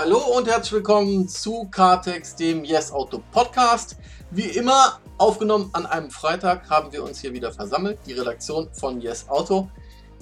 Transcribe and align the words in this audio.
Hallo 0.00 0.18
und 0.36 0.46
herzlich 0.46 0.74
willkommen 0.74 1.26
zu 1.26 1.68
Cartex, 1.72 2.36
dem 2.36 2.62
Yes 2.62 2.92
Auto 2.92 3.20
Podcast. 3.32 3.96
Wie 4.30 4.44
immer 4.44 5.00
aufgenommen 5.18 5.70
an 5.72 5.86
einem 5.86 6.12
Freitag 6.12 6.70
haben 6.70 6.92
wir 6.92 7.02
uns 7.02 7.20
hier 7.20 7.32
wieder 7.32 7.50
versammelt, 7.50 7.98
die 8.06 8.12
Redaktion 8.12 8.72
von 8.72 9.00
Yes 9.00 9.28
Auto. 9.28 9.68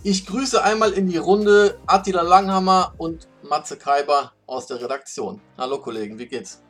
Ich 0.03 0.25
grüße 0.25 0.65
einmal 0.65 0.95
in 0.95 1.09
die 1.09 1.19
Runde 1.19 1.79
Attila 1.87 2.23
Langhammer 2.23 2.95
und 2.97 3.29
Matze 3.43 3.77
Kreiber 3.77 4.33
aus 4.47 4.67
der 4.67 4.81
Redaktion. 4.81 5.43
Hallo 5.59 5.79
Kollegen, 5.79 6.19
wie 6.19 6.27
geht's? 6.27 6.63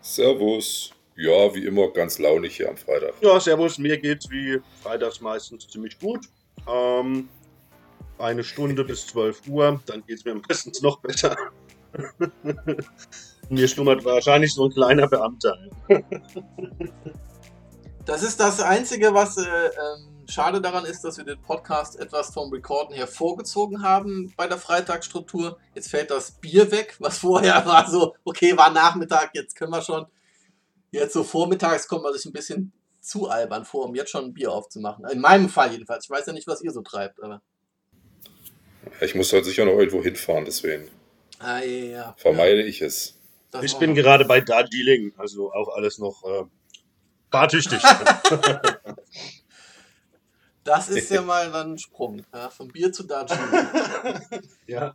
Servus. 0.00 0.90
Ja, 1.14 1.54
wie 1.54 1.64
immer 1.64 1.92
ganz 1.92 2.18
launig 2.18 2.56
hier 2.56 2.70
am 2.70 2.76
Freitag. 2.76 3.14
Ja, 3.20 3.38
servus. 3.38 3.78
Mir 3.78 3.98
geht's 3.98 4.28
wie 4.28 4.60
freitags 4.82 5.20
meistens 5.20 5.68
ziemlich 5.68 5.96
gut. 6.00 6.26
Ähm, 6.68 7.28
eine 8.18 8.42
Stunde 8.42 8.82
bis 8.82 9.06
12 9.06 9.46
Uhr, 9.46 9.80
dann 9.86 10.04
geht's 10.04 10.24
mir 10.24 10.34
meistens 10.48 10.82
noch 10.82 10.98
besser. 10.98 11.36
Mir 13.48 13.68
schlummert 13.68 14.04
wahrscheinlich 14.04 14.52
so 14.54 14.66
ein 14.66 14.72
kleiner 14.72 15.08
Beamter. 15.08 15.56
das 18.04 18.22
ist 18.22 18.40
das 18.40 18.60
Einzige, 18.60 19.14
was 19.14 19.38
äh, 19.38 19.42
ähm, 19.46 20.18
schade 20.28 20.60
daran 20.60 20.84
ist, 20.84 21.02
dass 21.02 21.16
wir 21.16 21.24
den 21.24 21.40
Podcast 21.40 21.98
etwas 21.98 22.32
vom 22.32 22.52
Recorden 22.52 22.94
her 22.94 23.06
vorgezogen 23.06 23.82
haben 23.82 24.32
bei 24.36 24.46
der 24.46 24.58
Freitagsstruktur. 24.58 25.58
Jetzt 25.74 25.90
fällt 25.90 26.10
das 26.10 26.32
Bier 26.32 26.70
weg, 26.70 26.96
was 26.98 27.18
vorher 27.18 27.54
war 27.66 27.90
so, 27.90 28.14
okay, 28.24 28.56
war 28.56 28.70
Nachmittag, 28.70 29.30
jetzt 29.34 29.56
können 29.56 29.72
wir 29.72 29.82
schon. 29.82 30.06
Jetzt 30.90 31.12
so 31.12 31.24
vormittags 31.24 31.88
kommt 31.88 32.02
man 32.02 32.12
sich 32.14 32.24
ein 32.24 32.32
bisschen 32.32 32.72
zu 33.00 33.28
albern 33.28 33.64
vor, 33.64 33.86
um 33.86 33.94
jetzt 33.94 34.10
schon 34.10 34.26
ein 34.26 34.34
Bier 34.34 34.52
aufzumachen. 34.52 35.06
In 35.10 35.20
meinem 35.20 35.48
Fall 35.48 35.72
jedenfalls. 35.72 36.04
Ich 36.04 36.10
weiß 36.10 36.26
ja 36.26 36.32
nicht, 36.32 36.46
was 36.46 36.62
ihr 36.62 36.72
so 36.72 36.82
treibt, 36.82 37.22
aber. 37.22 37.42
Ich 39.00 39.14
muss 39.14 39.32
heute 39.32 39.44
sicher 39.44 39.64
noch 39.64 39.72
irgendwo 39.72 40.02
hinfahren, 40.02 40.44
deswegen. 40.44 40.88
Ah, 41.38 41.60
ja. 41.60 42.14
Vermeide 42.18 42.62
ich 42.62 42.82
es. 42.82 43.18
Das 43.50 43.64
ich 43.64 43.78
bin 43.78 43.94
gerade 43.94 44.24
bei 44.24 44.40
Darjeeling, 44.40 45.14
also 45.16 45.52
auch 45.52 45.68
alles 45.68 45.98
noch 45.98 46.22
äh, 46.24 46.44
bartüchtig. 47.30 47.80
das 50.64 50.88
ist 50.90 51.10
ja 51.10 51.22
mal 51.22 51.50
dann 51.50 51.72
ein 51.72 51.78
Sprung. 51.78 52.22
Ja, 52.32 52.50
vom 52.50 52.68
Bier 52.68 52.92
zu 52.92 53.04
Darjeeling. 53.04 53.46
ja. 54.66 54.94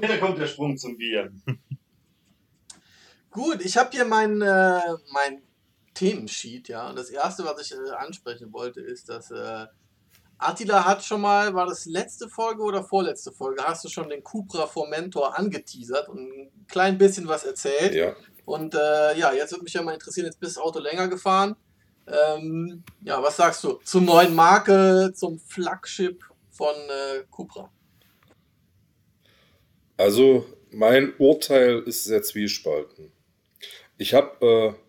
Da 0.00 0.16
kommt 0.18 0.38
der 0.38 0.46
Sprung 0.46 0.76
zum 0.76 0.98
Bier. 0.98 1.32
Gut, 3.30 3.64
ich 3.64 3.76
habe 3.76 3.90
hier 3.90 4.04
mein, 4.04 4.42
äh, 4.42 4.80
mein 5.12 5.42
Themensheet, 5.94 6.68
ja. 6.68 6.88
Und 6.88 6.96
das 6.96 7.10
erste, 7.10 7.44
was 7.44 7.60
ich 7.60 7.72
äh, 7.72 7.90
ansprechen 7.90 8.52
wollte, 8.52 8.80
ist, 8.80 9.08
dass 9.08 9.30
äh, 9.30 9.66
Attila 10.38 10.84
hat 10.84 11.04
schon 11.04 11.20
mal, 11.20 11.52
war 11.54 11.66
das 11.66 11.84
letzte 11.84 12.28
Folge 12.28 12.62
oder 12.62 12.84
vorletzte 12.84 13.32
Folge, 13.32 13.62
hast 13.64 13.84
du 13.84 13.88
schon 13.88 14.08
den 14.08 14.22
Cupra 14.22 14.66
Formentor 14.66 15.36
angeteasert 15.36 16.08
und 16.08 16.20
ein 16.20 16.50
klein 16.68 16.96
bisschen 16.96 17.26
was 17.26 17.44
erzählt. 17.44 17.94
Ja. 17.94 18.14
Und 18.44 18.74
äh, 18.74 19.18
ja, 19.18 19.32
jetzt 19.32 19.52
würde 19.52 19.64
mich 19.64 19.74
ja 19.74 19.82
mal 19.82 19.94
interessieren, 19.94 20.26
jetzt 20.26 20.40
bist 20.40 20.56
das 20.56 20.62
Auto 20.62 20.78
länger 20.78 21.08
gefahren. 21.08 21.56
Ähm, 22.06 22.82
ja, 23.02 23.22
was 23.22 23.36
sagst 23.36 23.64
du 23.64 23.74
zur 23.84 24.00
neuen 24.00 24.34
Marke, 24.34 25.12
zum 25.14 25.38
Flagship 25.38 26.24
von 26.50 26.74
äh, 26.74 27.24
Cupra? 27.30 27.70
Also, 29.96 30.46
mein 30.70 31.12
Urteil 31.18 31.80
ist 31.80 32.04
sehr 32.04 32.22
zwiespalten. 32.22 33.12
Ich 33.98 34.14
habe 34.14 34.46
äh, 34.46 34.87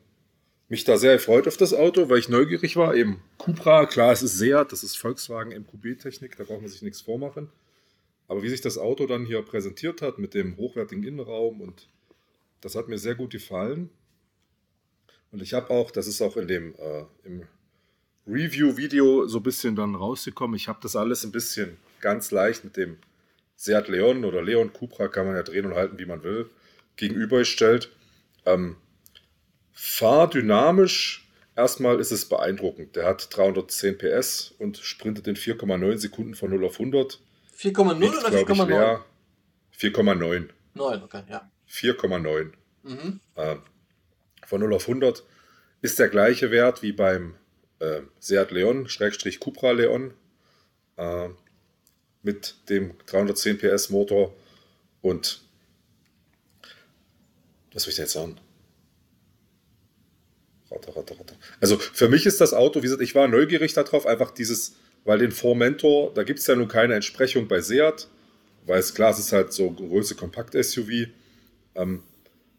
mich 0.69 0.83
da 0.83 0.97
sehr 0.97 1.13
gefreut 1.13 1.47
auf 1.47 1.57
das 1.57 1.73
Auto, 1.73 2.09
weil 2.09 2.19
ich 2.19 2.29
neugierig 2.29 2.75
war. 2.75 2.95
Eben 2.95 3.21
Cupra, 3.39 3.87
klar, 3.87 4.13
es 4.13 4.21
ist 4.21 4.37
Seat, 4.37 4.71
das 4.71 4.83
ist 4.83 4.97
Volkswagen 4.97 5.51
MQB-Technik, 5.51 6.37
da 6.37 6.43
braucht 6.43 6.61
man 6.61 6.69
sich 6.69 6.83
nichts 6.83 7.01
vormachen. 7.01 7.49
Aber 8.27 8.43
wie 8.43 8.49
sich 8.49 8.61
das 8.61 8.77
Auto 8.77 9.07
dann 9.07 9.25
hier 9.25 9.41
präsentiert 9.41 10.03
hat 10.03 10.19
mit 10.19 10.35
dem 10.35 10.55
hochwertigen 10.57 11.03
Innenraum 11.03 11.61
und 11.61 11.89
das 12.61 12.75
hat 12.75 12.87
mir 12.87 12.99
sehr 12.99 13.15
gut 13.15 13.31
gefallen. 13.31 13.89
Und 15.31 15.41
ich 15.41 15.53
habe 15.53 15.71
auch, 15.71 15.89
das 15.89 16.07
ist 16.07 16.21
auch 16.21 16.37
in 16.37 16.47
dem 16.47 16.75
äh, 16.75 17.05
im 17.23 17.43
Review-Video 18.27 19.27
so 19.27 19.39
ein 19.39 19.43
bisschen 19.43 19.75
dann 19.75 19.95
rausgekommen, 19.95 20.55
ich 20.55 20.67
habe 20.67 20.79
das 20.83 20.95
alles 20.95 21.23
ein 21.23 21.31
bisschen 21.31 21.77
ganz 21.99 22.29
leicht 22.29 22.63
mit 22.63 22.77
dem 22.77 22.97
Seat 23.55 23.87
Leon 23.87 24.23
oder 24.23 24.43
Leon 24.43 24.71
Cupra, 24.71 25.07
kann 25.07 25.25
man 25.25 25.35
ja 25.35 25.43
drehen 25.43 25.65
und 25.65 25.73
halten, 25.73 25.97
wie 25.97 26.05
man 26.05 26.23
will, 26.23 26.49
gegenübergestellt. 26.95 27.91
Ähm, 28.45 28.75
Fahrdynamisch 29.81 31.25
erstmal 31.55 32.01
ist 32.01 32.11
es 32.11 32.27
beeindruckend. 32.27 32.97
Der 32.97 33.05
hat 33.05 33.29
310 33.35 33.97
PS 33.97 34.53
und 34.59 34.77
sprintet 34.77 35.25
in 35.27 35.37
4,9 35.37 35.97
Sekunden 35.97 36.35
von 36.35 36.49
0 36.49 36.65
auf 36.65 36.73
100. 36.73 37.21
4,0 37.57 38.19
oder 38.19 38.27
4,9? 38.27 38.99
4,9. 39.79 40.49
9, 40.73 41.03
okay, 41.03 41.23
ja. 41.29 41.49
4,9. 41.71 42.51
Mhm. 42.83 43.21
Äh, 43.35 43.55
von 44.45 44.59
0 44.59 44.73
auf 44.73 44.81
100 44.81 45.23
ist 45.81 45.97
der 45.97 46.09
gleiche 46.09 46.51
Wert 46.51 46.83
wie 46.83 46.91
beim 46.91 47.35
äh, 47.79 48.01
Seat 48.19 48.51
Leon, 48.51 48.89
Schrägstrich 48.89 49.39
Cupra 49.39 49.71
Leon, 49.71 50.13
äh, 50.97 51.29
mit 52.21 52.55
dem 52.67 52.95
310 53.05 53.59
PS 53.59 53.91
Motor 53.91 54.35
und 55.01 55.39
was 57.73 57.85
will 57.85 57.91
ich 57.91 57.95
denn 57.95 58.03
jetzt 58.03 58.13
sagen? 58.13 58.35
Also 61.59 61.77
für 61.77 62.09
mich 62.09 62.25
ist 62.25 62.41
das 62.41 62.53
Auto, 62.53 62.79
wie 62.79 62.83
gesagt, 62.83 63.01
ich 63.01 63.15
war 63.15 63.27
neugierig 63.27 63.73
darauf, 63.73 64.05
einfach 64.05 64.31
dieses, 64.31 64.75
weil 65.03 65.19
den 65.19 65.31
Formentor, 65.31 66.13
da 66.13 66.23
gibt 66.23 66.39
es 66.39 66.47
ja 66.47 66.55
nun 66.55 66.67
keine 66.67 66.95
Entsprechung 66.95 67.47
bei 67.47 67.61
Seat, 67.61 68.07
weil 68.65 68.79
es 68.79 68.93
klar, 68.93 69.11
es 69.11 69.19
ist 69.19 69.31
halt 69.31 69.51
so 69.53 69.71
Größe 69.71 70.15
Kompakt-SUV. 70.15 71.07
Ähm, 71.75 72.03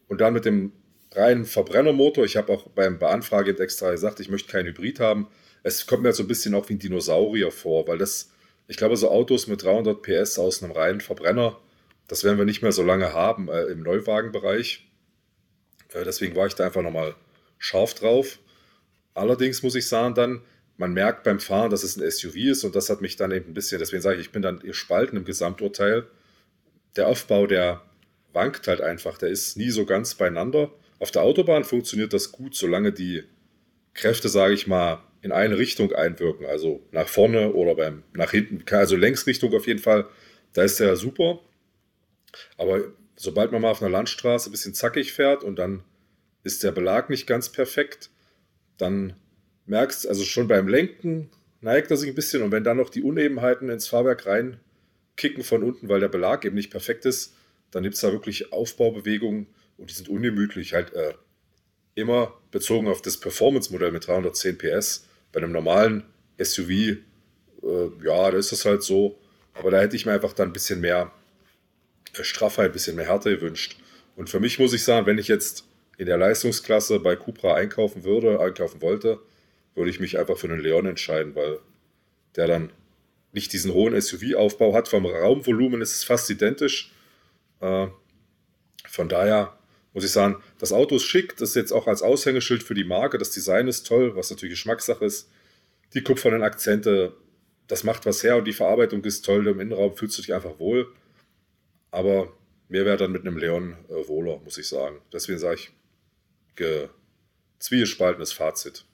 und 0.08 0.20
dann 0.20 0.32
mit 0.32 0.44
dem 0.44 0.72
reinen 1.12 1.44
Verbrennermotor, 1.44 2.24
ich 2.24 2.36
habe 2.36 2.52
auch 2.52 2.68
beim 2.68 2.98
Beantragen 2.98 3.56
extra 3.58 3.90
gesagt, 3.90 4.20
ich 4.20 4.28
möchte 4.28 4.50
keinen 4.50 4.66
Hybrid 4.66 5.00
haben. 5.00 5.28
Es 5.62 5.86
kommt 5.86 6.02
mir 6.02 6.12
so 6.12 6.22
ein 6.24 6.28
bisschen 6.28 6.54
auch 6.54 6.68
wie 6.68 6.74
ein 6.74 6.78
Dinosaurier 6.78 7.50
vor, 7.50 7.86
weil 7.86 7.98
das, 7.98 8.30
ich 8.66 8.76
glaube, 8.76 8.96
so 8.96 9.10
Autos 9.10 9.46
mit 9.46 9.62
300 9.62 10.02
PS 10.02 10.38
aus 10.38 10.62
einem 10.62 10.72
reinen 10.72 11.00
Verbrenner, 11.00 11.58
das 12.08 12.24
werden 12.24 12.38
wir 12.38 12.44
nicht 12.44 12.62
mehr 12.62 12.72
so 12.72 12.82
lange 12.82 13.12
haben 13.12 13.48
äh, 13.48 13.64
im 13.64 13.82
Neuwagenbereich. 13.82 14.88
Äh, 15.92 16.04
deswegen 16.04 16.34
war 16.34 16.46
ich 16.46 16.54
da 16.54 16.64
einfach 16.66 16.82
nochmal 16.82 17.14
scharf 17.60 17.94
drauf. 17.94 18.40
Allerdings 19.14 19.62
muss 19.62 19.76
ich 19.76 19.86
sagen, 19.86 20.14
dann, 20.16 20.42
man 20.76 20.92
merkt 20.92 21.22
beim 21.22 21.38
Fahren, 21.38 21.70
dass 21.70 21.84
es 21.84 21.96
ein 21.96 22.10
SUV 22.10 22.34
ist 22.36 22.64
und 22.64 22.74
das 22.74 22.90
hat 22.90 23.02
mich 23.02 23.14
dann 23.14 23.30
eben 23.30 23.50
ein 23.50 23.54
bisschen, 23.54 23.78
deswegen 23.78 24.02
sage 24.02 24.16
ich, 24.16 24.26
ich 24.26 24.32
bin 24.32 24.42
dann 24.42 24.58
gespalten 24.60 25.18
im 25.18 25.24
Gesamturteil. 25.24 26.06
Der 26.96 27.06
Aufbau, 27.06 27.46
der 27.46 27.82
wankt 28.32 28.66
halt 28.66 28.80
einfach, 28.80 29.18
der 29.18 29.28
ist 29.28 29.56
nie 29.56 29.70
so 29.70 29.84
ganz 29.84 30.14
beieinander. 30.14 30.72
Auf 30.98 31.10
der 31.10 31.22
Autobahn 31.22 31.64
funktioniert 31.64 32.12
das 32.12 32.32
gut, 32.32 32.56
solange 32.56 32.92
die 32.92 33.24
Kräfte, 33.94 34.28
sage 34.28 34.54
ich 34.54 34.66
mal, 34.66 35.02
in 35.22 35.32
eine 35.32 35.58
Richtung 35.58 35.92
einwirken, 35.92 36.46
also 36.46 36.82
nach 36.92 37.08
vorne 37.08 37.52
oder 37.52 37.74
beim 37.74 38.02
nach 38.14 38.30
hinten, 38.30 38.64
also 38.74 38.96
Längsrichtung 38.96 39.52
auf 39.54 39.66
jeden 39.66 39.80
Fall, 39.80 40.06
da 40.54 40.62
ist 40.62 40.80
der 40.80 40.96
super. 40.96 41.40
Aber 42.56 42.84
sobald 43.16 43.52
man 43.52 43.60
mal 43.60 43.70
auf 43.70 43.82
einer 43.82 43.90
Landstraße 43.90 44.48
ein 44.48 44.52
bisschen 44.52 44.72
zackig 44.72 45.12
fährt 45.12 45.44
und 45.44 45.56
dann 45.56 45.82
ist 46.42 46.62
der 46.62 46.72
Belag 46.72 47.10
nicht 47.10 47.26
ganz 47.26 47.50
perfekt, 47.50 48.10
dann 48.78 49.14
merkst 49.66 50.04
du, 50.04 50.08
also 50.08 50.24
schon 50.24 50.48
beim 50.48 50.68
Lenken 50.68 51.30
neigt 51.60 51.90
er 51.90 51.96
sich 51.96 52.08
ein 52.08 52.14
bisschen 52.14 52.42
und 52.42 52.52
wenn 52.52 52.64
dann 52.64 52.78
noch 52.78 52.90
die 52.90 53.02
Unebenheiten 53.02 53.68
ins 53.68 53.88
Fahrwerk 53.88 54.26
reinkicken 54.26 55.44
von 55.44 55.62
unten, 55.62 55.88
weil 55.88 56.00
der 56.00 56.08
Belag 56.08 56.44
eben 56.44 56.56
nicht 56.56 56.70
perfekt 56.70 57.04
ist, 57.04 57.34
dann 57.70 57.82
gibt 57.82 57.94
es 57.94 58.00
da 58.00 58.12
wirklich 58.12 58.52
Aufbaubewegungen 58.52 59.46
und 59.76 59.90
die 59.90 59.94
sind 59.94 60.08
ungemütlich, 60.08 60.74
halt 60.74 60.92
äh, 60.94 61.14
immer 61.94 62.34
bezogen 62.50 62.88
auf 62.88 63.02
das 63.02 63.18
Performance-Modell 63.18 63.92
mit 63.92 64.06
310 64.06 64.58
PS. 64.58 65.06
Bei 65.32 65.40
einem 65.40 65.52
normalen 65.52 66.04
SUV, 66.42 66.70
äh, 66.70 66.96
ja, 68.02 68.30
da 68.30 68.36
ist 68.36 68.52
das 68.52 68.64
halt 68.64 68.82
so, 68.82 69.18
aber 69.54 69.70
da 69.70 69.80
hätte 69.80 69.96
ich 69.96 70.06
mir 70.06 70.12
einfach 70.12 70.32
dann 70.32 70.48
ein 70.48 70.52
bisschen 70.52 70.80
mehr 70.80 71.12
äh, 72.14 72.24
Straffheit, 72.24 72.66
ein 72.66 72.72
bisschen 72.72 72.96
mehr 72.96 73.06
Härte 73.06 73.36
gewünscht. 73.36 73.76
Und 74.16 74.30
für 74.30 74.40
mich 74.40 74.58
muss 74.58 74.72
ich 74.72 74.82
sagen, 74.82 75.06
wenn 75.06 75.18
ich 75.18 75.28
jetzt 75.28 75.64
in 76.00 76.06
der 76.06 76.16
Leistungsklasse 76.16 76.98
bei 76.98 77.14
Cupra 77.14 77.56
einkaufen 77.56 78.04
würde, 78.04 78.40
einkaufen 78.40 78.80
wollte, 78.80 79.20
würde 79.74 79.90
ich 79.90 80.00
mich 80.00 80.18
einfach 80.18 80.38
für 80.38 80.48
einen 80.48 80.58
Leon 80.58 80.86
entscheiden, 80.86 81.34
weil 81.34 81.58
der 82.36 82.46
dann 82.46 82.72
nicht 83.32 83.52
diesen 83.52 83.74
hohen 83.74 84.00
SUV-Aufbau 84.00 84.72
hat. 84.72 84.88
Vom 84.88 85.04
Raumvolumen 85.04 85.82
ist 85.82 85.92
es 85.92 86.02
fast 86.02 86.30
identisch. 86.30 86.90
Äh, 87.60 87.88
von 88.88 89.10
daher 89.10 89.58
muss 89.92 90.04
ich 90.04 90.10
sagen, 90.10 90.42
das 90.58 90.72
Auto 90.72 90.96
ist 90.96 91.04
schick, 91.04 91.36
das 91.36 91.50
ist 91.50 91.56
jetzt 91.56 91.72
auch 91.72 91.86
als 91.86 92.00
Aushängeschild 92.00 92.62
für 92.62 92.72
die 92.74 92.84
Marke, 92.84 93.18
das 93.18 93.32
Design 93.32 93.68
ist 93.68 93.86
toll, 93.86 94.16
was 94.16 94.30
natürlich 94.30 94.54
Geschmackssache 94.54 95.04
ist. 95.04 95.30
Die 95.92 96.02
kupfernen 96.02 96.42
Akzente, 96.42 97.12
das 97.66 97.84
macht 97.84 98.06
was 98.06 98.22
her 98.22 98.38
und 98.38 98.46
die 98.46 98.54
Verarbeitung 98.54 99.04
ist 99.04 99.22
toll, 99.22 99.46
im 99.46 99.60
Innenraum 99.60 99.94
fühlst 99.94 100.16
du 100.16 100.22
dich 100.22 100.32
einfach 100.32 100.58
wohl. 100.58 100.90
Aber 101.90 102.32
mir 102.68 102.86
wäre 102.86 102.96
dann 102.96 103.12
mit 103.12 103.26
einem 103.26 103.36
Leon 103.36 103.76
äh, 103.90 104.08
wohler, 104.08 104.38
muss 104.38 104.56
ich 104.56 104.66
sagen. 104.66 105.02
Deswegen 105.12 105.38
sage 105.38 105.56
ich, 105.56 105.72
zwiegespaltenes 107.58 108.32
Fazit. 108.32 108.84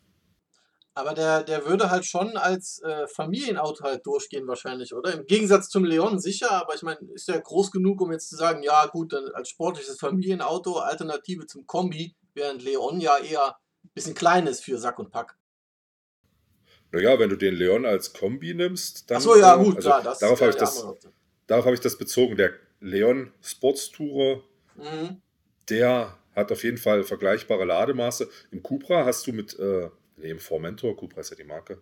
Aber 0.95 1.13
der, 1.13 1.43
der 1.43 1.67
würde 1.67 1.91
halt 1.91 2.07
schon 2.07 2.39
als 2.39 2.81
äh, 2.83 3.07
Familienauto 3.07 3.85
halt 3.85 4.07
durchgehen 4.07 4.49
wahrscheinlich, 4.49 4.95
oder? 4.95 5.13
Im 5.13 5.27
Gegensatz 5.27 5.69
zum 5.69 5.85
Leon 5.85 6.19
sicher, 6.19 6.51
aber 6.53 6.75
ich 6.75 6.83
meine, 6.83 6.99
ist 7.13 7.29
der 7.29 7.39
groß 7.39 7.71
genug, 7.71 8.01
um 8.01 8.13
jetzt 8.13 8.31
zu 8.31 8.37
sagen, 8.37 8.63
ja 8.63 8.87
gut, 8.87 9.13
dann 9.13 9.29
als 9.35 9.51
sportliches 9.51 9.99
Familienauto, 9.99 10.79
Alternative 10.79 11.47
zum 11.47 11.67
Kombi, 11.67 12.17
während 12.33 12.63
Leon 12.63 12.99
ja 13.01 13.19
eher 13.19 13.57
ein 13.85 13.91
bisschen 13.93 14.15
klein 14.15 14.47
ist 14.47 14.65
für 14.65 14.79
Sack 14.79 14.99
und 14.99 15.11
Pack. 15.11 15.37
Naja, 16.93 17.19
wenn 17.19 17.29
du 17.29 17.37
den 17.37 17.55
Leon 17.55 17.85
als 17.85 18.15
Kombi 18.15 18.55
nimmst, 18.55 19.11
dann. 19.11 19.19
Ach 19.19 19.23
so, 19.23 19.37
ja, 19.37 19.55
äh, 19.55 19.65
gut, 19.65 19.77
also 19.77 19.89
klar, 19.89 20.03
das 20.03 20.19
darauf 20.19 20.41
habe 20.41 20.51
ich 20.51 20.57
das, 20.57 20.87
darauf 21.47 21.65
habe 21.67 21.75
ich 21.75 21.81
das 21.81 21.99
bezogen. 21.99 22.37
Der 22.37 22.55
Leon 22.81 23.33
Sportstourer, 23.43 24.43
Mhm. 24.77 25.21
der 25.69 26.17
hat 26.37 26.53
auf 26.53 26.63
jeden 26.63 26.79
Fall 26.79 27.03
vergleichbare 27.03 27.65
Lademaße. 27.65 28.29
Im 28.53 28.63
Cupra 28.63 29.07
hast 29.07 29.27
du 29.27 29.33
mit, 29.33 29.59
äh, 29.59 29.89
nee, 30.19 30.31
im 30.31 30.39
Formentor, 30.39 30.97
Cupra 30.97 31.23
ist 31.23 31.31
ja 31.31 31.37
die 31.37 31.45
Marke. 31.45 31.79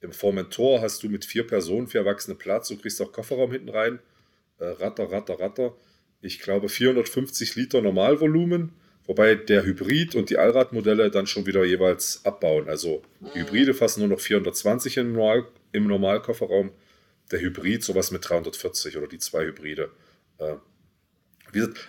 Im 0.00 0.12
Formentor 0.12 0.82
hast 0.82 1.02
du 1.02 1.08
mit 1.08 1.24
vier 1.24 1.46
Personen, 1.46 1.88
vier 1.88 2.02
Erwachsene 2.02 2.36
Platz. 2.36 2.68
Du 2.68 2.76
kriegst 2.76 3.00
auch 3.02 3.12
Kofferraum 3.12 3.50
hinten 3.52 3.70
rein. 3.70 3.98
Äh, 4.58 4.66
ratter, 4.66 5.10
ratter, 5.10 5.40
ratter. 5.40 5.74
Ich 6.20 6.40
glaube 6.40 6.68
450 6.68 7.56
Liter 7.56 7.80
Normalvolumen. 7.80 8.72
Wobei 9.06 9.34
der 9.34 9.64
Hybrid 9.64 10.14
und 10.14 10.30
die 10.30 10.38
Allradmodelle 10.38 11.10
dann 11.10 11.26
schon 11.26 11.46
wieder 11.46 11.64
jeweils 11.64 12.24
abbauen. 12.24 12.68
Also 12.68 13.02
die. 13.20 13.40
Hybride 13.40 13.74
fassen 13.74 14.00
nur 14.00 14.08
noch 14.08 14.20
420 14.20 14.98
im, 14.98 15.12
Normal, 15.12 15.46
im 15.72 15.86
Normalkofferraum. 15.86 16.70
Der 17.32 17.40
Hybrid 17.40 17.82
sowas 17.82 18.10
mit 18.10 18.28
340 18.28 18.96
oder 18.96 19.08
die 19.08 19.18
zwei 19.18 19.46
Hybride. 19.46 19.90
Äh, 20.38 20.56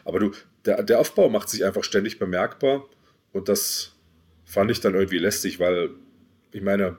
aber 0.04 0.20
du, 0.20 0.32
der, 0.66 0.84
der 0.84 1.00
Aufbau 1.00 1.30
macht 1.30 1.50
sich 1.50 1.66
einfach 1.66 1.84
ständig 1.84 2.20
bemerkbar 2.20 2.86
und 3.34 3.50
das 3.50 3.94
fand 4.46 4.72
ich 4.72 4.82
dann 4.82 4.96
irgendwie 4.96 5.18
lästig, 5.18 5.60
weil 5.60 5.92
ich 6.52 6.62
meine, 6.62 6.98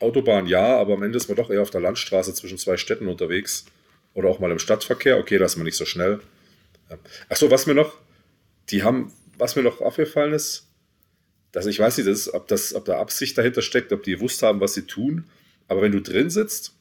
Autobahn 0.00 0.46
ja, 0.46 0.78
aber 0.78 0.94
am 0.94 1.02
Ende 1.02 1.16
ist 1.16 1.28
man 1.28 1.36
doch 1.36 1.50
eher 1.50 1.62
auf 1.62 1.70
der 1.70 1.80
Landstraße 1.80 2.32
zwischen 2.32 2.58
zwei 2.58 2.76
Städten 2.76 3.08
unterwegs 3.08 3.66
oder 4.14 4.28
auch 4.28 4.38
mal 4.38 4.52
im 4.52 4.58
Stadtverkehr. 4.58 5.18
Okay, 5.18 5.38
da 5.38 5.44
ist 5.44 5.56
man 5.56 5.64
nicht 5.64 5.76
so 5.76 5.84
schnell. 5.84 6.20
Achso, 7.28 7.50
was 7.50 7.66
mir 7.66 7.74
noch, 7.74 7.98
die 8.70 8.82
haben, 8.82 9.12
was 9.36 9.56
mir 9.56 9.62
noch 9.62 9.80
aufgefallen 9.80 10.32
ist, 10.32 10.68
dass 11.52 11.66
ich 11.66 11.78
weiß 11.78 11.98
nicht, 11.98 12.06
ist, 12.06 12.32
ob, 12.32 12.46
das, 12.46 12.74
ob 12.74 12.84
da 12.84 13.00
Absicht 13.00 13.36
dahinter 13.36 13.62
steckt, 13.62 13.92
ob 13.92 14.02
die 14.02 14.12
gewusst 14.12 14.42
haben, 14.42 14.60
was 14.60 14.74
sie 14.74 14.82
tun, 14.82 15.24
aber 15.66 15.82
wenn 15.82 15.92
du 15.92 16.00
drin 16.00 16.30
sitzt 16.30 16.74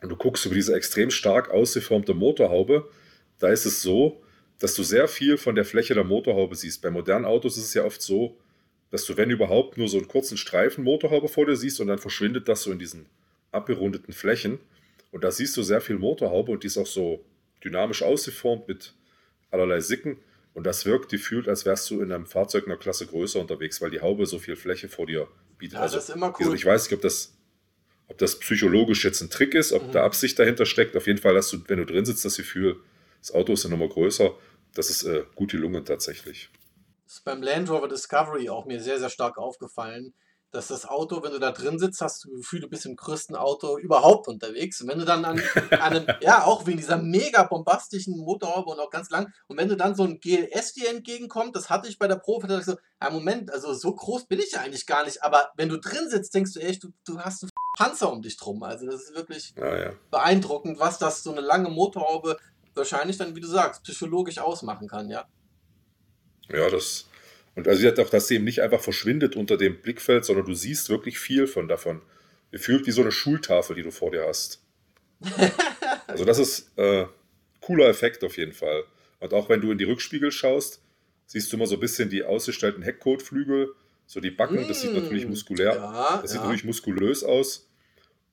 und 0.00 0.08
du 0.08 0.16
guckst 0.16 0.44
über 0.46 0.54
diese 0.54 0.74
extrem 0.74 1.10
stark 1.10 1.50
ausgeformte 1.50 2.14
Motorhaube, 2.14 2.88
da 3.38 3.48
ist 3.48 3.66
es 3.66 3.82
so, 3.82 4.22
dass 4.62 4.74
du 4.74 4.84
sehr 4.84 5.08
viel 5.08 5.38
von 5.38 5.56
der 5.56 5.64
Fläche 5.64 5.94
der 5.94 6.04
Motorhaube 6.04 6.54
siehst. 6.54 6.82
Bei 6.82 6.90
modernen 6.90 7.24
Autos 7.24 7.56
ist 7.56 7.64
es 7.64 7.74
ja 7.74 7.84
oft 7.84 8.00
so, 8.00 8.38
dass 8.90 9.04
du, 9.06 9.16
wenn 9.16 9.28
überhaupt, 9.28 9.76
nur 9.76 9.88
so 9.88 9.98
einen 9.98 10.06
kurzen 10.06 10.36
Streifen 10.36 10.84
Motorhaube 10.84 11.28
vor 11.28 11.46
dir 11.46 11.56
siehst 11.56 11.80
und 11.80 11.88
dann 11.88 11.98
verschwindet 11.98 12.48
das 12.48 12.62
so 12.62 12.70
in 12.70 12.78
diesen 12.78 13.06
abgerundeten 13.50 14.14
Flächen. 14.14 14.60
Und 15.10 15.24
da 15.24 15.32
siehst 15.32 15.56
du 15.56 15.62
sehr 15.64 15.80
viel 15.80 15.96
Motorhaube 15.98 16.52
und 16.52 16.62
die 16.62 16.68
ist 16.68 16.78
auch 16.78 16.86
so 16.86 17.24
dynamisch 17.64 18.02
ausgeformt 18.02 18.68
mit 18.68 18.94
allerlei 19.50 19.80
Sicken. 19.80 20.18
Und 20.54 20.64
das 20.64 20.86
wirkt 20.86 21.10
gefühlt, 21.10 21.48
als 21.48 21.64
wärst 21.64 21.90
du 21.90 22.00
in 22.00 22.12
einem 22.12 22.26
Fahrzeug 22.26 22.66
einer 22.66 22.76
Klasse 22.76 23.06
größer 23.06 23.40
unterwegs, 23.40 23.80
weil 23.80 23.90
die 23.90 24.00
Haube 24.00 24.26
so 24.26 24.38
viel 24.38 24.54
Fläche 24.54 24.88
vor 24.88 25.06
dir 25.06 25.26
bietet. 25.58 25.74
Ja, 25.78 25.82
das 25.88 26.08
ist 26.08 26.14
immer 26.14 26.32
cool. 26.38 26.54
Ich 26.54 26.64
weiß 26.64 26.84
nicht, 26.84 26.94
ob 26.94 27.00
das, 27.02 27.34
ob 28.06 28.18
das 28.18 28.38
psychologisch 28.38 29.04
jetzt 29.04 29.22
ein 29.22 29.30
Trick 29.30 29.54
ist, 29.54 29.72
ob 29.72 29.88
Mhm. 29.88 29.92
da 29.92 30.04
Absicht 30.04 30.38
dahinter 30.38 30.66
steckt. 30.66 30.96
Auf 30.96 31.08
jeden 31.08 31.18
Fall 31.18 31.36
hast 31.36 31.52
du, 31.52 31.58
wenn 31.66 31.78
du 31.78 31.86
drin 31.86 32.04
sitzt, 32.04 32.24
das 32.24 32.36
Gefühl, 32.36 32.76
das 33.20 33.32
Auto 33.32 33.52
ist 33.52 33.64
eine 33.64 33.76
Nummer 33.76 33.88
größer. 33.88 34.34
Das 34.74 34.90
ist 34.90 35.04
äh, 35.04 35.24
gut 35.34 35.50
gelungen 35.50 35.84
tatsächlich. 35.84 36.50
Das 37.04 37.14
ist 37.14 37.24
beim 37.24 37.42
Land 37.42 37.70
Rover 37.70 37.88
Discovery 37.88 38.48
auch 38.48 38.64
mir 38.64 38.80
sehr, 38.80 38.98
sehr 38.98 39.10
stark 39.10 39.36
aufgefallen, 39.36 40.14
dass 40.52 40.68
das 40.68 40.86
Auto, 40.86 41.22
wenn 41.22 41.32
du 41.32 41.38
da 41.38 41.50
drin 41.50 41.78
sitzt, 41.78 42.02
hast 42.02 42.24
du 42.24 42.28
das 42.30 42.40
Gefühl, 42.40 42.60
du 42.60 42.68
bist 42.68 42.84
im 42.84 42.94
größten 42.94 43.34
Auto 43.36 43.78
überhaupt 43.78 44.28
unterwegs. 44.28 44.82
Und 44.82 44.88
wenn 44.88 44.98
du 44.98 45.06
dann 45.06 45.24
an, 45.24 45.40
an 45.70 45.78
einem, 45.80 46.06
ja, 46.20 46.44
auch 46.44 46.66
wegen 46.66 46.76
dieser 46.76 46.98
mega 46.98 47.42
bombastischen 47.44 48.18
Motorhaube 48.18 48.70
und 48.70 48.78
auch 48.78 48.90
ganz 48.90 49.08
lang, 49.08 49.32
und 49.48 49.56
wenn 49.56 49.68
du 49.68 49.76
dann 49.76 49.94
so 49.94 50.04
ein 50.04 50.20
GLS 50.20 50.74
dir 50.74 50.90
entgegenkommt, 50.90 51.56
das 51.56 51.70
hatte 51.70 51.88
ich 51.88 51.98
bei 51.98 52.06
der 52.06 52.16
Probe, 52.16 52.46
da 52.46 52.58
dachte 52.58 52.70
ich 52.70 52.76
so, 52.76 52.82
ja, 53.02 53.10
Moment, 53.10 53.50
also 53.50 53.72
so 53.72 53.94
groß 53.94 54.26
bin 54.26 54.40
ich 54.40 54.52
ja 54.52 54.60
eigentlich 54.60 54.86
gar 54.86 55.04
nicht, 55.04 55.22
aber 55.22 55.50
wenn 55.56 55.70
du 55.70 55.78
drin 55.78 56.08
sitzt, 56.10 56.34
denkst 56.34 56.52
du 56.52 56.60
echt, 56.60 56.84
du, 56.84 56.92
du 57.06 57.18
hast 57.18 57.42
einen 57.42 57.50
Panzer 57.78 58.12
um 58.12 58.20
dich 58.20 58.36
drum. 58.36 58.62
Also 58.62 58.84
das 58.86 59.02
ist 59.02 59.14
wirklich 59.14 59.54
Naja. 59.56 59.92
beeindruckend, 60.10 60.78
was 60.78 60.98
das 60.98 61.22
so 61.22 61.32
eine 61.32 61.40
lange 61.40 61.70
Motorhaube 61.70 62.36
wahrscheinlich 62.74 63.16
dann, 63.16 63.34
wie 63.36 63.40
du 63.40 63.48
sagst, 63.48 63.82
psychologisch 63.84 64.38
ausmachen 64.38 64.88
kann, 64.88 65.08
ja. 65.08 65.26
Ja, 66.48 66.68
das. 66.70 67.08
Und 67.54 67.68
also 67.68 67.88
auch, 67.88 68.10
dass 68.10 68.28
sie 68.28 68.36
eben 68.36 68.44
nicht 68.44 68.62
einfach 68.62 68.80
verschwindet 68.80 69.36
unter 69.36 69.56
dem 69.56 69.80
Blickfeld, 69.80 70.24
sondern 70.24 70.46
du 70.46 70.54
siehst 70.54 70.88
wirklich 70.88 71.18
viel 71.18 71.46
von 71.46 71.68
davon. 71.68 72.02
Gefühlt 72.50 72.86
wie 72.86 72.90
so 72.90 73.02
eine 73.02 73.12
Schultafel, 73.12 73.76
die 73.76 73.82
du 73.82 73.90
vor 73.90 74.10
dir 74.10 74.26
hast. 74.26 74.62
Also 76.08 76.26
das 76.26 76.38
ist 76.38 76.76
äh, 76.76 77.06
cooler 77.62 77.88
Effekt 77.88 78.22
auf 78.22 78.36
jeden 78.36 78.52
Fall. 78.52 78.84
Und 79.20 79.32
auch 79.32 79.48
wenn 79.48 79.62
du 79.62 79.70
in 79.70 79.78
die 79.78 79.84
Rückspiegel 79.84 80.30
schaust, 80.30 80.82
siehst 81.26 81.50
du 81.50 81.56
immer 81.56 81.66
so 81.66 81.76
ein 81.76 81.80
bisschen 81.80 82.10
die 82.10 82.22
ausgestellten 82.22 82.82
Heckkotflügel, 82.82 83.72
so 84.06 84.20
die 84.20 84.30
Backen, 84.30 84.66
das 84.68 84.82
sieht 84.82 84.92
natürlich 84.92 85.24
Mm, 85.24 85.30
muskulär, 85.30 85.74
Ja, 85.74 86.18
das 86.20 86.32
sieht 86.32 86.40
ja. 86.40 86.44
natürlich 86.44 86.64
muskulös 86.64 87.24
aus 87.24 87.70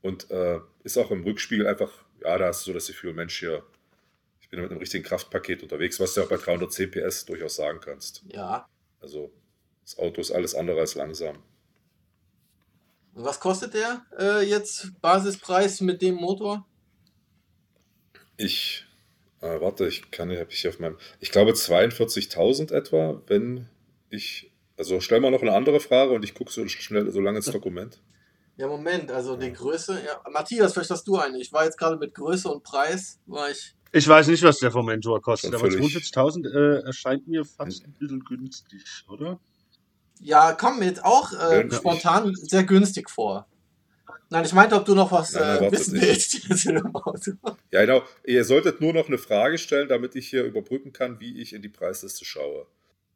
und 0.01 0.29
äh, 0.29 0.59
ist 0.83 0.97
auch 0.97 1.11
im 1.11 1.23
Rückspiegel 1.23 1.67
einfach, 1.67 1.91
ja, 2.21 2.37
da 2.37 2.47
hast 2.47 2.63
du 2.63 2.71
so 2.71 2.73
das 2.73 2.87
Gefühl, 2.87 3.13
Mensch, 3.13 3.39
hier, 3.39 3.63
ich 4.49 4.51
bin 4.51 4.61
mit 4.61 4.71
einem 4.71 4.79
richtigen 4.79 5.03
Kraftpaket 5.03 5.61
unterwegs, 5.61 5.99
was 5.99 6.15
du 6.15 6.23
auch 6.23 6.27
bei 6.27 6.37
310 6.37 6.89
PS 6.89 7.25
durchaus 7.25 7.55
sagen 7.55 7.79
kannst. 7.81 8.23
ja. 8.29 8.67
Also 8.99 9.31
das 9.83 9.99
Auto 9.99 10.19
ist 10.21 10.31
alles 10.31 10.55
andere 10.55 10.79
als 10.79 10.95
langsam. 10.95 11.37
Und 13.13 13.25
was 13.25 13.39
kostet 13.39 13.75
der 13.75 14.03
äh, 14.17 14.41
jetzt 14.41 14.99
Basispreis 15.01 15.81
mit 15.81 16.01
dem 16.01 16.15
Motor? 16.15 16.65
Ich, 18.37 18.87
äh, 19.41 19.61
warte, 19.61 19.87
ich 19.87 20.09
kann, 20.09 20.31
habe 20.31 20.51
ich 20.51 20.61
hier 20.61 20.71
auf 20.71 20.79
meinem, 20.79 20.97
ich 21.19 21.29
glaube 21.29 21.51
42.000 21.51 22.73
etwa, 22.73 23.21
wenn 23.27 23.69
ich, 24.09 24.51
also 24.77 24.99
stell 24.99 25.19
mal 25.19 25.29
noch 25.29 25.43
eine 25.43 25.53
andere 25.53 25.79
Frage 25.79 26.13
und 26.13 26.23
ich 26.23 26.33
gucke 26.33 26.51
so 26.51 26.67
schnell, 26.67 27.11
so 27.11 27.21
lange 27.21 27.37
ins 27.37 27.45
Dokument. 27.51 28.01
Ja, 28.57 28.67
Moment, 28.67 29.11
also 29.11 29.37
die 29.37 29.53
Größe. 29.53 30.01
Ja, 30.05 30.21
Matthias, 30.31 30.73
vielleicht 30.73 30.89
hast 30.89 31.07
du 31.07 31.17
eine. 31.17 31.39
Ich 31.39 31.53
war 31.53 31.65
jetzt 31.65 31.77
gerade 31.77 31.97
mit 31.97 32.15
Größe 32.15 32.49
und 32.49 32.63
Preis, 32.63 33.19
war 33.25 33.49
ich. 33.49 33.75
Ich 33.91 34.07
weiß 34.07 34.27
nicht, 34.27 34.43
was 34.43 34.59
der 34.59 34.71
Formentor 34.71 35.21
kostet, 35.21 35.51
Schon 35.51 35.59
aber 35.59 35.71
völlig. 35.71 35.95
42.000 35.95 36.47
äh, 36.53 36.85
erscheint 36.85 37.27
mir 37.27 37.43
fast 37.43 37.85
ein 37.85 37.93
bisschen 37.93 38.23
günstig, 38.23 38.83
oder? 39.07 39.39
Ja, 40.21 40.53
komm 40.53 40.79
mir 40.79 40.85
jetzt 40.85 41.03
auch 41.03 41.31
äh, 41.33 41.71
spontan 41.71 42.35
sehr 42.35 42.63
günstig 42.63 43.09
vor. 43.09 43.47
Nein, 44.29 44.45
ich 44.45 44.53
meinte, 44.53 44.75
ob 44.75 44.85
du 44.85 44.93
noch 44.93 45.11
was 45.11 45.33
Nein, 45.33 45.63
äh, 45.63 45.71
wissen 45.71 45.99
willst 45.99 46.31
zu 46.57 46.73
dem 46.73 46.95
Auto. 46.95 47.31
Ja, 47.71 47.81
genau. 47.81 48.03
Ihr 48.25 48.43
solltet 48.43 48.79
nur 48.79 48.93
noch 48.93 49.07
eine 49.07 49.17
Frage 49.17 49.57
stellen, 49.57 49.89
damit 49.89 50.15
ich 50.15 50.29
hier 50.29 50.43
überbrücken 50.43 50.93
kann, 50.93 51.19
wie 51.19 51.41
ich 51.41 51.53
in 51.53 51.63
die 51.63 51.69
Preisliste 51.69 52.25
schaue. 52.25 52.67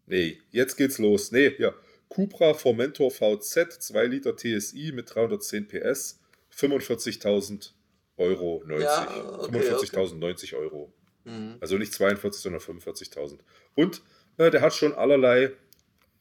Nee, 0.07 0.39
jetzt 0.51 0.75
geht's 0.75 0.97
los. 0.97 1.31
Nee, 1.31 1.53
ja. 1.59 1.73
Cupra 2.09 2.53
Formentor 2.53 3.11
VZ, 3.11 3.73
2 3.79 4.05
Liter 4.05 4.35
TSI 4.35 4.91
mit 4.93 5.13
310 5.13 5.67
PS, 5.67 6.19
45.000 6.55 7.71
Euro 8.17 8.63
90. 8.65 8.83
Ja, 8.85 9.07
okay, 9.39 9.57
45.090 9.57 10.55
Euro. 10.55 10.93
Mhm. 11.25 11.55
Also 11.59 11.77
nicht 11.77 11.93
42, 11.93 12.41
sondern 12.41 12.61
45.000. 12.61 13.39
Und 13.75 14.01
äh, 14.37 14.51
der 14.51 14.61
hat 14.61 14.73
schon 14.73 14.93
allerlei 14.93 15.51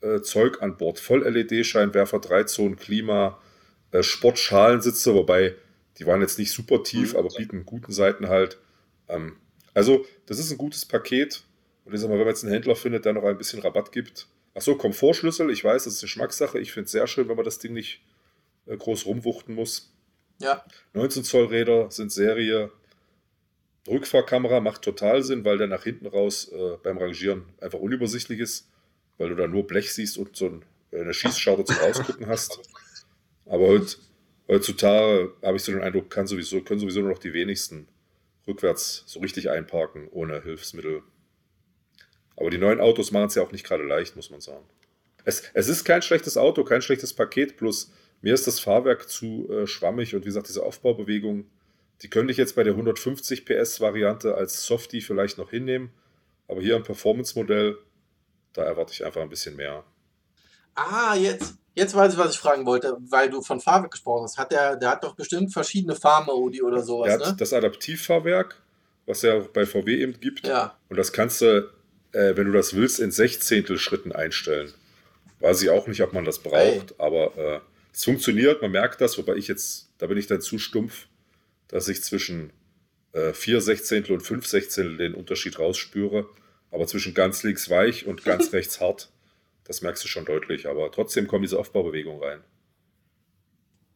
äh, 0.00 0.20
Zeug 0.22 0.62
an 0.62 0.76
Bord. 0.76 0.98
Voll-LED-Scheinwerfer, 1.00 2.18
drei 2.20 2.44
Zonen 2.44 2.76
Klima, 2.76 3.40
äh, 3.90 4.02
Sportschalensitze, 4.02 5.14
wobei 5.14 5.54
die 5.98 6.06
waren 6.06 6.20
jetzt 6.22 6.38
nicht 6.38 6.52
super 6.52 6.82
tief, 6.82 7.12
Mhm. 7.12 7.18
aber 7.18 7.28
bieten 7.36 7.66
guten 7.66 7.92
Seiten 7.92 8.28
halt. 8.28 8.58
Ähm, 9.08 9.36
also, 9.74 10.06
das 10.26 10.38
ist 10.38 10.50
ein 10.50 10.58
gutes 10.58 10.84
Paket. 10.86 11.42
Und 11.84 11.94
ich 11.94 12.00
sag 12.00 12.08
mal, 12.08 12.14
wenn 12.14 12.20
man 12.20 12.28
jetzt 12.28 12.44
einen 12.44 12.52
Händler 12.52 12.76
findet, 12.76 13.04
der 13.04 13.12
noch 13.12 13.24
ein 13.24 13.36
bisschen 13.38 13.60
Rabatt 13.60 13.92
gibt. 13.92 14.28
Achso, 14.54 14.76
Komfortschlüssel, 14.76 15.50
ich 15.50 15.64
weiß, 15.64 15.84
das 15.84 15.94
ist 15.94 16.00
eine 16.00 16.06
Geschmackssache. 16.06 16.58
Ich 16.58 16.72
finde 16.72 16.84
es 16.86 16.92
sehr 16.92 17.06
schön, 17.06 17.28
wenn 17.28 17.36
man 17.36 17.44
das 17.44 17.58
Ding 17.58 17.72
nicht 17.72 18.02
äh, 18.66 18.76
groß 18.76 19.06
rumwuchten 19.06 19.54
muss. 19.54 19.91
Ja, 20.42 20.64
19 20.94 21.22
Zoll 21.22 21.46
Räder 21.46 21.88
sind 21.92 22.10
Serie. 22.10 22.72
Rückfahrkamera 23.86 24.60
macht 24.60 24.82
total 24.82 25.22
Sinn, 25.22 25.44
weil 25.44 25.56
der 25.56 25.68
nach 25.68 25.84
hinten 25.84 26.06
raus 26.06 26.50
äh, 26.52 26.76
beim 26.82 26.98
Rangieren 26.98 27.44
einfach 27.60 27.78
unübersichtlich 27.78 28.40
ist, 28.40 28.68
weil 29.18 29.28
du 29.28 29.36
da 29.36 29.46
nur 29.46 29.66
Blech 29.66 29.92
siehst 29.92 30.18
und 30.18 30.34
so 30.34 30.46
ein, 30.46 30.64
äh, 30.90 31.00
eine 31.00 31.14
Schießscharte 31.14 31.64
zum 31.64 31.78
Ausgucken 31.78 32.26
hast. 32.26 32.58
Aber 33.46 33.68
heut, 33.68 33.98
heutzutage 34.48 35.32
habe 35.42 35.56
ich 35.56 35.62
so 35.62 35.70
den 35.70 35.80
Eindruck, 35.80 36.10
kann 36.10 36.26
sowieso, 36.26 36.60
können 36.60 36.80
sowieso 36.80 37.00
nur 37.00 37.10
noch 37.10 37.18
die 37.18 37.32
wenigsten 37.32 37.86
rückwärts 38.48 39.04
so 39.06 39.20
richtig 39.20 39.48
einparken 39.48 40.08
ohne 40.10 40.42
Hilfsmittel. 40.42 41.02
Aber 42.36 42.50
die 42.50 42.58
neuen 42.58 42.80
Autos 42.80 43.12
machen 43.12 43.26
es 43.26 43.36
ja 43.36 43.42
auch 43.42 43.52
nicht 43.52 43.64
gerade 43.64 43.84
leicht, 43.84 44.16
muss 44.16 44.30
man 44.30 44.40
sagen. 44.40 44.64
Es, 45.24 45.44
es 45.54 45.68
ist 45.68 45.84
kein 45.84 46.02
schlechtes 46.02 46.36
Auto, 46.36 46.64
kein 46.64 46.82
schlechtes 46.82 47.14
Paket, 47.14 47.56
plus 47.56 47.92
mir 48.22 48.34
ist 48.34 48.46
das 48.46 48.60
Fahrwerk 48.60 49.08
zu 49.08 49.48
äh, 49.50 49.66
schwammig 49.66 50.14
und 50.14 50.22
wie 50.22 50.26
gesagt, 50.26 50.48
diese 50.48 50.62
Aufbaubewegung, 50.62 51.44
die 52.02 52.08
könnte 52.08 52.32
ich 52.32 52.38
jetzt 52.38 52.56
bei 52.56 52.62
der 52.62 52.72
150 52.72 53.44
PS 53.44 53.80
Variante 53.80 54.34
als 54.34 54.64
Softie 54.64 55.00
vielleicht 55.00 55.38
noch 55.38 55.50
hinnehmen, 55.50 55.90
aber 56.48 56.60
hier 56.60 56.76
im 56.76 56.82
Performance-Modell, 56.82 57.78
da 58.52 58.64
erwarte 58.64 58.92
ich 58.92 59.04
einfach 59.04 59.20
ein 59.20 59.28
bisschen 59.28 59.56
mehr. 59.56 59.84
Ah, 60.74 61.14
jetzt. 61.14 61.54
Jetzt 61.74 61.94
weiß 61.94 62.12
ich, 62.12 62.18
was 62.18 62.32
ich 62.32 62.38
fragen 62.38 62.66
wollte, 62.66 62.98
weil 63.08 63.30
du 63.30 63.40
von 63.40 63.58
Fahrwerk 63.58 63.92
gesprochen 63.92 64.24
hast. 64.24 64.36
Hat 64.36 64.52
der, 64.52 64.76
der 64.76 64.90
hat 64.90 65.04
doch 65.04 65.14
bestimmt 65.14 65.52
verschiedene 65.52 65.94
Fahrmodi 65.94 66.62
oder 66.62 66.82
sowas, 66.82 67.08
Er 67.08 67.14
hat 67.14 67.26
ne? 67.26 67.36
das 67.38 67.54
Adaptivfahrwerk, 67.54 68.60
was 69.06 69.22
ja 69.22 69.38
auch 69.38 69.48
bei 69.48 69.64
VW 69.64 70.02
eben 70.02 70.20
gibt. 70.20 70.46
Ja. 70.46 70.76
Und 70.90 70.98
das 70.98 71.12
kannst 71.14 71.40
du, 71.40 71.70
äh, 72.12 72.36
wenn 72.36 72.46
du 72.46 72.52
das 72.52 72.74
willst, 72.74 73.00
in 73.00 73.10
Sechzehntel 73.10 73.78
Schritten 73.78 74.12
einstellen. 74.12 74.74
Weiß 75.40 75.62
ich 75.62 75.70
auch 75.70 75.86
nicht, 75.86 76.02
ob 76.02 76.12
man 76.12 76.26
das 76.26 76.40
braucht, 76.40 77.00
aber 77.00 77.36
äh, 77.38 77.60
es 77.92 78.04
funktioniert, 78.04 78.62
man 78.62 78.70
merkt 78.70 79.00
das, 79.00 79.18
wobei 79.18 79.36
ich 79.36 79.48
jetzt, 79.48 79.90
da 79.98 80.06
bin 80.06 80.16
ich 80.16 80.26
dann 80.26 80.40
zu 80.40 80.58
stumpf, 80.58 81.08
dass 81.68 81.88
ich 81.88 82.02
zwischen 82.02 82.52
äh, 83.12 83.32
4 83.32 83.60
Sechzehntel 83.60 84.14
und 84.14 84.20
5 84.20 84.46
Sechzehntel 84.46 84.96
den 84.96 85.14
Unterschied 85.14 85.58
rausspüre. 85.58 86.28
Aber 86.70 86.86
zwischen 86.86 87.12
ganz 87.12 87.42
links 87.42 87.68
weich 87.68 88.06
und 88.06 88.24
ganz 88.24 88.52
rechts 88.52 88.80
hart, 88.80 89.10
das 89.64 89.82
merkst 89.82 90.02
du 90.04 90.08
schon 90.08 90.24
deutlich. 90.24 90.66
Aber 90.66 90.90
trotzdem 90.90 91.26
kommen 91.26 91.42
diese 91.42 91.58
Aufbaubewegungen 91.58 92.22
rein. 92.22 92.40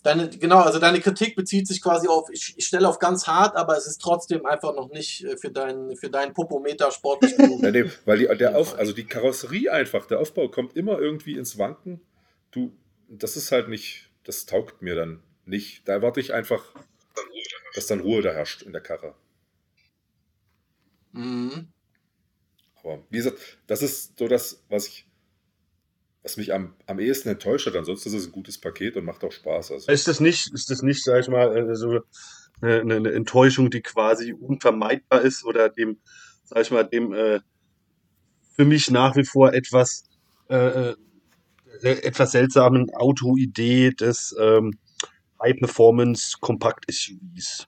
Deine, 0.03 0.29
genau, 0.29 0.61
also 0.61 0.79
deine 0.79 1.01
Kritik 1.01 1.35
bezieht 1.35 1.67
sich 1.67 1.83
quasi 1.83 2.07
auf, 2.07 2.29
ich, 2.31 2.55
ich 2.57 2.67
stelle 2.67 2.89
auf 2.89 3.01
ganz 3.01 3.27
hart, 3.27 3.57
aber 3.57 3.77
es 3.77 3.89
ist 3.89 4.01
trotzdem 4.01 4.47
einfach 4.47 4.73
noch 4.73 4.89
nicht 4.91 5.25
äh, 5.25 5.37
für 5.37 5.51
deinen 5.51 5.97
für 5.97 6.11
deinen 6.11 6.33
Popometer 6.33 6.93
sportlich 6.93 7.37
genug. 7.37 7.61
Ja, 7.63 7.73
nee, 7.73 7.91
weil 8.05 8.19
die, 8.19 8.29
der 8.37 8.57
Auf, 8.57 8.79
also 8.79 8.93
die 8.93 9.05
Karosserie 9.05 9.73
einfach, 9.73 10.07
der 10.07 10.21
Aufbau 10.21 10.49
kommt 10.49 10.77
immer 10.77 11.01
irgendwie 11.01 11.37
ins 11.37 11.59
Wanken. 11.59 12.01
Du, 12.53 12.73
das 13.09 13.37
ist 13.37 13.53
halt 13.53 13.69
nicht, 13.69 14.11
das 14.25 14.47
taugt 14.47 14.83
mir 14.83 14.95
dann 14.95 15.23
nicht. 15.45 15.89
Da 15.89 15.95
erwarte 15.95 16.21
ich 16.21 16.33
einfach, 16.33 16.75
dass 17.75 17.87
dann 17.87 18.01
Ruhe 18.01 18.23
da 18.23 18.33
herrscht 18.33 18.63
in 18.63 18.73
der 18.73 18.83
Karre. 18.83 19.15
Mhm. 21.13 21.69
Aber 22.83 23.03
wie 23.11 23.19
gesagt, 23.19 23.59
das 23.67 23.83
ist 23.83 24.19
so 24.19 24.29
das, 24.29 24.65
was 24.69 24.87
ich, 24.87 25.09
was 26.23 26.37
mich 26.37 26.53
am, 26.53 26.75
am 26.87 26.99
ehesten 26.99 27.29
enttäuscht 27.29 27.67
hat. 27.67 27.77
Ansonsten 27.77 28.11
ist 28.11 28.15
es 28.15 28.27
ein 28.27 28.33
gutes 28.33 28.59
Paket 28.59 28.97
und 28.97 29.05
macht 29.05 29.25
auch 29.25 29.33
Spaß. 29.33 29.73
Also, 29.73 29.91
Ist 29.91 30.09
das 30.09 30.21
nicht, 30.21 30.53
ist 30.53 30.71
das 30.71 30.83
nicht, 30.83 31.03
sag 31.03 31.21
ich 31.21 31.29
mal, 31.29 31.57
äh, 31.57 31.75
so 31.75 32.01
eine, 32.61 32.95
eine 32.95 33.13
Enttäuschung, 33.13 33.71
die 33.71 33.83
quasi 33.83 34.33
unvermeidbar 34.33 35.23
ist 35.23 35.45
oder 35.45 35.69
dem, 35.69 35.99
sag 36.45 36.63
ich 36.63 36.71
mal, 36.71 36.85
dem 36.85 37.13
äh, 37.13 37.41
für 38.55 38.65
mich 38.65 38.91
nach 38.91 39.17
wie 39.17 39.25
vor 39.25 39.53
etwas, 39.53 40.05
äh, 40.49 40.57
äh, 40.57 40.97
etwas 41.83 42.33
seltsamen 42.33 42.91
Auto-Idee 42.95 43.91
des 43.91 44.35
ähm, 44.39 44.79
High-Performance-Kompakt-SUVs. 45.41 47.67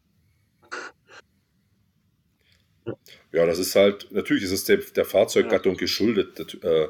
ja, 3.32 3.46
das 3.46 3.58
ist 3.58 3.74
halt, 3.74 4.08
natürlich 4.10 4.44
ist 4.44 4.52
es 4.52 4.64
der, 4.64 4.78
der 4.78 5.04
Fahrzeuggattung 5.04 5.76
geschuldet. 5.76 6.38
Das, 6.38 6.54
äh, 6.62 6.88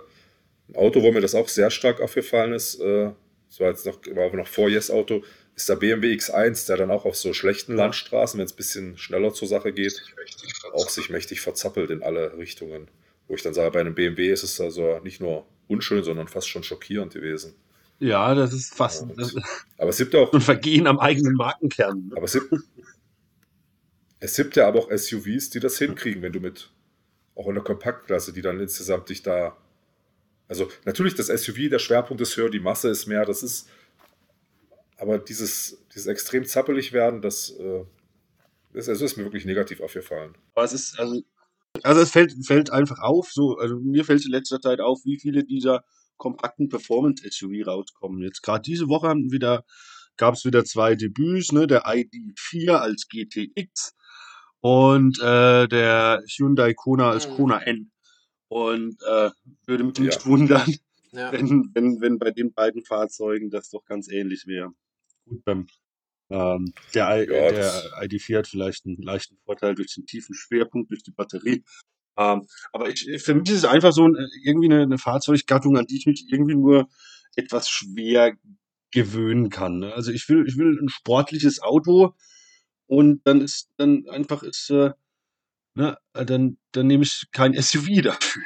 ein 0.69 0.77
Auto, 0.77 1.03
wo 1.03 1.13
mir 1.13 1.21
das 1.21 1.35
auch 1.35 1.49
sehr 1.49 1.71
stark 1.71 2.01
aufgefallen 2.01 2.53
ist, 2.53 2.81
äh, 2.81 3.11
das 3.49 3.61
war 3.61 3.69
jetzt 3.69 3.87
noch, 3.87 3.99
war 4.15 4.35
noch 4.37 4.47
vor 4.47 4.69
Yes 4.69 4.91
Auto, 4.91 5.25
ist 5.57 5.69
der 5.69 5.77
BMW 5.77 6.13
X1, 6.13 6.67
der 6.67 6.77
dann 6.77 6.91
auch 6.91 7.07
auf 7.07 7.17
so 7.17 7.33
schlechten 7.33 7.75
Landstraßen, 7.75 8.39
wenn 8.39 8.45
es 8.45 8.53
ein 8.53 8.57
bisschen 8.57 8.99
schneller 8.99 9.33
zur 9.33 9.49
Sache 9.49 9.73
geht, 9.73 10.03
auch 10.75 10.89
sich 10.89 11.09
mächtig 11.09 11.41
verzappelt 11.41 11.91
in 11.91 12.03
alle 12.03 12.37
Richtungen. 12.37 12.89
Wo 13.27 13.35
ich 13.35 13.43
dann 13.43 13.55
sage, 13.55 13.71
bei 13.71 13.81
einem 13.81 13.95
BMW 13.95 14.31
ist 14.31 14.43
es 14.43 14.61
also 14.61 15.01
nicht 15.01 15.21
nur 15.21 15.47
unschön, 15.69 16.03
sondern 16.03 16.29
fast 16.29 16.49
schon 16.49 16.63
schockierend 16.63 17.13
gewesen. 17.13 17.55
Ja, 18.01 18.35
das 18.35 18.53
ist 18.53 18.75
fast 18.75 19.07
Ja, 19.09 19.15
das 19.17 19.35
Aber 19.77 19.91
es 19.91 19.99
gibt 19.99 20.15
auch, 20.15 20.33
ein 20.33 20.41
Vergehen 20.41 20.87
am 20.87 20.99
eigenen 20.99 21.35
Markenkern. 21.35 22.11
aber 22.15 22.25
es 22.25 22.33
gibt, 22.33 22.55
es 24.21 24.37
gibt 24.37 24.57
ja 24.57 24.69
aber 24.69 24.81
auch 24.81 24.91
SUVs, 24.91 25.51
die 25.51 25.61
das 25.61 25.79
hinkriegen, 25.79 26.23
wenn 26.23 26.33
du 26.33 26.41
mit, 26.41 26.71
auch 27.35 27.49
in 27.49 27.55
der 27.55 27.65
Kompaktklasse, 27.65 28.33
die 28.33 28.43
dann 28.43 28.61
insgesamt 28.61 29.09
dich 29.09 29.23
da, 29.23 29.57
also 30.49 30.69
natürlich 30.85 31.15
das 31.15 31.27
SUV, 31.27 31.69
der 31.71 31.79
Schwerpunkt 31.79 32.21
ist 32.21 32.37
höher, 32.37 32.51
die 32.51 32.61
Masse 32.61 32.89
ist 32.89 33.07
mehr, 33.07 33.25
das 33.25 33.43
ist, 33.43 33.69
aber 34.97 35.19
dieses, 35.19 35.79
dieses 35.95 36.07
extrem 36.07 36.45
zappelig 36.45 36.93
werden, 36.93 37.21
das, 37.21 37.51
äh, 37.51 37.85
das, 38.73 38.89
also 38.89 39.05
ist 39.05 39.17
mir 39.17 39.25
wirklich 39.25 39.45
negativ 39.45 39.81
aufgefallen. 39.81 40.35
Aber 40.55 40.65
es 40.65 40.73
ist, 40.73 40.99
also, 40.99 41.23
also 41.85 42.01
es 42.01 42.11
fällt, 42.11 42.35
fällt 42.47 42.71
einfach 42.71 42.99
auf, 43.01 43.31
so, 43.33 43.57
also 43.57 43.79
mir 43.81 44.05
fällt 44.05 44.25
in 44.25 44.33
letzter 44.33 44.61
Zeit 44.61 44.81
auf, 44.81 45.01
wie 45.05 45.19
viele 45.19 45.45
dieser 45.45 45.85
kompakten 46.17 46.69
Performance-SUV 46.69 47.67
rauskommen. 47.67 48.23
Jetzt 48.23 48.43
gerade 48.43 48.63
diese 48.63 48.89
Woche 48.89 49.09
haben 49.09 49.31
wieder, 49.31 49.65
gab 50.17 50.35
es 50.35 50.45
wieder 50.45 50.65
zwei 50.65 50.95
Debüts, 50.97 51.53
ne, 51.53 51.67
der 51.67 51.87
ID4 51.87 52.73
als 52.73 53.07
GTX 53.09 53.95
und 54.61 55.19
äh, 55.21 55.69
der 55.69 56.23
Hyundai 56.27 56.75
Kona 56.75 57.11
als 57.11 57.29
Mhm. 57.29 57.33
Kona 57.35 57.59
N. 57.63 57.91
Und 58.49 58.97
äh, 59.07 59.31
würde 59.67 59.85
mich 59.85 59.99
nicht 59.99 60.21
Ja. 60.21 60.27
wundern, 60.27 60.75
Ja. 61.13 61.33
wenn, 61.33 61.71
wenn, 61.75 62.01
wenn 62.01 62.19
bei 62.19 62.31
den 62.31 62.53
beiden 62.53 62.83
Fahrzeugen 62.85 63.51
das 63.51 63.71
doch 63.71 63.85
ganz 63.85 64.11
ähnlich 64.11 64.45
wäre. 64.47 64.73
Gut, 65.27 65.45
beim 65.45 65.67
ähm, 66.31 66.73
der, 66.95 67.21
Ja, 67.21 67.27
der 67.27 67.53
das- 67.53 67.93
ID4 68.01 68.39
hat 68.39 68.47
vielleicht 68.49 68.87
einen 68.87 68.97
leichten 69.03 69.37
Vorteil 69.45 69.75
durch 69.75 69.95
den 69.95 70.07
tiefen 70.07 70.35
Schwerpunkt, 70.35 70.91
durch 70.91 71.03
die 71.03 71.11
Batterie. 71.13 71.65
Ähm, 72.19 72.47
aber 72.73 72.89
ich, 72.91 73.09
für 73.23 73.35
mich 73.35 73.49
ist 73.49 73.59
es 73.59 73.65
einfach 73.65 73.93
so 73.93 74.07
ein, 74.07 74.17
äh, 74.17 74.27
irgendwie 74.45 74.67
eine, 74.71 74.83
eine 74.83 74.99
Fahrzeuggattung, 74.99 75.77
an 75.79 75.87
die 75.87 75.97
ich 75.99 76.07
mich 76.07 76.27
irgendwie 76.31 76.57
nur 76.57 76.89
etwas 77.37 77.69
schwer 77.69 78.35
gewöhnen 78.91 79.51
kann. 79.51 79.79
Ne? 79.79 79.93
Also 79.95 80.11
ich 80.11 80.29
will, 80.29 80.45
ich 80.49 80.57
will 80.57 80.79
ein 80.83 80.89
sportliches 80.89 81.61
Auto 81.63 82.15
und 82.87 83.21
dann 83.27 83.41
ist 83.41 83.71
dann 83.77 84.05
einfach 84.09 84.43
ist, 84.43 84.71
äh, 84.71 84.91
ne, 85.75 85.97
äh, 86.15 86.25
dann, 86.25 86.59
dann 86.73 86.87
nehme 86.89 87.05
ich 87.05 87.27
kein 87.33 87.55
SUV 87.63 88.03
dafür. 88.03 88.43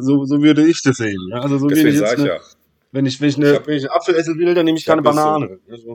So, 0.00 0.24
so 0.24 0.42
würde 0.42 0.66
ich 0.66 0.82
das 0.82 0.96
sehen. 0.96 1.20
Ja? 1.30 1.40
Also 1.40 1.58
so 1.58 1.66
Deswegen 1.68 1.88
ich 1.88 1.94
jetzt 2.00 2.12
ich 2.14 2.18
eine, 2.20 2.28
ja, 2.28 2.40
wenn 2.92 3.04
ich, 3.06 3.20
wenn 3.20 3.28
ich, 3.28 3.36
Ich 3.38 3.44
eine, 3.44 3.54
hab- 3.56 3.66
wenn 3.66 3.76
ich 3.76 3.84
einen 3.84 3.92
Apfel 3.92 4.14
essen 4.14 4.38
will, 4.38 4.54
dann 4.54 4.64
nehme 4.64 4.78
ich, 4.78 4.82
ich 4.82 4.86
keine 4.86 5.02
das 5.02 5.14
so- 5.14 5.20
Banane. 5.22 5.60
Also, 5.68 5.94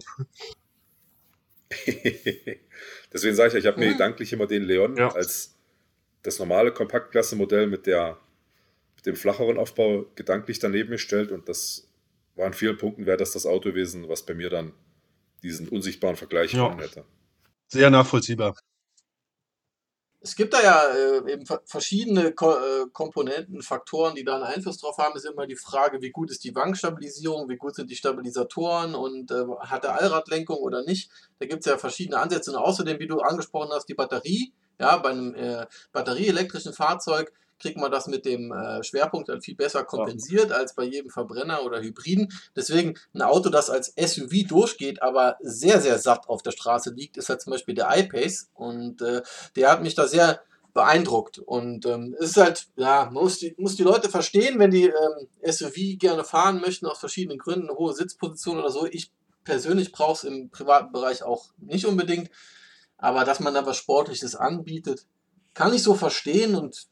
Deswegen 3.13 3.35
sage 3.35 3.47
ich 3.49 3.53
ja, 3.53 3.59
ich 3.59 3.65
habe 3.67 3.79
mir 3.79 3.87
Mhm. 3.87 3.93
gedanklich 3.93 4.33
immer 4.33 4.47
den 4.47 4.63
Leon 4.63 4.97
Ja. 4.97 5.09
als 5.13 5.55
das 6.23 6.39
normale 6.39 6.71
Kompaktklasse-Modell 6.71 7.67
mit, 7.67 7.85
der, 7.85 8.17
mit 8.95 9.05
dem 9.05 9.15
flacheren 9.15 9.57
Aufbau 9.57 10.05
gedanklich 10.15 10.59
daneben 10.59 10.91
gestellt 10.91 11.31
und 11.31 11.49
das 11.49 11.87
war 12.35 12.47
in 12.47 12.53
vielen 12.53 12.77
Punkten 12.77 13.05
wäre 13.05 13.17
das 13.17 13.31
das 13.31 13.45
Auto 13.45 13.69
gewesen, 13.69 14.07
was 14.09 14.25
bei 14.25 14.33
mir 14.33 14.49
dann 14.49 14.73
diesen 15.43 15.67
unsichtbaren 15.67 16.15
Vergleich 16.15 16.53
Ja. 16.53 16.75
hätte. 16.77 17.03
sehr 17.67 17.89
nachvollziehbar. 17.89 18.55
Es 20.25 20.37
gibt 20.37 20.53
da 20.53 20.63
ja 20.63 20.81
äh, 20.87 21.33
eben 21.33 21.45
ver- 21.45 21.63
verschiedene 21.65 22.31
Ko 22.31 22.53
äh, 22.53 22.85
Komponenten, 22.93 23.61
Faktoren, 23.61 24.15
die 24.15 24.23
da 24.23 24.35
einen 24.35 24.45
Einfluss 24.45 24.77
drauf 24.77 24.97
haben. 24.97 25.17
Es 25.17 25.25
ist 25.25 25.31
immer 25.31 25.47
die 25.47 25.57
Frage, 25.57 26.01
wie 26.01 26.11
gut 26.11 26.31
ist 26.31 26.45
die 26.45 26.55
Wankstabilisierung, 26.55 27.49
wie 27.49 27.57
gut 27.57 27.75
sind 27.75 27.91
die 27.91 27.97
Stabilisatoren 27.97 28.95
und 28.95 29.31
äh, 29.31 29.43
hat 29.59 29.83
er 29.83 29.99
Allradlenkung 29.99 30.57
oder 30.57 30.83
nicht. 30.83 31.11
Da 31.39 31.45
gibt 31.45 31.59
es 31.59 31.65
ja 31.65 31.77
verschiedene 31.77 32.19
Ansätze. 32.19 32.51
Und 32.51 32.57
außerdem, 32.57 32.99
wie 32.99 33.07
du 33.07 33.19
angesprochen 33.19 33.71
hast, 33.73 33.89
die 33.89 33.95
Batterie. 33.95 34.53
Ja, 34.79 34.97
bei 34.97 35.09
einem 35.09 35.35
äh, 35.35 35.67
batterieelektrischen 35.91 36.73
Fahrzeug 36.73 37.31
kriegt 37.63 37.77
man 37.77 37.91
das 37.91 38.07
mit 38.07 38.25
dem 38.25 38.51
äh, 38.51 38.83
Schwerpunkt 38.83 39.29
dann 39.29 39.41
viel 39.41 39.55
besser 39.55 39.85
kompensiert 39.85 40.51
als 40.51 40.75
bei 40.75 40.83
jedem 40.83 41.09
Verbrenner 41.09 41.63
oder 41.63 41.81
Hybriden. 41.81 42.31
Deswegen 42.55 42.99
ein 43.13 43.21
Auto, 43.21 43.49
das 43.49 43.69
als 43.69 43.93
SUV 43.95 44.45
durchgeht, 44.47 45.01
aber 45.01 45.37
sehr, 45.41 45.79
sehr 45.79 45.97
satt 45.97 46.27
auf 46.27 46.43
der 46.43 46.51
Straße 46.51 46.91
liegt, 46.91 47.15
ist 47.15 47.29
halt 47.29 47.41
zum 47.41 47.51
Beispiel 47.51 47.73
der 47.73 47.87
iPace. 47.97 48.49
Und 48.53 49.01
äh, 49.01 49.21
der 49.55 49.71
hat 49.71 49.81
mich 49.81 49.95
da 49.95 50.07
sehr 50.07 50.41
beeindruckt. 50.73 51.39
Und 51.39 51.85
ähm, 51.85 52.15
es 52.19 52.31
ist 52.31 52.37
halt, 52.37 52.67
ja, 52.75 53.05
man 53.05 53.23
muss 53.23 53.39
die, 53.39 53.55
muss 53.57 53.77
die 53.77 53.83
Leute 53.83 54.09
verstehen, 54.09 54.59
wenn 54.59 54.71
die 54.71 54.87
ähm, 54.87 55.27
SUV 55.49 55.97
gerne 55.97 56.25
fahren 56.25 56.59
möchten, 56.59 56.85
aus 56.85 56.99
verschiedenen 56.99 57.39
Gründen, 57.39 57.69
eine 57.69 57.77
hohe 57.77 57.93
Sitzposition 57.93 58.59
oder 58.59 58.71
so. 58.71 58.85
Ich 58.87 59.09
persönlich 59.45 59.93
brauche 59.93 60.13
es 60.13 60.23
im 60.25 60.49
privaten 60.49 60.91
Bereich 60.91 61.23
auch 61.23 61.45
nicht 61.59 61.85
unbedingt. 61.85 62.29
Aber 62.97 63.23
dass 63.23 63.39
man 63.39 63.53
da 63.53 63.65
was 63.65 63.77
Sportliches 63.77 64.35
anbietet, 64.35 65.05
kann 65.53 65.73
ich 65.73 65.83
so 65.83 65.93
verstehen 65.93 66.55
und 66.55 66.87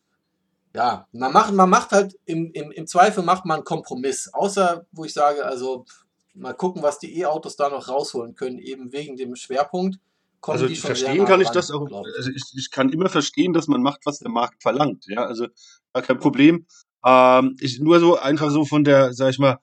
ja, 0.73 1.07
man 1.11 1.33
macht, 1.33 1.53
man 1.53 1.69
macht 1.69 1.91
halt 1.91 2.17
im, 2.25 2.51
im, 2.53 2.71
im 2.71 2.87
Zweifel 2.87 3.23
macht 3.23 3.45
man 3.45 3.57
einen 3.57 3.63
Kompromiss. 3.65 4.29
Außer, 4.33 4.85
wo 4.91 5.05
ich 5.05 5.13
sage, 5.13 5.45
also 5.45 5.85
mal 6.33 6.53
gucken, 6.53 6.81
was 6.81 6.99
die 6.99 7.19
E-Autos 7.19 7.55
da 7.55 7.69
noch 7.69 7.89
rausholen 7.89 8.35
können, 8.35 8.57
eben 8.57 8.91
wegen 8.93 9.17
dem 9.17 9.35
Schwerpunkt. 9.35 9.99
Kommen 10.39 10.55
Also 10.55 10.67
die 10.67 10.75
schon 10.75 10.95
sehr 10.95 11.05
verstehen 11.05 11.25
kann 11.25 11.41
ich 11.41 11.47
dran, 11.47 11.55
das 11.55 11.71
auch. 11.71 11.87
Also 11.91 12.31
ich, 12.31 12.43
ich 12.55 12.71
kann 12.71 12.89
immer 12.89 13.09
verstehen, 13.09 13.53
dass 13.53 13.67
man 13.67 13.81
macht, 13.81 14.05
was 14.05 14.19
der 14.19 14.31
Markt 14.31 14.63
verlangt. 14.63 15.05
Ja, 15.07 15.25
also 15.25 15.47
gar 15.93 16.03
kein 16.03 16.19
Problem. 16.19 16.65
Ähm, 17.05 17.57
ich, 17.59 17.79
nur 17.79 17.99
so 17.99 18.17
einfach 18.17 18.49
so 18.49 18.65
von 18.65 18.83
der, 18.83 19.13
sag 19.13 19.29
ich 19.31 19.39
mal, 19.39 19.59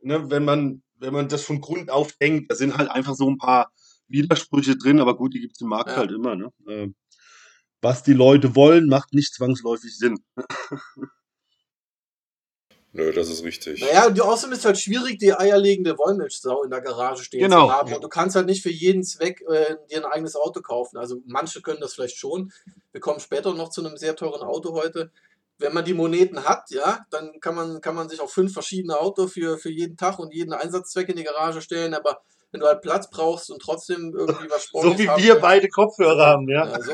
ne, 0.00 0.30
wenn 0.30 0.44
man, 0.44 0.82
wenn 0.96 1.12
man 1.12 1.28
das 1.28 1.42
von 1.42 1.60
Grund 1.60 1.90
auf 1.90 2.12
denkt, 2.12 2.50
da 2.50 2.54
sind 2.54 2.78
halt 2.78 2.90
einfach 2.90 3.14
so 3.14 3.28
ein 3.28 3.38
paar 3.38 3.72
Widersprüche 4.08 4.76
drin, 4.76 5.00
aber 5.00 5.16
gut, 5.16 5.34
die 5.34 5.40
gibt 5.40 5.56
es 5.56 5.60
im 5.60 5.68
Markt 5.68 5.90
Ja. 5.90 5.96
halt 5.96 6.12
immer. 6.12 6.36
Ne? 6.36 6.50
Ähm, 6.68 6.94
was 7.82 8.02
die 8.02 8.14
Leute 8.14 8.54
wollen, 8.56 8.86
macht 8.88 9.12
nicht 9.12 9.34
zwangsläufig 9.34 9.96
Sinn. 9.98 10.18
Nö, 12.94 13.10
das 13.10 13.30
ist 13.30 13.42
richtig. 13.42 13.80
Naja, 13.80 14.06
und 14.06 14.20
außerdem 14.20 14.52
ist 14.52 14.58
es 14.60 14.64
halt 14.66 14.78
schwierig, 14.78 15.18
die 15.18 15.32
eierlegende 15.32 15.96
Wollmilchsau 15.96 16.62
in 16.62 16.70
der 16.70 16.82
Garage 16.82 17.24
stehen 17.24 17.40
Genau. 17.40 17.66
zu 17.68 17.72
haben. 17.72 17.92
Und 17.94 18.04
du 18.04 18.08
kannst 18.08 18.36
halt 18.36 18.44
nicht 18.46 18.62
für 18.62 18.70
jeden 18.70 19.02
Zweck 19.02 19.40
äh, 19.48 19.76
dir 19.90 20.04
ein 20.04 20.12
eigenes 20.12 20.36
Auto 20.36 20.60
kaufen. 20.60 20.98
Also 20.98 21.22
manche 21.24 21.62
können 21.62 21.80
das 21.80 21.94
vielleicht 21.94 22.18
schon. 22.18 22.52
Wir 22.92 23.00
kommen 23.00 23.18
später 23.18 23.54
noch 23.54 23.70
zu 23.70 23.82
einem 23.84 23.96
sehr 23.96 24.14
teuren 24.14 24.42
Auto 24.42 24.74
heute. 24.74 25.10
wenn 25.58 25.72
man 25.74 25.84
die 25.84 25.94
Moneten 25.94 26.44
hat, 26.44 26.70
ja, 26.70 27.06
dann 27.10 27.38
kann 27.40 27.54
man, 27.54 27.80
kann 27.80 27.94
man 27.94 28.08
sich 28.08 28.20
auch 28.20 28.28
fünf 28.28 28.52
verschiedene 28.52 28.98
Autos 28.98 29.32
für, 29.34 29.58
für 29.58 29.70
jeden 29.70 29.96
Tag 29.96 30.18
und 30.18 30.34
jeden 30.34 30.52
Einsatzzweck 30.52 31.08
in 31.08 31.16
die 31.16 31.22
Garage 31.22 31.60
stellen, 31.62 31.94
aber 31.94 32.20
wenn 32.52 32.60
du 32.60 32.66
halt 32.66 32.82
Platz 32.82 33.10
brauchst 33.10 33.50
und 33.50 33.60
trotzdem 33.60 34.14
irgendwie 34.14 34.48
was 34.50 34.68
So 34.72 34.96
wie 34.98 35.08
wir 35.22 35.40
beide 35.40 35.68
Kopfhörer 35.68 36.26
haben, 36.26 36.48
ja. 36.48 36.66
ja 36.68 36.80
so, 36.82 36.92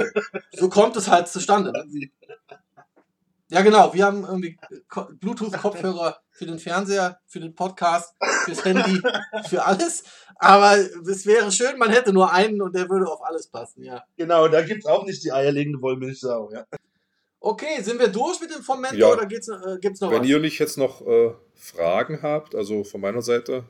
so 0.52 0.68
kommt 0.68 0.96
es 0.96 1.08
halt 1.08 1.28
zustande. 1.28 1.72
Ne? 1.72 2.08
Ja, 3.50 3.62
genau. 3.62 3.94
Wir 3.94 4.04
haben 4.04 4.24
irgendwie 4.24 4.58
Ko- 4.88 5.08
Bluetooth-Kopfhörer 5.12 6.18
für 6.30 6.46
den 6.46 6.58
Fernseher, 6.58 7.18
für 7.26 7.40
den 7.40 7.54
Podcast, 7.54 8.14
fürs 8.44 8.64
Handy, 8.64 9.00
für 9.48 9.64
alles. 9.64 10.04
Aber 10.36 10.76
es 10.76 11.26
wäre 11.26 11.50
schön, 11.50 11.78
man 11.78 11.90
hätte 11.90 12.12
nur 12.12 12.30
einen 12.32 12.60
und 12.62 12.74
der 12.74 12.88
würde 12.90 13.10
auf 13.10 13.24
alles 13.24 13.48
passen, 13.48 13.82
ja. 13.82 14.04
Genau, 14.16 14.46
da 14.48 14.62
gibt 14.62 14.84
es 14.84 14.86
auch 14.86 15.04
nicht 15.04 15.24
die 15.24 15.32
eierlegende 15.32 15.80
Wollmilchsau, 15.80 16.50
ja. 16.52 16.64
Okay, 17.40 17.80
sind 17.82 17.98
wir 17.98 18.08
durch 18.08 18.40
mit 18.40 18.54
dem 18.54 18.62
Fomento 18.62 18.96
Ja. 18.96 19.12
oder 19.12 19.24
gibt's, 19.26 19.48
äh, 19.48 19.78
gibt's 19.80 20.00
noch 20.00 20.10
Wenn 20.10 20.20
was? 20.22 20.28
ihr 20.28 20.38
nicht 20.40 20.58
jetzt 20.58 20.76
noch 20.76 21.00
äh, 21.06 21.32
Fragen 21.54 22.20
habt, 22.22 22.54
also 22.54 22.84
von 22.84 23.00
meiner 23.00 23.22
Seite, 23.22 23.64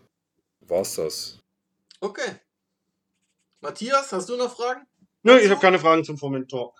war's 0.60 0.96
das. 0.96 1.37
Okay. 2.00 2.40
Matthias, 3.60 4.12
hast 4.12 4.28
du 4.28 4.36
noch 4.36 4.54
Fragen? 4.54 4.86
Nö, 5.22 5.36
ich 5.38 5.50
habe 5.50 5.60
keine 5.60 5.78
Fragen 5.78 6.04
zum 6.04 6.16
Fomentor. 6.16 6.74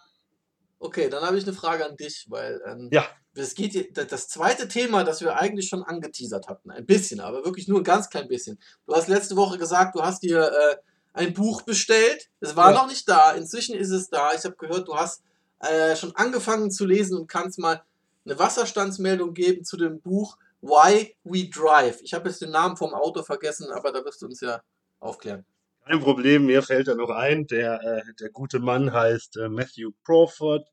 Okay, 0.79 1.09
dann 1.09 1.25
habe 1.25 1.37
ich 1.37 1.45
eine 1.45 1.53
Frage 1.55 1.85
an 1.85 1.97
dich, 1.97 2.27
weil 2.29 2.63
ähm, 2.65 2.89
Ja. 2.93 3.05
es 3.35 3.55
geht 3.57 3.97
das- 3.97 4.07
das 4.07 4.29
zweite 4.29 4.69
Thema, 4.69 5.03
das 5.03 5.21
wir 5.21 5.37
eigentlich 5.37 5.69
schon 5.69 5.83
angeteasert 5.83 6.47
hatten, 6.49 6.71
ein 6.71 6.87
bisschen, 6.87 7.19
aber 7.19 7.45
wirklich 7.45 7.67
nur 7.67 7.81
ein 7.81 7.85
ganz 7.85 8.09
klein 8.11 8.29
bisschen. 8.29 8.61
Du 8.87 8.95
hast 8.95 9.09
letzte 9.09 9.35
Woche 9.35 9.59
gesagt, 9.59 9.97
du 9.97 10.03
hast 10.03 10.23
dir 10.23 10.41
äh, 10.53 10.77
ein 11.15 11.35
Buch 11.35 11.63
bestellt. 11.63 12.31
Es 12.39 12.55
war 12.55 12.71
Ja. 12.73 12.79
noch 12.83 12.87
nicht 12.87 13.09
da. 13.09 13.33
Inzwischen 13.33 13.75
ist 13.75 13.91
es 13.91 14.09
da. 14.09 14.33
Ich 14.35 14.45
habe 14.45 14.55
gehört, 14.57 14.87
du 14.87 14.95
hast 14.95 15.23
äh, 15.61 15.97
schon 15.97 16.15
angefangen 16.15 16.71
zu 16.71 16.87
lesen 16.87 17.19
und 17.19 17.27
kannst 17.27 17.59
mal 17.59 17.83
eine 18.25 18.39
Wasserstandsmeldung 18.39 19.35
geben 19.35 19.65
zu 19.65 19.77
dem 19.77 20.01
Buch 20.01 20.39
Why 20.61 21.17
We 21.25 21.49
Drive. 21.49 22.01
Ich 22.03 22.15
habe 22.15 22.29
jetzt 22.29 22.41
den 22.41 22.53
Namen 22.53 22.77
vom 22.77 22.95
Autor 22.95 23.25
vergessen, 23.25 23.69
aber 23.73 23.91
da 23.91 24.05
wirst 24.05 24.23
du 24.23 24.27
uns 24.27 24.41
ja 24.41 24.63
aufklären. 25.01 25.45
Kein 25.85 26.01
Problem, 26.01 26.47
mir 26.47 26.63
fällt 26.63 26.89
da 26.89 26.95
noch 26.95 27.11
ein. 27.11 27.47
Der, 27.47 27.81
äh, 27.83 28.15
der 28.21 28.31
gute 28.31 28.59
Mann 28.59 28.93
heißt 28.93 29.39
äh, 29.39 29.49
Matthew 29.49 29.93
Crawford, 30.05 30.67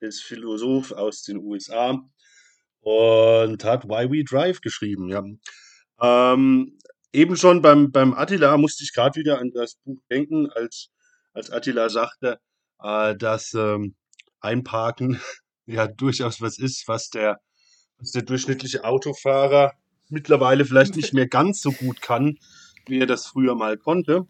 ist 0.00 0.22
Philosoph 0.22 0.92
aus 0.92 1.22
den 1.22 1.38
USA 1.38 2.00
und 2.80 3.64
hat 3.64 3.84
Why 3.84 4.10
We 4.10 4.24
Drive 4.24 4.60
geschrieben. 4.60 5.08
Ja. 5.08 5.22
Ähm, 6.00 6.78
eben 7.12 7.36
schon 7.36 7.62
beim, 7.62 7.90
beim 7.90 8.14
Attila 8.14 8.56
musste 8.56 8.84
ich 8.84 8.92
gerade 8.94 9.18
wieder 9.18 9.40
an 9.40 9.50
das 9.52 9.76
Buch 9.84 10.00
denken, 10.10 10.50
als, 10.50 10.90
als 11.32 11.50
Attila 11.50 11.88
sagte, 11.88 12.38
äh, 12.80 13.16
dass 13.16 13.54
ähm, 13.54 13.96
Einparken 14.40 15.20
ja 15.66 15.86
durchaus 15.86 16.40
was 16.40 16.58
ist, 16.58 16.86
was 16.86 17.10
der, 17.10 17.40
was 17.98 18.12
der 18.12 18.22
durchschnittliche 18.22 18.84
Autofahrer 18.84 19.72
mittlerweile 20.08 20.64
vielleicht 20.64 20.96
nicht 20.96 21.12
mehr 21.12 21.26
ganz 21.26 21.60
so 21.60 21.72
gut 21.72 22.00
kann, 22.00 22.38
wie 22.86 23.00
er 23.00 23.06
das 23.06 23.26
früher 23.26 23.54
mal 23.54 23.76
konnte. 23.76 24.26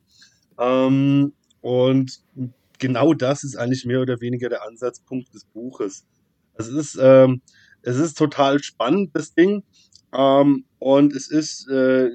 Ähm, 0.59 1.33
und 1.61 2.21
genau 2.79 3.15
das 3.15 3.45
ist 3.45 3.57
eigentlich 3.57 3.85
mehr 3.85 4.01
oder 4.01 4.21
weniger 4.21 4.49
der 4.49 4.67
Ansatzpunkt 4.67 5.35
des 5.35 5.45
Buches. 5.45 6.07
Es 6.55 6.69
ist, 6.69 6.99
ähm, 7.01 7.43
es 7.83 7.97
ist 7.97 8.17
total 8.17 8.63
spannend, 8.63 9.11
das 9.15 9.35
Ding. 9.35 9.63
Ähm, 10.13 10.65
und 10.79 11.13
es 11.13 11.29
ist, 11.29 11.69
äh, 11.69 12.11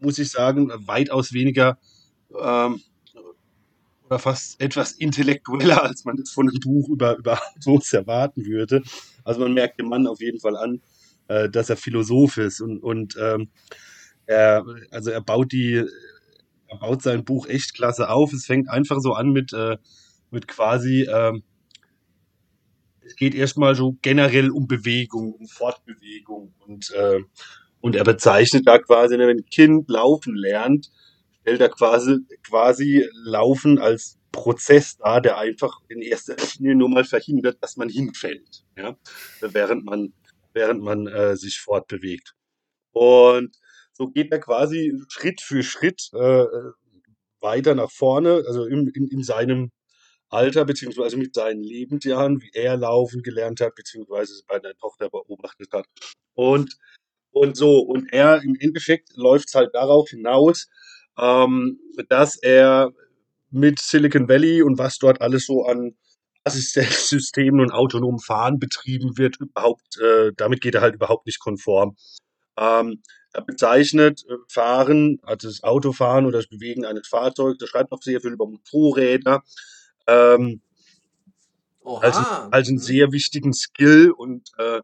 muss 0.00 0.18
ich 0.18 0.30
sagen, 0.30 0.70
weitaus 0.86 1.32
weniger 1.32 1.78
ähm, 2.30 2.80
oder 4.06 4.18
fast 4.18 4.60
etwas 4.60 4.92
intellektueller, 4.92 5.82
als 5.84 6.04
man 6.04 6.16
das 6.16 6.30
von 6.30 6.48
einem 6.48 6.60
Buch 6.60 6.88
über, 6.88 7.16
über 7.16 7.38
Autos 7.56 7.92
erwarten 7.92 8.44
würde. 8.44 8.82
Also 9.24 9.40
man 9.40 9.54
merkt 9.54 9.78
dem 9.78 9.88
Mann 9.88 10.06
auf 10.06 10.20
jeden 10.20 10.40
Fall 10.40 10.56
an, 10.56 10.80
äh, 11.28 11.48
dass 11.48 11.70
er 11.70 11.76
Philosoph 11.76 12.36
ist 12.38 12.60
und, 12.60 12.78
und 12.82 13.16
ähm, 13.20 13.48
er, 14.30 14.64
also 14.90 15.10
er 15.10 15.20
baut 15.20 15.52
die, 15.52 15.84
er 16.68 16.78
baut 16.78 17.02
sein 17.02 17.24
Buch 17.24 17.46
echt 17.48 17.74
klasse 17.74 18.08
auf. 18.08 18.32
Es 18.32 18.46
fängt 18.46 18.70
einfach 18.70 19.00
so 19.00 19.12
an 19.12 19.30
mit, 19.30 19.52
äh, 19.52 19.76
mit 20.30 20.46
quasi, 20.46 21.02
ähm, 21.02 21.42
es 23.00 23.16
geht 23.16 23.34
erstmal 23.34 23.74
so 23.74 23.96
generell 24.02 24.50
um 24.50 24.68
Bewegung, 24.68 25.32
um 25.32 25.48
Fortbewegung 25.48 26.54
und, 26.60 26.92
äh, 26.92 27.20
und 27.80 27.96
er 27.96 28.04
bezeichnet 28.04 28.66
da 28.66 28.78
quasi, 28.78 29.16
ne, 29.16 29.26
wenn 29.26 29.38
ein 29.38 29.46
Kind 29.46 29.88
laufen 29.88 30.36
lernt, 30.36 30.90
stellt 31.40 31.60
er 31.60 31.70
quasi, 31.70 32.18
quasi 32.46 33.08
Laufen 33.24 33.78
als 33.80 34.18
Prozess 34.30 34.96
dar, 34.98 35.20
der 35.20 35.38
einfach 35.38 35.80
in 35.88 36.02
erster 36.02 36.36
Linie 36.58 36.76
nur 36.76 36.88
mal 36.88 37.04
verhindert, 37.04 37.58
dass 37.62 37.76
man 37.76 37.88
hinfällt, 37.88 38.64
ja, 38.76 38.96
während 39.40 39.84
man, 39.84 40.12
während 40.52 40.82
man 40.82 41.08
äh, 41.08 41.36
sich 41.36 41.58
fortbewegt. 41.58 42.36
Und 42.92 43.56
so 44.00 44.08
geht 44.08 44.32
er 44.32 44.40
quasi 44.40 44.98
Schritt 45.08 45.42
für 45.42 45.62
Schritt 45.62 46.08
äh, 46.14 46.46
weiter 47.42 47.74
nach 47.74 47.90
vorne, 47.90 48.42
also 48.46 48.64
in, 48.64 48.88
in, 48.88 49.08
in 49.08 49.22
seinem 49.22 49.72
Alter, 50.30 50.64
beziehungsweise 50.64 51.18
mit 51.18 51.34
seinen 51.34 51.62
Lebensjahren, 51.62 52.40
wie 52.40 52.50
er 52.54 52.78
laufen 52.78 53.22
gelernt 53.22 53.60
hat, 53.60 53.74
beziehungsweise 53.74 54.42
bei 54.48 54.58
der 54.58 54.74
Tochter 54.78 55.10
beobachtet 55.10 55.68
hat. 55.74 55.84
Und, 56.32 56.78
und 57.30 57.58
so, 57.58 57.80
und 57.80 58.10
er 58.10 58.42
im 58.42 58.56
Endeffekt 58.58 59.10
läuft 59.16 59.48
es 59.48 59.54
halt 59.54 59.74
darauf 59.74 60.08
hinaus, 60.08 60.68
ähm, 61.18 61.78
dass 62.08 62.36
er 62.36 62.92
mit 63.50 63.80
Silicon 63.80 64.30
Valley 64.30 64.62
und 64.62 64.78
was 64.78 64.96
dort 64.96 65.20
alles 65.20 65.44
so 65.44 65.64
an 65.66 65.94
Assistenzsystemen 66.44 67.60
und 67.60 67.72
autonomem 67.72 68.18
Fahren 68.18 68.58
betrieben 68.58 69.18
wird, 69.18 69.36
überhaupt, 69.38 69.98
äh, 70.00 70.32
damit 70.38 70.62
geht 70.62 70.74
er 70.74 70.80
halt 70.80 70.94
überhaupt 70.94 71.26
nicht 71.26 71.40
konform. 71.40 71.96
Ähm, 72.56 73.02
bezeichnet 73.46 74.24
äh, 74.28 74.34
Fahren, 74.48 75.18
also 75.22 75.48
das 75.48 75.62
Autofahren 75.62 76.26
oder 76.26 76.38
das 76.38 76.48
Bewegen 76.48 76.84
eines 76.84 77.08
Fahrzeugs, 77.08 77.60
er 77.60 77.68
schreibt 77.68 77.92
auch 77.92 78.02
sehr 78.02 78.20
viel 78.20 78.32
über 78.32 78.46
Motorräder, 78.46 79.42
ähm, 80.06 80.62
als, 81.98 82.16
als 82.50 82.68
einen 82.68 82.78
sehr 82.78 83.12
wichtigen 83.12 83.52
Skill 83.52 84.10
und 84.10 84.50
äh, 84.58 84.80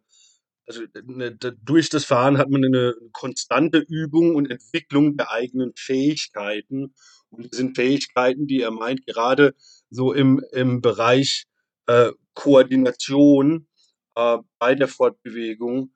also 0.67 0.83
ne, 1.05 1.35
da- 1.37 1.53
durch 1.63 1.89
das 1.91 2.05
Fahren 2.05 2.39
hat 2.39 2.51
man 2.51 2.65
eine 2.65 2.95
konstante 3.13 3.79
Übung 3.79 4.35
und 4.35 4.51
Entwicklung 4.51 5.17
der 5.17 5.31
eigenen 5.31 5.73
Fähigkeiten. 5.77 6.95
Und 7.31 7.45
das 7.51 7.59
sind 7.59 7.77
Fähigkeiten, 7.77 8.47
die 8.47 8.63
er 8.63 8.73
meint, 8.73 9.07
gerade 9.07 9.55
so 9.91 10.13
im, 10.13 10.43
im 10.53 10.81
Bereich 10.81 11.45
äh, 11.87 12.11
Koordination 12.35 13.69
äh, 14.17 14.39
bei 14.59 14.75
der 14.75 14.89
Fortbewegung, 14.89 15.93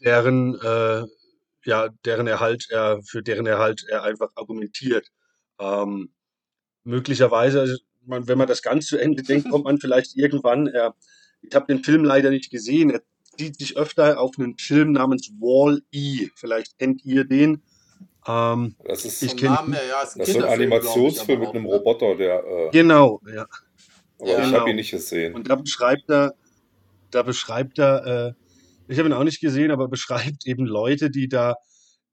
deren, 0.00 0.54
äh, 0.56 1.04
ja, 1.64 1.88
deren 2.04 2.26
Erhalt 2.26 2.66
er, 2.70 3.00
für 3.02 3.22
deren 3.22 3.46
Erhalt 3.46 3.84
er 3.88 4.02
einfach 4.02 4.30
argumentiert. 4.34 5.08
Ähm, 5.58 6.12
möglicherweise, 6.84 7.60
also 7.60 7.76
man, 8.04 8.26
wenn 8.28 8.38
man 8.38 8.48
das 8.48 8.62
ganz 8.62 8.86
zu 8.86 8.96
Ende 8.98 9.22
denkt, 9.22 9.48
kommt 9.50 9.64
man 9.64 9.78
vielleicht 9.78 10.16
irgendwann, 10.16 10.66
er, 10.66 10.94
ich 11.42 11.54
habe 11.54 11.66
den 11.72 11.84
Film 11.84 12.04
leider 12.04 12.30
nicht 12.30 12.50
gesehen, 12.50 12.90
er 12.90 13.02
zieht 13.38 13.58
sich 13.58 13.76
öfter 13.76 14.20
auf 14.20 14.38
einen 14.38 14.58
Film 14.58 14.92
namens 14.92 15.30
Wall-E. 15.38 16.28
Vielleicht 16.34 16.78
kennt 16.78 17.04
ihr 17.04 17.24
den. 17.24 17.62
Ähm, 18.26 18.74
Das 18.84 19.04
ist, 19.04 19.22
Ich 19.22 19.32
kenn- 19.36 19.52
Namen 19.54 19.72
ja, 19.74 20.02
ist 20.02 20.16
ein 20.16 20.18
das 20.20 20.28
ist 20.28 20.36
ein 20.36 20.44
Animationsfilm 20.44 21.40
mit 21.40 21.48
einem 21.50 21.64
ne? 21.64 21.68
Roboter, 21.70 22.14
der. 22.16 22.44
Äh, 22.44 22.70
genau, 22.70 23.20
ja. 23.32 23.46
aber 24.18 24.28
Ja. 24.28 24.38
ich 24.40 24.44
Genau. 24.46 24.60
habe 24.60 24.70
ihn 24.70 24.76
nicht 24.76 24.90
gesehen. 24.90 25.34
Und 25.34 25.48
da 25.48 25.56
beschreibt 25.56 26.08
er, 26.10 26.34
da 27.10 27.22
beschreibt 27.22 27.78
er, 27.78 28.06
äh, 28.06 28.32
ich 28.88 28.98
habe 28.98 29.08
ihn 29.08 29.12
auch 29.12 29.24
nicht 29.24 29.40
gesehen, 29.40 29.70
aber 29.70 29.88
beschreibt 29.88 30.46
eben 30.46 30.66
Leute, 30.66 31.10
die 31.10 31.28
da 31.28 31.56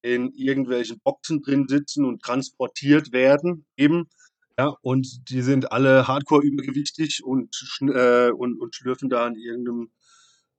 in 0.02 0.32
irgendwelchen 0.34 1.00
Boxen 1.04 1.42
drin 1.42 1.68
sitzen 1.68 2.06
und 2.06 2.22
transportiert 2.22 3.12
werden, 3.12 3.66
eben. 3.76 4.08
Ja, 4.58 4.76
und 4.82 5.30
die 5.30 5.42
sind 5.42 5.72
alle 5.72 6.08
hardcore 6.08 6.44
übergewichtig 6.44 7.22
und, 7.24 7.56
äh, 7.82 8.30
und, 8.32 8.60
und 8.60 8.76
schlürfen 8.76 9.10
da 9.10 9.26
an 9.26 9.36
irgendeinem, 9.36 9.90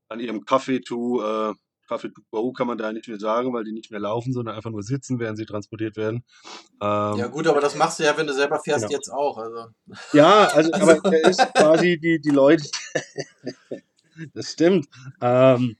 an 0.09 0.20
ihrem 0.20 0.44
Kaffee 0.44 0.81
to, 0.81 1.23
äh, 1.23 1.55
Kaffee 1.87 2.09
to 2.11 2.23
go 2.31 2.53
kann 2.53 2.66
man 2.66 2.79
da 2.79 2.92
nicht 2.92 3.09
mehr 3.09 3.18
sagen, 3.18 3.53
weil 3.53 3.64
die 3.64 3.73
nicht 3.73 3.90
mehr 3.90 4.01
laufen, 4.01 4.33
sondern 4.33 4.55
einfach 4.55 4.70
nur 4.70 4.83
sitzen, 4.83 5.18
während 5.18 5.37
sie 5.38 5.44
transportiert 5.44 5.96
werden. 5.96 6.25
Ähm, 6.81 7.16
Ja 7.18 7.27
gut, 7.27 7.46
aber 7.46 7.61
das 7.61 7.75
machst 7.77 7.99
du 7.99 8.05
ja, 8.05 8.16
wenn 8.16 8.27
du 8.27 8.33
selber 8.33 8.61
fährst, 8.61 8.87
Genau. 8.87 8.96
jetzt 8.96 9.09
auch. 9.11 9.37
Also. 9.38 9.66
Ja, 10.12 10.44
also, 10.49 10.70
Also- 10.73 10.90
aber 11.05 11.12
er 11.12 11.31
ist 11.31 11.55
quasi 11.55 11.99
die, 11.99 12.20
die 12.20 12.31
Leute. 12.31 12.64
das 14.35 14.53
stimmt. 14.53 14.87
Ähm, 15.20 15.77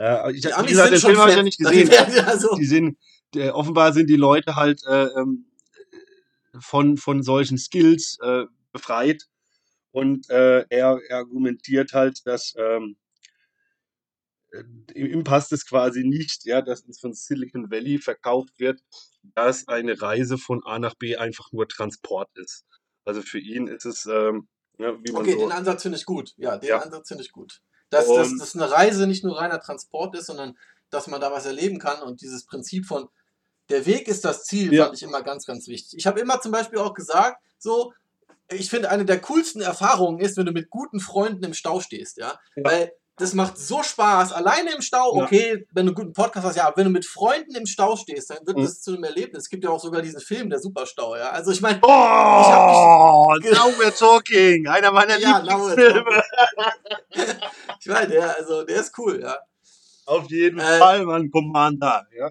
äh, 0.00 0.32
ich, 0.32 0.42
Die 0.42 0.52
Amis 0.52 0.70
gesagt, 0.70 0.92
den 0.92 1.00
Film 1.00 1.18
habe 1.18 1.30
ich 1.30 1.36
ja 1.36 1.42
nicht 1.42 1.58
gesehen. 1.58 1.90
werden 1.90 2.14
ja 2.14 2.36
so. 2.38 2.54
Die 2.56 2.64
sind, 2.66 2.98
der, 3.34 3.54
offenbar 3.54 3.92
sind 3.92 4.08
die 4.08 4.16
Leute 4.16 4.56
halt 4.56 4.82
äh, 4.86 5.04
ähm, 5.06 5.46
von, 6.58 6.96
von 6.96 7.22
solchen 7.22 7.58
Skills 7.58 8.18
äh, 8.22 8.44
befreit. 8.72 9.26
Und 9.92 10.30
äh, 10.30 10.64
er, 10.68 11.00
er 11.08 11.16
argumentiert 11.18 11.92
halt, 11.92 12.24
dass 12.24 12.54
ähm, 12.56 12.96
äh, 14.52 14.62
ihm 14.94 15.24
passt 15.24 15.52
es 15.52 15.66
quasi 15.66 16.04
nicht, 16.04 16.44
ja, 16.44 16.62
dass 16.62 16.82
uns 16.82 17.00
von 17.00 17.12
Silicon 17.12 17.70
Valley 17.70 17.98
verkauft 17.98 18.54
wird, 18.58 18.80
dass 19.34 19.68
eine 19.68 20.00
Reise 20.00 20.38
von 20.38 20.62
A 20.64 20.78
nach 20.78 20.94
B 20.94 21.16
einfach 21.16 21.52
nur 21.52 21.68
Transport 21.68 22.30
ist. 22.36 22.64
Also 23.04 23.22
für 23.22 23.38
ihn 23.38 23.66
ist 23.66 23.84
es, 23.84 24.06
ähm, 24.06 24.48
ja, 24.78 24.96
wie 25.04 25.12
man 25.12 25.22
Okay, 25.22 25.32
so 25.32 25.40
den 25.40 25.52
Ansatz 25.52 25.82
finde 25.82 25.98
ich 25.98 26.04
gut. 26.04 26.32
Ja, 26.36 26.56
den 26.56 26.68
Ja. 26.68 26.78
Ansatz 26.78 27.08
finde 27.08 27.24
ich 27.24 27.32
gut. 27.32 27.60
Dass, 27.90 28.06
Und- 28.06 28.38
dass 28.40 28.54
eine 28.54 28.70
Reise 28.70 29.06
nicht 29.06 29.24
nur 29.24 29.38
reiner 29.38 29.60
Transport 29.60 30.16
ist, 30.16 30.26
sondern 30.26 30.56
dass 30.90 31.06
man 31.06 31.20
da 31.20 31.30
was 31.32 31.46
erleben 31.46 31.78
kann 31.78 32.02
und 32.02 32.20
dieses 32.20 32.44
Prinzip 32.46 32.86
von 32.86 33.08
der 33.68 33.86
Weg 33.86 34.08
ist 34.08 34.24
das 34.24 34.44
Ziel, 34.44 34.72
Ja. 34.72 34.84
fand 34.86 34.96
ich 34.96 35.02
immer 35.04 35.22
ganz, 35.22 35.46
ganz 35.46 35.68
wichtig. 35.68 35.98
Ich 35.98 36.06
habe 36.06 36.18
immer 36.20 36.40
zum 36.40 36.50
Beispiel 36.50 36.78
auch 36.80 36.94
gesagt, 36.94 37.40
so, 37.58 37.92
ich 38.50 38.68
finde, 38.68 38.90
eine 38.90 39.04
der 39.04 39.20
coolsten 39.20 39.60
Erfahrungen 39.60 40.18
ist, 40.18 40.36
wenn 40.36 40.46
du 40.46 40.52
mit 40.52 40.70
guten 40.70 40.98
Freunden 40.98 41.44
im 41.44 41.54
Stau 41.54 41.78
stehst, 41.80 42.16
ja. 42.16 42.38
Ja. 42.56 42.64
Weil 42.64 42.92
das 43.20 43.34
macht 43.34 43.58
so 43.58 43.82
Spaß. 43.82 44.32
Alleine 44.32 44.72
im 44.74 44.80
Stau, 44.82 45.16
Ja. 45.18 45.24
okay, 45.24 45.66
wenn 45.72 45.86
du 45.86 45.90
einen 45.90 45.94
guten 45.94 46.12
Podcast 46.12 46.46
hast, 46.46 46.56
ja, 46.56 46.66
aber 46.66 46.78
wenn 46.78 46.84
du 46.86 46.90
mit 46.90 47.04
Freunden 47.04 47.54
im 47.54 47.66
Stau 47.66 47.96
stehst, 47.96 48.30
dann 48.30 48.46
wird 48.46 48.56
Mhm. 48.56 48.62
das 48.62 48.80
zu 48.82 48.92
einem 48.94 49.04
Erlebnis. 49.04 49.44
Es 49.44 49.48
gibt 49.50 49.62
ja 49.64 49.70
auch 49.70 49.80
sogar 49.80 50.02
diesen 50.02 50.20
Film, 50.20 50.48
der 50.50 50.58
Superstau, 50.58 51.16
ja. 51.16 51.30
Also 51.30 51.50
ich 51.52 51.60
meine, 51.60 51.78
Oh, 51.82 53.34
mich- 53.40 53.50
now 53.52 53.68
we're 53.78 53.96
talking. 53.96 54.66
Einer 54.66 54.90
meiner 54.92 55.18
Ja, 55.18 55.38
Lieblingsfilme. 55.38 56.22
ich 57.80 57.86
meine, 57.86 58.08
der, 58.08 58.36
also, 58.36 58.64
der 58.64 58.80
ist 58.80 58.96
cool, 58.98 59.20
ja. 59.22 59.36
Auf 60.06 60.28
jeden 60.30 60.58
Äh, 60.58 60.78
Fall, 60.78 61.04
Mann, 61.04 61.30
Commander. 61.30 62.06
Ja. 62.18 62.30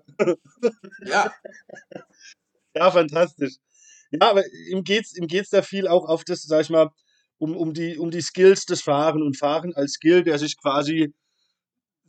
Ja, 1.05 1.33
ja, 2.75 2.91
fantastisch. 2.91 3.53
Ja, 4.11 4.31
aber 4.31 4.43
ihm 4.69 4.83
geht's, 4.83 5.15
ihm 5.15 5.27
geht's 5.27 5.49
da 5.51 5.61
viel 5.61 5.87
auch 5.87 6.07
auf 6.09 6.23
das, 6.23 6.41
sag 6.43 6.61
ich 6.61 6.69
mal, 6.69 6.89
um, 7.39 7.55
um, 7.57 7.73
die, 7.73 7.97
um 7.97 8.11
die 8.11 8.21
Skills 8.21 8.65
des 8.65 8.81
Fahren 8.81 9.23
und 9.23 9.37
Fahren 9.37 9.73
als 9.73 9.93
Skill, 9.93 10.23
der 10.23 10.37
sich 10.37 10.57
quasi 10.61 11.13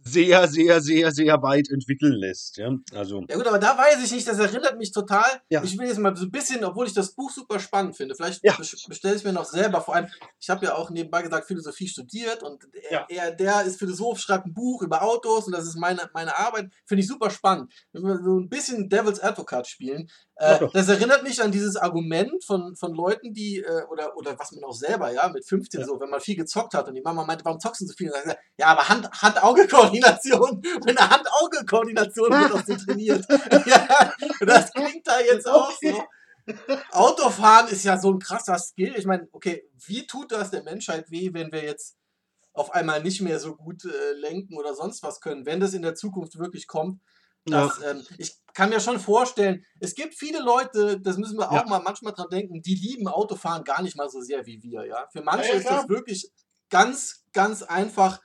sehr, 0.02 0.48
sehr, 0.48 0.80
sehr, 0.80 1.12
sehr 1.12 1.42
weit 1.42 1.68
entwickeln 1.68 2.14
lässt. 2.14 2.56
Ja, 2.56 2.74
also, 2.94 3.22
Ja 3.28 3.36
gut, 3.36 3.46
aber 3.46 3.58
da 3.58 3.76
weiß 3.76 4.02
ich 4.02 4.10
nicht, 4.12 4.26
das 4.26 4.38
erinnert 4.38 4.78
mich 4.78 4.92
total. 4.92 5.26
Ja. 5.50 5.62
Ich 5.62 5.76
will 5.76 5.88
jetzt 5.88 5.98
mal 5.98 6.16
so 6.16 6.24
ein 6.24 6.30
bisschen, 6.30 6.64
obwohl 6.64 6.86
ich 6.86 6.94
das 6.94 7.12
Buch 7.14 7.30
super 7.30 7.60
spannend 7.60 7.94
finde, 7.98 8.14
vielleicht 8.14 8.42
Ja. 8.42 8.54
bes- 8.54 8.88
bestelle 8.88 9.16
ich 9.16 9.24
mir 9.24 9.34
noch 9.34 9.44
selber. 9.44 9.82
Vor 9.82 9.94
allem, 9.94 10.06
ich 10.40 10.48
habe 10.48 10.64
ja 10.64 10.74
auch 10.74 10.88
nebenbei 10.88 11.20
gesagt, 11.20 11.46
Philosophie 11.46 11.86
studiert 11.86 12.42
und 12.42 12.64
er, 12.88 12.92
Ja. 12.92 13.06
er, 13.10 13.30
der 13.32 13.62
ist 13.64 13.78
Philosoph, 13.78 14.18
schreibt 14.18 14.46
ein 14.46 14.54
Buch 14.54 14.80
über 14.80 15.02
Autos 15.02 15.46
und 15.46 15.52
das 15.52 15.66
ist 15.66 15.76
meine, 15.76 16.08
meine 16.14 16.34
Arbeit. 16.38 16.70
Finde 16.86 17.02
ich 17.02 17.06
super 17.06 17.28
spannend. 17.28 17.70
Wenn 17.92 18.02
wir 18.04 18.22
so 18.24 18.40
ein 18.40 18.48
bisschen 18.48 18.88
Devil's 18.88 19.20
Advocate 19.20 19.66
spielen, 19.66 20.08
äh, 20.40 20.66
das 20.72 20.88
erinnert 20.88 21.22
mich 21.22 21.42
an 21.42 21.52
dieses 21.52 21.76
Argument 21.76 22.42
von, 22.44 22.74
von 22.74 22.94
Leuten, 22.94 23.32
die, 23.34 23.58
äh, 23.58 23.84
oder, 23.90 24.16
oder 24.16 24.38
was 24.38 24.52
man 24.52 24.64
auch 24.64 24.72
selber, 24.74 25.12
ja, 25.12 25.28
mit 25.28 25.46
15 25.46 25.80
Ja. 25.80 25.86
so, 25.86 26.00
wenn 26.00 26.10
man 26.10 26.20
viel 26.20 26.36
gezockt 26.36 26.74
hat 26.74 26.88
und 26.88 26.94
die 26.94 27.02
Mama 27.02 27.24
meinte, 27.24 27.44
warum 27.44 27.60
zockst 27.60 27.82
du 27.82 27.86
so 27.86 27.92
viel? 27.94 28.10
Und 28.10 28.16
dann 28.24 28.36
ja, 28.56 28.66
aber 28.66 28.88
Hand- 28.88 29.10
Hand-Auge-Koordination. 29.10 30.62
Meine 30.86 31.10
Hand-Auge-Koordination 31.10 32.30
wird 32.30 32.52
auch 32.52 32.64
so 32.64 32.74
trainiert. 32.76 33.24
ja, 33.66 34.12
das 34.40 34.72
klingt 34.72 35.06
da 35.06 35.20
jetzt 35.20 35.46
auch 35.46 35.70
so. 35.80 36.02
Autofahren 36.92 37.68
ist 37.68 37.84
ja 37.84 37.98
so 37.98 38.12
ein 38.12 38.18
krasser 38.18 38.58
Skill. 38.58 38.94
Ich 38.96 39.06
meine, 39.06 39.28
okay, 39.32 39.68
wie 39.86 40.06
tut 40.06 40.32
das 40.32 40.50
der 40.50 40.62
Menschheit 40.62 41.10
weh, 41.10 41.30
wenn 41.32 41.52
wir 41.52 41.62
jetzt 41.62 41.96
auf 42.52 42.72
einmal 42.72 43.02
nicht 43.02 43.20
mehr 43.20 43.38
so 43.38 43.54
gut 43.54 43.84
äh, 43.84 44.12
lenken 44.14 44.56
oder 44.58 44.74
sonst 44.74 45.02
was 45.02 45.20
können, 45.20 45.46
wenn 45.46 45.60
das 45.60 45.74
in 45.74 45.82
der 45.82 45.94
Zukunft 45.94 46.38
wirklich 46.38 46.66
kommt? 46.66 47.00
Ja, 47.48 47.66
Das, 47.66 47.80
ähm, 47.82 48.06
ich 48.18 48.36
kann 48.54 48.70
mir 48.70 48.80
schon 48.80 48.98
vorstellen, 49.00 49.64
es 49.78 49.94
gibt 49.94 50.14
viele 50.14 50.40
Leute, 50.40 51.00
das 51.00 51.16
müssen 51.16 51.38
wir 51.38 51.50
auch 51.50 51.54
Ja. 51.56 51.66
mal 51.66 51.80
manchmal 51.82 52.12
dran 52.12 52.28
denken, 52.30 52.62
die 52.62 52.74
lieben 52.74 53.08
Autofahren 53.08 53.64
gar 53.64 53.82
nicht 53.82 53.96
mal 53.96 54.08
so 54.10 54.20
sehr 54.20 54.44
wie 54.46 54.62
wir, 54.62 54.84
ja. 54.86 55.06
Für 55.12 55.22
manche 55.22 55.48
Ja, 55.48 55.54
ja, 55.54 55.60
ist 55.60 55.68
das 55.70 55.88
wirklich 55.88 56.30
ganz, 56.68 57.24
ganz 57.32 57.62
einfach 57.62 58.20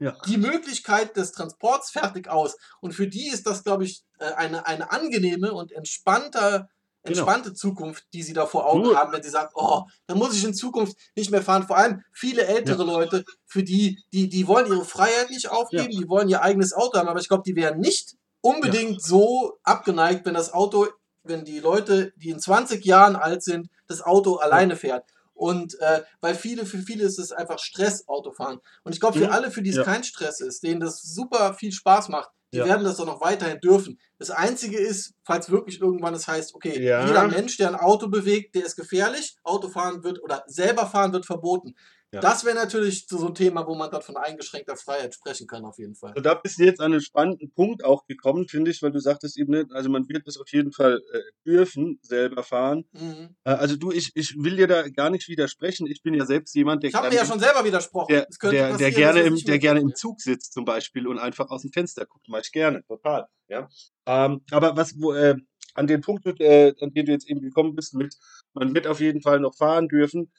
Ja. 0.00 0.16
die 0.26 0.36
Möglichkeit 0.38 1.16
des 1.16 1.32
Transports 1.32 1.90
fertig 1.90 2.28
aus. 2.28 2.56
Und 2.80 2.92
für 2.94 3.06
die 3.08 3.28
ist 3.28 3.46
das, 3.46 3.62
glaube 3.64 3.84
ich, 3.84 4.04
äh, 4.18 4.32
eine, 4.32 4.66
eine 4.66 4.90
angenehme 4.90 5.52
und 5.52 5.70
entspannter, 5.72 6.68
Genau. 7.06 7.18
entspannte 7.18 7.52
Zukunft, 7.52 8.04
die 8.14 8.22
sie 8.22 8.32
da 8.32 8.46
vor 8.46 8.66
Augen 8.66 8.84
Du- 8.84 8.96
haben, 8.96 9.12
wenn 9.12 9.22
sie 9.22 9.28
sagen, 9.28 9.50
oh, 9.54 9.82
da 10.06 10.14
muss 10.14 10.34
ich 10.34 10.42
in 10.42 10.54
Zukunft 10.54 10.96
nicht 11.14 11.30
mehr 11.30 11.42
fahren. 11.42 11.66
Vor 11.66 11.76
allem 11.76 12.02
viele 12.12 12.46
ältere 12.46 12.82
Leute, 12.82 13.24
für 13.44 13.62
die, 13.62 14.02
die, 14.12 14.28
die 14.30 14.46
wollen 14.48 14.66
ihre 14.68 14.84
Freiheit 14.86 15.28
nicht 15.30 15.48
aufgeben, 15.50 15.90
die 15.90 16.08
wollen 16.08 16.28
ihr 16.30 16.40
eigenes 16.42 16.72
Auto 16.72 16.96
haben, 16.98 17.08
aber 17.08 17.20
ich 17.20 17.28
glaube, 17.28 17.42
die 17.46 17.56
wären 17.56 17.78
nicht 17.78 18.14
unbedingt 18.44 19.02
so 19.02 19.58
abgeneigt, 19.62 20.26
wenn 20.26 20.34
das 20.34 20.52
Auto, 20.52 20.86
wenn 21.22 21.44
die 21.44 21.60
Leute, 21.60 22.12
die 22.16 22.28
in 22.28 22.38
20 22.38 22.84
Jahren 22.84 23.16
alt 23.16 23.42
sind, 23.42 23.68
das 23.88 24.02
Auto 24.02 24.36
alleine 24.36 24.76
fährt. 24.76 25.04
Und 25.32 25.80
äh, 25.80 26.02
weil 26.20 26.34
viele, 26.34 26.64
für 26.66 26.78
viele 26.78 27.04
ist 27.04 27.18
es 27.18 27.32
einfach 27.32 27.58
Stress, 27.58 28.06
Autofahren. 28.06 28.60
Und 28.84 28.92
ich 28.94 29.00
glaube, 29.00 29.18
für 29.18 29.32
alle, 29.32 29.50
für 29.50 29.62
die 29.62 29.70
es 29.70 29.76
Ja. 29.76 29.82
kein 29.84 30.04
Stress 30.04 30.40
ist, 30.40 30.62
denen 30.62 30.80
das 30.80 31.02
super 31.02 31.54
viel 31.54 31.72
Spaß 31.72 32.08
macht, 32.10 32.30
die 32.52 32.58
Ja. 32.58 32.66
werden 32.66 32.84
das 32.84 32.98
doch 32.98 33.06
noch 33.06 33.20
weiterhin 33.22 33.58
dürfen. 33.60 33.98
Das 34.18 34.30
Einzige 34.30 34.78
ist, 34.78 35.14
falls 35.24 35.50
wirklich 35.50 35.80
irgendwann 35.80 36.14
es 36.14 36.28
heißt, 36.28 36.54
okay, 36.54 36.78
Ja. 36.80 37.04
jeder 37.06 37.26
Mensch, 37.26 37.56
der 37.56 37.68
ein 37.68 37.74
Auto 37.74 38.08
bewegt, 38.08 38.54
der 38.54 38.64
ist 38.66 38.76
gefährlich, 38.76 39.36
Autofahren 39.42 40.04
wird 40.04 40.22
oder 40.22 40.44
selber 40.46 40.86
fahren 40.86 41.12
wird 41.12 41.26
verboten. 41.26 41.74
Ja. 42.14 42.20
Das 42.20 42.44
wäre 42.44 42.54
natürlich 42.54 43.06
so 43.08 43.18
so 43.18 43.26
ein 43.26 43.34
Thema, 43.34 43.66
wo 43.66 43.74
man 43.74 43.90
dann 43.90 44.00
von 44.02 44.16
eingeschränkter 44.16 44.76
Freiheit 44.76 45.12
sprechen 45.14 45.46
kann, 45.46 45.64
auf 45.64 45.78
jeden 45.78 45.94
Fall. 45.94 46.10
Also 46.10 46.22
da 46.22 46.34
bist 46.34 46.58
du 46.58 46.64
jetzt 46.64 46.80
an 46.80 46.92
einen 46.92 47.00
spannenden 47.00 47.50
Punkt 47.52 47.84
auch 47.84 48.06
gekommen, 48.06 48.46
finde 48.48 48.70
ich, 48.70 48.80
weil 48.82 48.92
du 48.92 49.00
sagtest 49.00 49.36
eben 49.38 49.52
nicht, 49.52 49.72
also 49.72 49.90
man 49.90 50.08
wird 50.08 50.26
das 50.26 50.36
auf 50.38 50.48
jeden 50.52 50.72
Fall 50.72 51.00
äh, 51.12 51.20
dürfen, 51.44 51.98
selber 52.02 52.42
fahren. 52.42 52.84
Mhm. 52.92 53.36
Äh, 53.44 53.50
also 53.50 53.76
du, 53.76 53.90
ich, 53.90 54.12
ich 54.14 54.34
will 54.38 54.56
dir 54.56 54.66
da 54.68 54.88
gar 54.88 55.10
nicht 55.10 55.28
widersprechen. 55.28 55.86
Ich 55.88 56.02
bin 56.02 56.14
ja 56.14 56.24
selbst 56.24 56.54
jemand, 56.54 56.82
der 56.82 56.90
Ich 56.90 56.94
habe 56.94 57.06
mir 57.08 57.10
gerne 57.10 57.16
ja 57.16 57.22
im- 57.22 57.28
schon 57.28 57.40
selber 57.40 57.64
widersprochen. 57.64 58.08
der, 58.12 58.26
der, 58.50 58.76
der 58.76 58.90
gerne 58.92 59.20
im, 59.22 59.36
der 59.36 59.58
gerne 59.58 59.80
im 59.80 59.94
Zug 59.94 60.20
sitzt 60.20 60.52
zum 60.52 60.64
Beispiel 60.64 61.06
und 61.08 61.18
einfach 61.18 61.50
aus 61.50 61.62
dem 61.62 61.72
Fenster 61.72 62.06
guckt, 62.06 62.28
mache 62.28 62.42
ich 62.44 62.52
gerne, 62.52 62.84
total. 62.86 63.26
Ja. 63.48 63.68
Ähm, 64.06 64.42
aber 64.50 64.76
was, 64.76 64.94
wo, 65.00 65.12
äh, 65.12 65.36
an 65.74 65.86
den 65.88 66.00
Punkt, 66.00 66.24
äh, 66.40 66.72
an 66.80 66.92
den 66.94 67.06
du 67.06 67.12
jetzt 67.12 67.28
eben 67.28 67.40
gekommen 67.40 67.74
bist, 67.74 67.94
mit, 67.94 68.14
man 68.52 68.72
wird 68.74 68.86
auf 68.86 69.00
jeden 69.00 69.20
Fall 69.20 69.40
noch 69.40 69.56
fahren 69.56 69.88
dürfen, 69.88 70.32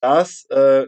das 0.00 0.44
äh, 0.50 0.86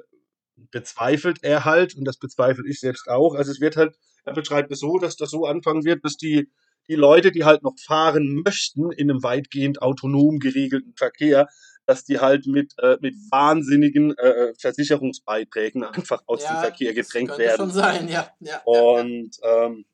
bezweifelt 0.57 1.39
er 1.43 1.65
halt 1.65 1.95
und 1.97 2.05
das 2.05 2.19
bezweifle 2.19 2.65
ich 2.69 2.81
selbst 2.81 3.09
auch. 3.09 3.35
Also 3.35 3.51
es 3.51 3.61
wird 3.61 3.77
halt, 3.77 3.97
er 4.25 4.35
beschreibt 4.35 4.71
es 4.73 4.81
so, 4.81 4.99
dass 4.99 5.17
das 5.17 5.31
so 5.31 5.47
anfangen 5.47 5.85
wird, 5.85 6.05
dass 6.05 6.17
die, 6.17 6.51
die 6.89 6.95
Leute, 6.95 7.33
die 7.33 7.45
halt 7.45 7.63
noch 7.63 7.75
fahren 7.85 8.43
möchten 8.45 8.93
in 8.93 9.11
einem 9.11 9.23
weitgehend 9.23 9.83
autonom 9.83 10.39
geregelten 10.39 10.95
Verkehr, 10.97 11.49
dass 11.87 12.05
die 12.05 12.19
halt 12.19 12.47
mit, 12.47 12.75
äh, 12.79 12.97
mit 13.01 13.15
wahnsinnigen 13.31 14.17
äh, 14.17 14.55
Versicherungsbeiträgen 14.59 15.85
einfach 15.85 16.23
aus 16.27 16.41
dem 16.41 16.55
Ja, 16.55 16.61
Verkehr 16.61 16.95
das 16.95 17.09
gedrängt 17.09 17.39
werden. 17.39 17.57
schon 17.57 17.71
sein, 17.71 18.09
ja. 18.09 18.31
ja, 18.41 18.51
ja, 18.51 18.53
ja. 18.53 18.63
Und 18.65 19.31
ähm, 19.43 19.85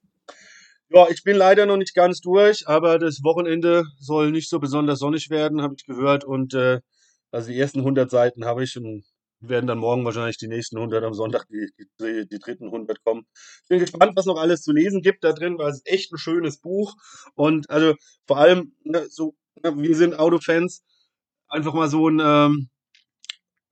ja, 0.93 1.07
ich 1.09 1.23
bin 1.23 1.37
leider 1.37 1.67
noch 1.67 1.77
nicht 1.77 1.95
ganz 1.95 2.21
durch, 2.21 2.67
aber 2.67 2.99
das 2.99 3.23
Wochenende 3.23 3.85
soll 3.99 4.33
nicht 4.33 4.49
so 4.49 4.59
besonders 4.59 4.99
sonnig 4.99 5.31
werden, 5.31 5.63
habe 5.63 5.75
ich 5.77 5.87
gehört. 5.87 6.25
Und 6.25 6.55
äh, 6.55 6.81
also 7.31 7.49
die 7.51 7.59
ersten 7.59 7.81
100 7.81 8.11
Seiten 8.11 8.45
habe 8.45 8.65
ich 8.65 8.77
und 8.77 9.05
werden 9.41 9.67
dann 9.67 9.79
morgen 9.79 10.05
wahrscheinlich 10.05 10.37
die 10.37 10.49
nächsten 10.49 10.77
100 10.77 11.03
am 11.03 11.15
Sonntag, 11.15 11.47
die, 11.49 11.71
die, 12.01 12.29
die 12.29 12.39
dritten 12.39 12.67
100 12.67 13.03
kommen. 13.03 13.27
Ich 13.63 13.69
bin 13.69 13.79
gespannt, 13.79 14.13
was 14.15 14.27
noch 14.27 14.39
alles 14.39 14.63
zu 14.63 14.73
lesen 14.73 15.03
gibt 15.03 15.25
da 15.25 15.33
drin, 15.33 15.59
weil 15.59 15.71
es 15.71 15.79
ist 15.79 15.89
echt 15.89 16.13
ein 16.13 16.19
schönes 16.19 16.59
Buch. 16.59 16.95
Und 17.35 17.69
also 17.71 17.95
vor 18.27 18.39
allem, 18.39 18.75
ne, 18.85 19.07
so, 19.09 19.35
ne, 19.63 19.77
wir 19.77 19.97
sind 19.97 20.19
Autofans, 20.19 20.83
einfach 21.49 21.73
mal 21.73 21.89
so 21.89 22.09
ein, 22.09 22.21
ähm, 22.23 22.69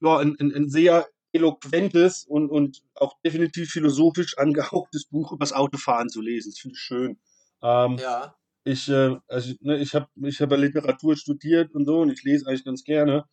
ja, 0.00 0.18
ein, 0.18 0.37
ein, 0.40 0.54
ein 0.54 0.68
sehr 0.68 1.07
eloquentes 1.33 2.24
und, 2.24 2.48
und 2.48 2.83
auch 2.94 3.14
definitiv 3.24 3.70
philosophisch 3.70 4.38
angehauchtes 4.38 5.07
Buch 5.11 5.33
über 5.33 5.44
das 5.44 5.52
Autofahren 5.52 6.09
zu 6.09 6.20
lesen. 6.20 6.50
Das 6.50 6.61
finde 6.61 6.74
ich 6.74 6.81
schön. 6.81 7.18
Ähm, 7.62 7.98
ja. 7.98 8.35
ich, 8.64 8.88
äh, 8.88 9.16
also, 9.28 9.54
ne, 9.61 9.78
ich 9.78 9.94
habe 9.94 10.09
ich 10.22 10.40
hab 10.40 10.50
ja 10.50 10.57
Literatur 10.57 11.16
studiert 11.16 11.74
und 11.74 11.85
so 11.85 12.00
und 12.00 12.11
ich 12.11 12.22
lese 12.22 12.46
eigentlich 12.46 12.64
ganz 12.64 12.85
gerne. 12.85 13.24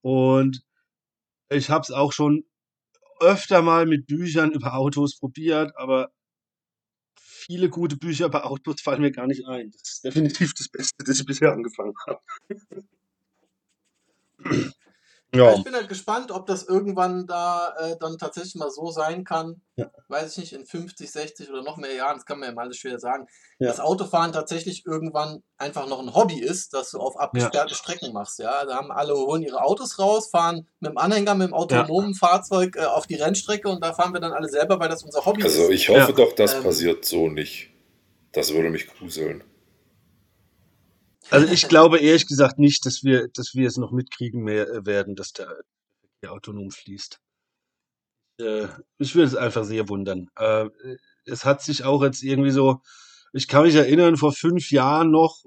Und 0.00 0.64
ich 1.48 1.70
habe 1.70 1.82
es 1.82 1.90
auch 1.90 2.12
schon 2.12 2.44
öfter 3.20 3.62
mal 3.62 3.86
mit 3.86 4.06
Büchern 4.06 4.52
über 4.52 4.74
Autos 4.74 5.18
probiert, 5.18 5.76
aber 5.76 6.12
viele 7.18 7.68
gute 7.68 7.96
Bücher 7.96 8.26
über 8.26 8.46
Autos 8.46 8.80
fallen 8.80 9.02
mir 9.02 9.12
gar 9.12 9.26
nicht 9.26 9.46
ein. 9.46 9.70
Das 9.70 9.82
ist 9.94 10.04
definitiv 10.04 10.54
das 10.54 10.68
Beste, 10.68 11.04
das 11.04 11.20
ich 11.20 11.26
bisher 11.26 11.52
angefangen 11.52 11.94
habe. 12.06 12.20
Ja. 15.34 15.50
ja, 15.50 15.54
Ich 15.56 15.64
bin 15.64 15.74
halt 15.74 15.88
gespannt, 15.88 16.30
ob 16.30 16.46
das 16.46 16.64
irgendwann 16.64 17.26
da 17.26 17.74
äh, 17.78 17.96
dann 17.98 18.18
tatsächlich 18.18 18.54
mal 18.56 18.70
so 18.70 18.90
sein 18.90 19.24
kann. 19.24 19.60
Ja. 19.76 19.90
Weiß 20.08 20.32
ich 20.32 20.38
nicht, 20.38 20.52
in 20.52 20.64
50, 20.66 21.10
60 21.10 21.50
oder 21.50 21.62
noch 21.62 21.76
mehr 21.76 21.92
Jahren, 21.94 22.16
das 22.16 22.26
kann 22.26 22.38
man 22.38 22.48
ja 22.50 22.54
mal 22.54 22.62
alles 22.62 22.76
schwer 22.76 22.98
sagen, 22.98 23.26
Ja. 23.58 23.68
dass 23.68 23.80
Autofahren 23.80 24.32
tatsächlich 24.32 24.84
irgendwann 24.86 25.42
einfach 25.58 25.88
noch 25.88 26.00
ein 26.00 26.14
Hobby 26.14 26.38
ist, 26.38 26.74
das 26.74 26.90
du 26.92 26.98
auf 26.98 27.18
abgesperrten 27.18 27.74
Strecken 27.74 28.12
machst. 28.12 28.38
Ja, 28.38 28.64
da 28.64 28.76
haben 28.76 28.90
alle 28.92 29.14
holen 29.14 29.42
ihre 29.42 29.62
Autos 29.62 29.98
raus, 29.98 30.28
fahren 30.30 30.68
mit 30.80 30.90
dem 30.92 30.98
Anhänger, 30.98 31.34
mit 31.34 31.48
dem 31.48 31.54
autonomen 31.54 32.14
Fahrzeug 32.14 32.76
äh, 32.76 32.84
auf 32.84 33.06
die 33.06 33.16
Rennstrecke 33.16 33.68
und 33.68 33.82
da 33.82 33.92
fahren 33.94 34.12
wir 34.12 34.20
dann 34.20 34.32
alle 34.32 34.48
selber, 34.48 34.78
weil 34.78 34.88
das 34.88 35.02
unser 35.02 35.24
Hobby 35.26 35.42
Also 35.42 35.64
ist. 35.64 35.70
ich 35.70 35.88
hoffe 35.88 35.98
Ja. 35.98 36.12
doch, 36.12 36.32
das 36.34 36.54
Ähm. 36.54 36.62
passiert 36.62 37.04
so 37.04 37.28
nicht. 37.28 37.70
Das 38.32 38.52
würde 38.52 38.70
mich 38.70 38.86
gruseln. 38.88 39.44
Also 41.30 41.52
ich 41.52 41.68
glaube 41.68 41.98
ehrlich 41.98 42.26
gesagt 42.26 42.58
nicht, 42.58 42.84
dass 42.86 43.02
wir, 43.02 43.28
dass 43.28 43.54
wir 43.54 43.66
es 43.66 43.76
noch 43.76 43.92
mitkriegen 43.92 44.42
mehr 44.42 44.68
äh, 44.68 44.86
werden, 44.86 45.16
dass 45.16 45.32
der 45.32 45.46
Verkehr 46.00 46.32
autonom 46.32 46.70
fließt. 46.70 47.20
Äh, 48.40 48.68
ich 48.98 49.14
würde 49.14 49.28
es 49.28 49.36
einfach 49.36 49.64
sehr 49.64 49.88
wundern. 49.88 50.28
Äh, 50.36 50.68
es 51.24 51.44
hat 51.44 51.62
sich 51.62 51.84
auch 51.84 52.02
jetzt 52.02 52.22
irgendwie 52.22 52.50
so, 52.50 52.80
ich 53.32 53.48
kann 53.48 53.64
mich 53.64 53.74
erinnern, 53.74 54.16
vor 54.16 54.32
fünf 54.32 54.70
Jahren 54.70 55.10
noch 55.10 55.44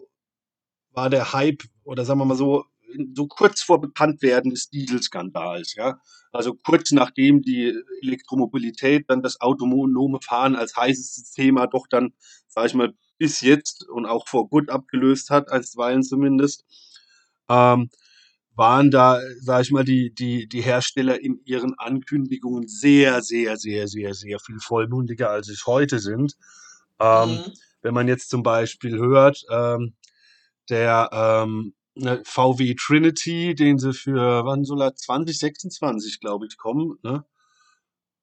war 0.92 1.10
der 1.10 1.34
Hype, 1.34 1.64
oder 1.84 2.06
sagen 2.06 2.20
wir 2.20 2.26
mal 2.26 2.36
so, 2.36 2.66
so 3.14 3.28
kurz 3.28 3.62
vor 3.62 3.80
Bekanntwerden 3.80 4.52
des 4.52 4.70
Dieselskandals, 4.70 5.76
ja. 5.76 6.00
Also 6.32 6.56
kurz 6.56 6.92
nachdem 6.92 7.42
die 7.42 7.76
Elektromobilität 8.02 9.06
dann 9.10 9.22
das 9.22 9.40
autonome 9.42 10.20
Fahren 10.22 10.56
als 10.56 10.76
heißestes 10.76 11.32
Thema 11.32 11.68
doch 11.68 11.88
dann, 11.88 12.14
sage 12.48 12.68
ich 12.68 12.74
mal, 12.74 12.94
bis 13.18 13.42
jetzt 13.42 13.88
und 13.90 14.06
auch 14.06 14.28
vor 14.28 14.50
gut 14.50 14.70
abgelöst 14.70 15.30
hat, 15.30 15.52
einstweilen 15.52 16.04
zumindest, 16.04 16.66
ähm, 17.50 17.90
waren 18.56 18.90
da, 18.92 19.20
sage 19.40 19.64
ich 19.64 19.72
mal, 19.72 19.84
die, 19.84 20.14
die, 20.14 20.48
die 20.48 20.62
Hersteller 20.62 21.22
in 21.22 21.40
ihren 21.46 21.76
Ankündigungen 21.78 22.68
sehr, 22.68 23.22
sehr, 23.22 23.58
sehr, 23.58 23.88
sehr, 23.88 24.14
sehr 24.16 24.40
viel 24.40 24.60
vollmundiger, 24.60 25.30
als 25.30 25.50
es 25.50 25.66
heute 25.68 26.00
sind. 26.00 26.36
Ähm, 27.00 27.30
Mhm. 27.30 27.54
Wenn 27.84 27.94
man 27.94 28.08
jetzt 28.08 28.30
zum 28.30 28.44
Beispiel 28.44 28.98
hört, 28.98 29.46
ähm, 29.52 29.94
der 30.70 31.10
ähm, 31.14 31.74
ne, 31.96 32.22
VW 32.26 32.76
Trinity, 32.76 33.56
den 33.56 33.78
sie 33.78 33.94
für, 33.94 34.46
wann 34.46 34.66
soll 34.66 34.82
er, 34.82 34.96
2026, 34.96 36.20
glaube 36.20 36.48
ich, 36.48 36.58
kommen, 36.58 36.98
ne? 37.04 37.26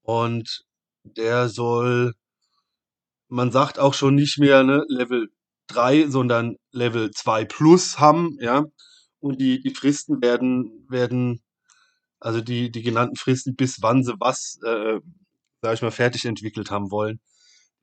Und 0.02 0.64
der 1.04 1.48
soll, 1.48 2.14
man 3.28 3.50
sagt 3.50 3.78
auch 3.78 3.94
schon 3.94 4.14
nicht 4.14 4.38
mehr 4.38 4.62
ne, 4.64 4.84
Level 4.88 5.28
3, 5.68 6.08
sondern 6.08 6.56
Level 6.72 7.10
2 7.10 7.44
plus 7.44 7.98
haben, 7.98 8.37
ja. 8.40 8.64
Und 9.20 9.40
die, 9.40 9.60
die 9.62 9.74
Fristen 9.74 10.20
werden, 10.20 10.87
werden, 10.88 11.42
also 12.20 12.40
die, 12.40 12.70
die 12.70 12.82
genannten 12.82 13.16
Fristen, 13.16 13.56
bis 13.56 13.80
wann 13.80 14.04
sie 14.04 14.14
was, 14.20 14.58
äh, 14.64 15.00
sag 15.62 15.74
ich 15.74 15.82
mal, 15.82 15.90
fertig 15.90 16.26
entwickelt 16.26 16.70
haben 16.70 16.90
wollen, 16.90 17.20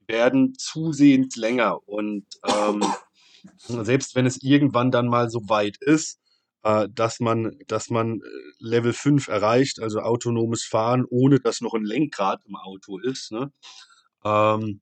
werden 0.07 0.53
zusehends 0.57 1.35
länger. 1.35 1.87
Und 1.87 2.25
ähm, 2.47 2.83
selbst 3.67 4.15
wenn 4.15 4.27
es 4.27 4.41
irgendwann 4.43 4.91
dann 4.91 5.07
mal 5.07 5.29
so 5.29 5.49
weit 5.49 5.77
ist, 5.79 6.19
äh, 6.63 6.87
dass 6.93 7.19
man, 7.19 7.57
dass 7.67 7.89
man 7.89 8.21
äh, 8.21 8.23
Level 8.59 8.93
5 8.93 9.27
erreicht, 9.27 9.79
also 9.81 9.99
autonomes 10.01 10.63
Fahren, 10.63 11.05
ohne 11.09 11.39
dass 11.39 11.61
noch 11.61 11.73
ein 11.73 11.83
Lenkrad 11.83 12.43
im 12.45 12.55
Auto 12.55 12.99
ist, 12.99 13.31
ne? 13.31 13.51
Ähm, 14.23 14.81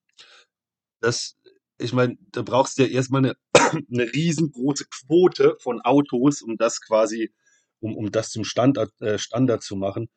das, 1.00 1.38
ich 1.78 1.94
meine, 1.94 2.18
da 2.32 2.42
brauchst 2.42 2.78
du 2.78 2.84
ja 2.84 2.90
erstmal 2.90 3.26
eine, 3.26 3.36
eine 3.92 4.14
riesengroße 4.14 4.86
Quote 4.86 5.58
von 5.60 5.82
Autos, 5.82 6.42
um 6.42 6.58
das 6.58 6.82
quasi, 6.82 7.32
um, 7.80 7.96
um 7.96 8.12
das 8.12 8.30
zum 8.30 8.44
Standard, 8.44 8.92
äh, 9.02 9.18
Standard 9.18 9.64
zu 9.64 9.76
machen. 9.76 10.10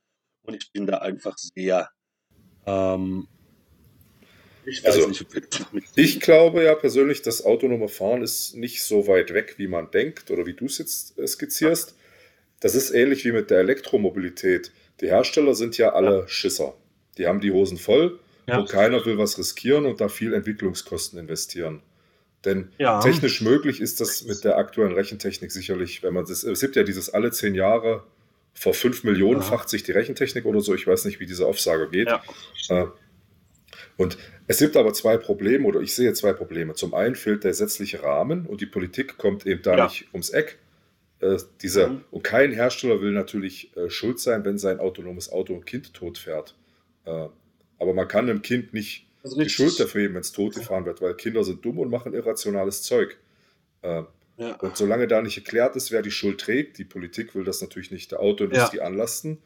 Und 0.43 0.55
ich 0.55 0.73
bin 0.73 0.87
da 0.87 0.99
einfach 0.99 1.37
sehr, 1.39 1.91
ähm, 2.67 3.29
ich 4.65 4.85
weiß 4.85 4.95
Also, 4.97 5.09
nicht, 5.09 5.27
mit 5.73 5.85
Ich 5.97 6.21
glaube 6.21 6.65
ja 6.65 6.75
persönlich, 6.75 7.23
das 7.23 7.45
autonome 7.45 7.89
Fahren 7.89 8.23
ist 8.23 8.55
nicht 8.55 8.83
so 8.83 9.07
weit 9.07 9.33
weg, 9.33 9.55
wie 9.59 9.69
man 9.69 9.91
denkt 9.91 10.31
oder 10.31 10.47
wie 10.47 10.55
du 10.55 10.67
es 10.67 10.79
jetzt 10.79 11.19
äh, 11.19 11.27
skizzierst. 11.27 11.97
Das 12.61 12.75
ist 12.77 12.93
ähnlich 12.93 13.25
wie 13.25 13.33
mit 13.33 13.51
der 13.51 13.59
Elektromobilität. 13.59 14.73
Die 15.01 15.09
Hersteller 15.09 15.55
sind 15.55 15.79
ja 15.79 15.95
alle 15.95 16.29
Schisser. 16.29 16.75
Die 17.19 17.27
haben 17.27 17.41
die 17.41 17.51
Hosen 17.51 17.77
voll 17.77 18.21
Ja. 18.47 18.59
und 18.59 18.69
keiner 18.69 19.05
will 19.07 19.19
was 19.19 19.39
riskieren 19.39 19.87
und 19.87 20.01
da 20.01 20.09
viel 20.09 20.35
Entwicklungskosten 20.35 21.19
investieren. 21.19 21.83
Denn 22.45 22.71
Ja. 22.79 23.01
technisch 23.01 23.41
möglich 23.41 23.81
ist 23.81 24.01
das 24.01 24.25
mit 24.25 24.43
der 24.45 24.59
aktuellen 24.59 24.93
Rechentechnik 24.95 25.53
sicherlich, 25.53 26.03
wenn 26.03 26.13
man 26.15 26.25
das, 26.27 26.43
es 26.43 26.61
gibt 26.61 26.75
ja 26.77 26.83
dieses 26.83 27.11
alle 27.11 27.31
zehn 27.31 27.55
Jahre 27.55 28.03
vor 28.55 28.75
fünf 28.75 29.05
Millionen 29.05 29.41
facht 29.43 29.69
sich 29.69 29.83
die 29.83 29.93
Rechentechnik 29.93 30.45
oder 30.45 30.61
so, 30.61 30.75
ich 30.75 30.87
weiß 30.87 31.05
nicht, 31.07 31.21
wie 31.21 31.27
diese 31.27 31.47
Aufsage 31.47 31.89
geht. 31.89 32.09
Äh, 32.69 32.87
Und 33.97 34.19
es 34.47 34.59
gibt 34.59 34.77
aber 34.77 34.93
zwei 34.93 35.17
Probleme, 35.17 35.67
oder 35.67 35.81
ich 35.81 35.95
sehe 35.95 36.13
zwei 36.15 36.33
Probleme. 36.33 36.75
Zum 36.75 36.93
einen 36.95 37.15
fehlt 37.15 37.45
der 37.45 37.53
gesetzliche 37.53 38.03
Rahmen 38.03 38.47
und 38.47 38.61
die 38.61 38.67
Politik 38.67 39.17
kommt 39.19 39.47
eben 39.47 39.63
da 39.63 39.77
Ja. 39.77 39.85
nicht 39.85 40.09
ums 40.13 40.31
Eck. 40.31 40.59
Äh, 41.21 41.39
diese, 41.63 41.89
Mhm. 41.89 42.05
Und 42.11 42.25
kein 42.25 42.53
Hersteller 42.53 43.01
will 43.01 43.13
natürlich 43.13 43.75
äh, 43.77 43.89
schuld 43.89 44.19
sein, 44.19 44.45
wenn 44.45 44.59
sein 44.59 44.81
autonomes 44.81 45.31
Auto 45.31 45.55
ein 45.55 45.65
Kind 45.65 45.95
tot 45.95 46.19
fährt. 46.19 46.57
Äh, 47.07 47.29
aber 47.83 47.93
man 47.95 48.09
kann 48.09 48.29
einem 48.31 48.41
Kind 48.43 48.73
nicht 48.73 49.07
ist 49.23 49.37
die. 49.37 49.49
Schuld 49.49 49.79
dafür 49.79 50.03
geben, 50.03 50.15
wenn 50.15 50.21
es 50.23 50.33
tot 50.33 50.55
gefahren 50.55 50.85
wird, 50.87 51.01
weil 51.03 51.15
Kinder 51.15 51.45
sind 51.45 51.65
dumm 51.65 51.79
und 51.79 51.91
machen 51.91 52.15
irrationales 52.15 52.83
Zeug. 52.83 53.17
Äh, 53.83 54.03
Ja. 54.39 54.55
und 54.57 54.77
solange 54.77 55.07
da 55.07 55.21
nicht 55.21 55.35
geklärt 55.35 55.77
ist, 55.77 55.93
wer 55.93 56.01
die 56.03 56.11
Schuld 56.11 56.41
trägt, 56.41 56.79
die 56.79 56.85
Politik 56.85 57.35
will 57.35 57.45
das 57.45 57.61
natürlich 57.61 57.91
nicht 57.91 58.11
der 58.13 58.21
Autoindustrie 58.21 58.81
anlasten, 58.81 59.39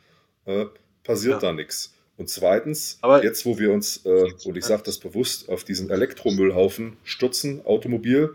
äh, 0.47 0.67
passiert 1.03 1.43
Ja. 1.43 1.49
da 1.49 1.53
nichts. 1.53 1.93
Und 2.17 2.31
zweitens, 2.31 2.99
Aber- 3.03 3.23
jetzt 3.25 3.45
wo 3.45 3.59
wir 3.59 3.73
uns, 3.73 4.07
äh, 4.07 4.31
und 4.45 4.57
ich 4.57 4.65
sage 4.65 4.83
das 4.87 4.99
bewusst, 4.99 5.49
auf 5.51 5.65
diesen 5.65 5.91
Elektromüllhaufen 5.91 6.97
stürzen, 7.05 7.65
Automobil, 7.67 8.35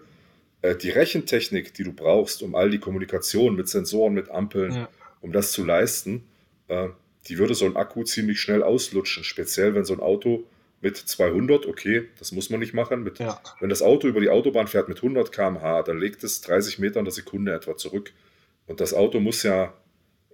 äh, 0.62 0.76
die 0.76 0.90
Rechentechnik, 0.92 1.74
die 1.74 1.84
du 1.84 1.94
brauchst, 1.94 2.44
um 2.44 2.54
all 2.54 2.70
die 2.70 2.80
Kommunikation 2.80 3.56
mit 3.56 3.68
Sensoren, 3.70 4.14
mit 4.14 4.30
Ampeln, 4.30 4.72
Ja. 4.74 4.90
um 5.22 5.32
das 5.32 5.52
zu 5.54 5.64
leisten, 5.64 6.24
äh, 6.68 6.90
die 7.28 7.38
würde 7.38 7.54
so 7.56 7.66
ein 7.66 7.76
Akku 7.76 8.04
ziemlich 8.04 8.40
schnell 8.40 8.64
auslutschen. 8.64 9.24
Speziell, 9.24 9.76
wenn 9.76 9.86
so 9.86 9.94
ein 9.94 10.00
Auto 10.00 10.44
mit 10.82 10.98
200, 10.98 11.68
okay, 11.68 12.08
das 12.18 12.32
muss 12.32 12.50
man 12.50 12.60
nicht 12.60 12.74
machen, 12.74 13.04
mit 13.04 13.20
Ja. 13.20 13.40
wenn 13.60 13.70
das 13.70 13.82
Auto 13.84 14.08
über 14.08 14.20
die 14.20 14.30
Autobahn 14.30 14.68
fährt 14.68 14.90
mit 14.90 15.02
100 15.02 15.32
km/h, 15.32 15.84
dann 15.84 16.00
legt 16.00 16.24
es 16.24 16.42
30 16.42 16.80
Meter 16.80 17.00
in 17.00 17.06
der 17.06 17.14
Sekunde 17.14 17.54
etwa 17.54 17.78
zurück. 17.78 18.12
Und 18.66 18.80
das 18.82 18.94
Auto 18.94 19.20
muss 19.20 19.44
ja, 19.44 19.74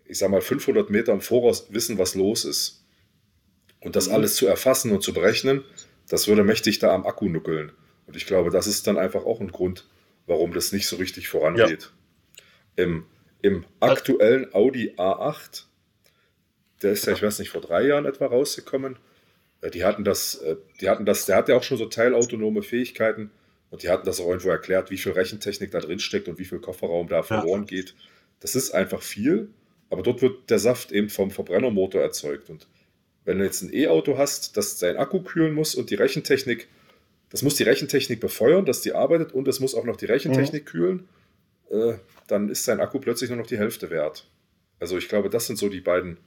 ich 0.06 0.17
sag 0.19 0.30
mal, 0.30 0.41
500 0.41 0.89
Meter 0.89 1.12
im 1.12 1.21
Voraus 1.21 1.67
wissen, 1.71 1.97
was 1.97 2.15
los 2.15 2.45
ist. 2.45 2.86
Und 3.82 3.95
das 3.97 4.08
Mhm. 4.08 4.13
alles 4.15 4.36
zu 4.36 4.47
erfassen 4.47 4.91
und 4.91 5.04
zu 5.04 5.13
berechnen, 5.13 5.63
das 6.10 6.28
würde 6.30 6.43
mächtig 6.45 6.80
da 6.80 6.93
am 6.93 7.06
Akku 7.06 7.28
nuckeln. 7.28 7.73
Und 8.06 8.15
ich 8.15 8.26
glaube, 8.26 8.50
das 8.50 8.67
ist 8.67 8.88
dann 8.88 8.97
einfach 8.97 9.26
auch 9.26 9.41
ein 9.41 9.52
Grund, 9.52 9.86
warum 10.28 10.54
das 10.54 10.71
nicht 10.71 10.88
so 10.88 10.95
richtig 10.95 11.28
vorangeht. 11.28 11.91
Im, 12.78 13.06
Im 13.41 13.65
aktuellen 13.82 14.54
Audi 14.54 14.93
A8, 14.97 15.63
der 16.81 16.91
ist 16.91 17.05
ja, 17.05 17.13
ich 17.13 17.23
weiß 17.23 17.39
nicht, 17.39 17.49
vor 17.49 17.61
drei 17.61 17.85
Jahren 17.87 18.05
etwa 18.05 18.27
rausgekommen. 18.27 18.97
Äh, 19.61 19.71
Die 19.71 19.83
hatten 19.83 20.03
das, 20.03 20.35
äh, 20.35 20.55
die 20.81 20.89
hatten 20.89 21.05
das, 21.05 21.25
der 21.25 21.35
hat 21.35 21.49
ja 21.49 21.57
auch 21.57 21.63
schon 21.63 21.77
so 21.77 21.85
teilautonome 21.85 22.61
Fähigkeiten 22.61 23.31
und 23.69 23.83
die 23.83 23.89
hatten 23.89 24.05
das 24.05 24.19
auch 24.19 24.27
irgendwo 24.27 24.49
erklärt, 24.49 24.91
wie 24.91 24.97
viel 24.97 25.13
Rechentechnik 25.13 25.71
da 25.71 25.79
drin 25.79 25.99
steckt 25.99 26.27
und 26.27 26.39
wie 26.39 26.45
viel 26.45 26.59
Kofferraum 26.59 27.07
da 27.07 27.23
verloren 27.23 27.65
geht. 27.65 27.95
Das 28.39 28.55
ist 28.55 28.71
einfach 28.71 29.01
viel, 29.01 29.49
aber 29.89 30.03
dort 30.03 30.21
wird 30.21 30.49
der 30.49 30.59
Saft 30.59 30.91
eben 30.91 31.09
vom 31.09 31.31
Verbrennermotor 31.31 32.01
erzeugt. 32.01 32.49
Und 32.49 32.67
wenn 33.25 33.39
du 33.39 33.45
jetzt 33.45 33.61
ein 33.61 33.73
E-Auto 33.73 34.17
hast, 34.17 34.55
das 34.55 34.79
seinen 34.79 34.97
Akku 34.97 35.21
kühlen 35.21 35.53
muss 35.53 35.75
und 35.75 35.89
die 35.89 35.95
Rechentechnik, 35.95 36.67
das 37.29 37.41
muss 37.41 37.55
die 37.55 37.63
Rechentechnik 37.63 38.21
befeuern, 38.21 38.65
dass 38.65 38.81
die 38.81 38.93
arbeitet 38.93 39.33
und 39.33 39.47
es 39.47 39.59
muss 39.59 39.75
auch 39.75 39.83
noch 39.83 39.97
die 39.97 40.05
Rechentechnik 40.05 40.65
kühlen, 40.65 41.09
äh, 41.69 41.95
dann 42.27 42.49
ist 42.49 42.63
sein 42.63 42.79
Akku 42.79 42.99
plötzlich 42.99 43.29
nur 43.29 43.39
noch 43.39 43.47
die 43.47 43.57
Hälfte 43.57 43.89
wert. 43.89 44.25
Also 44.79 44.97
ich 44.97 45.09
glaube, 45.09 45.29
das 45.29 45.47
sind 45.47 45.57
so 45.57 45.67
die 45.67 45.81
beiden 45.81 46.17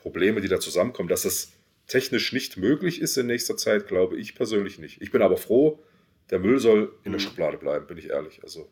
Probleme, 0.00 0.40
die 0.40 0.48
da 0.48 0.60
zusammenkommen. 0.60 1.08
Dass 1.08 1.22
das 1.22 1.52
technisch 1.86 2.32
nicht 2.32 2.56
möglich 2.56 3.00
ist 3.00 3.16
in 3.16 3.26
nächster 3.26 3.56
Zeit, 3.56 3.88
glaube 3.88 4.16
ich 4.18 4.34
persönlich 4.34 4.78
nicht. 4.78 5.00
Ich 5.02 5.10
bin 5.10 5.22
aber 5.22 5.36
froh, 5.36 5.82
der 6.30 6.38
Müll 6.38 6.58
soll 6.58 6.92
in 7.04 7.12
der 7.12 7.20
Mhm. 7.20 7.24
Schublade 7.24 7.58
bleiben, 7.58 7.86
bin 7.86 7.98
ich 7.98 8.10
ehrlich. 8.10 8.40
Also 8.42 8.68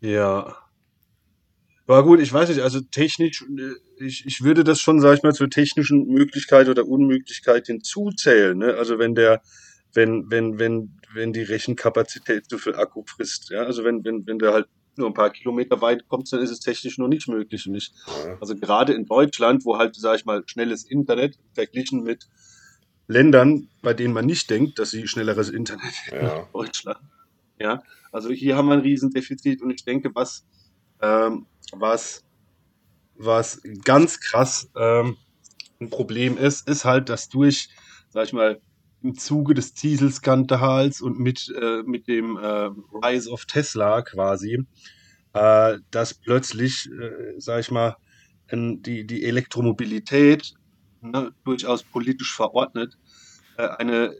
Ja. 0.00 0.56
War 1.86 2.02
gut, 2.02 2.20
ich 2.20 2.32
weiß 2.32 2.48
nicht, 2.48 2.60
also 2.60 2.80
technisch, 2.80 3.42
äh, 3.42 4.04
ich, 4.04 4.24
ich 4.26 4.42
würde 4.42 4.64
das 4.64 4.80
schon, 4.80 5.00
sag 5.00 5.16
ich 5.16 5.22
mal, 5.22 5.32
zur 5.34 5.48
technischen 5.48 6.06
Möglichkeit 6.06 6.68
oder 6.68 6.86
Unmöglichkeit 6.86 7.66
hinzuzählen. 7.66 8.58
Ne? 8.58 8.74
Also 8.74 8.98
wenn 8.98 9.14
der, 9.14 9.40
wenn, 9.94 10.30
wenn, 10.30 10.58
wenn, 10.58 10.98
wenn 11.14 11.32
die 11.32 11.42
Rechenkapazität 11.42 12.44
so 12.50 12.58
viel 12.58 12.74
Akku 12.74 13.04
frisst, 13.06 13.50
ja, 13.50 13.62
also 13.62 13.84
wenn, 13.84 14.04
wenn, 14.04 14.26
wenn 14.26 14.38
der 14.38 14.52
halt 14.52 14.66
nur 14.98 15.08
ein 15.08 15.14
paar 15.14 15.30
Kilometer 15.30 15.80
weit 15.80 16.08
kommt, 16.08 16.32
dann 16.32 16.40
ist 16.40 16.50
es 16.50 16.60
technisch 16.60 16.98
noch 16.98 17.08
nicht 17.08 17.28
möglich. 17.28 17.66
Und 17.66 17.74
ich, 17.74 17.92
ja, 18.06 18.36
also 18.40 18.56
gerade 18.56 18.92
in 18.92 19.06
Deutschland, 19.06 19.64
wo 19.64 19.78
halt, 19.78 19.94
sag 19.96 20.16
ich 20.16 20.24
mal, 20.24 20.42
schnelles 20.46 20.84
Internet 20.84 21.38
verglichen 21.54 22.02
mit 22.02 22.28
Ländern, 23.08 23.68
bei 23.82 23.94
denen 23.94 24.14
man 24.14 24.26
nicht 24.26 24.50
denkt, 24.50 24.78
dass 24.78 24.90
sie 24.90 25.06
schnelleres 25.06 25.50
Internet 25.50 25.92
ja. 26.12 26.48
Deutschland. 26.52 26.98
Ja, 27.58 27.82
also 28.12 28.30
hier 28.30 28.56
haben 28.56 28.68
wir 28.68 28.74
ein 28.74 28.80
Riesendefizit 28.80 29.62
und 29.62 29.70
ich 29.70 29.84
denke, 29.84 30.14
was, 30.14 30.46
ähm, 31.00 31.46
was, 31.72 32.24
was 33.14 33.62
ganz 33.84 34.20
krass 34.20 34.70
ähm, 34.76 35.16
ein 35.80 35.90
Problem 35.90 36.36
ist, 36.36 36.68
ist 36.68 36.84
halt, 36.84 37.08
dass 37.08 37.28
durch, 37.28 37.68
sag 38.10 38.26
ich 38.26 38.32
mal, 38.32 38.60
im 39.02 39.16
Zuge 39.16 39.54
des 39.54 39.74
Dieselskandals 39.74 41.00
und 41.00 41.18
mit, 41.18 41.52
äh, 41.60 41.82
mit 41.84 42.08
dem 42.08 42.36
äh, 42.36 42.70
Rise 43.04 43.30
of 43.30 43.44
Tesla 43.44 44.02
quasi, 44.02 44.64
äh, 45.32 45.78
dass 45.90 46.14
plötzlich, 46.14 46.88
äh, 46.90 47.34
sag 47.38 47.60
ich 47.60 47.70
mal, 47.70 47.96
die, 48.50 49.04
die 49.06 49.24
Elektromobilität 49.24 50.54
ne, 51.00 51.32
durchaus 51.44 51.82
politisch 51.82 52.34
verordnet, 52.34 52.96
äh, 53.56 53.66
eine, 53.66 54.14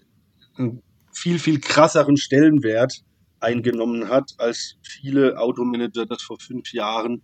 einen 0.57 0.83
viel, 1.13 1.39
viel 1.39 1.61
krasseren 1.61 2.17
Stellenwert 2.17 3.05
eingenommen 3.41 4.09
hat, 4.09 4.33
als 4.39 4.77
viele 4.83 5.39
Automanager 5.39 6.07
das 6.07 6.23
vor 6.23 6.39
fünf 6.41 6.73
Jahren 6.73 7.23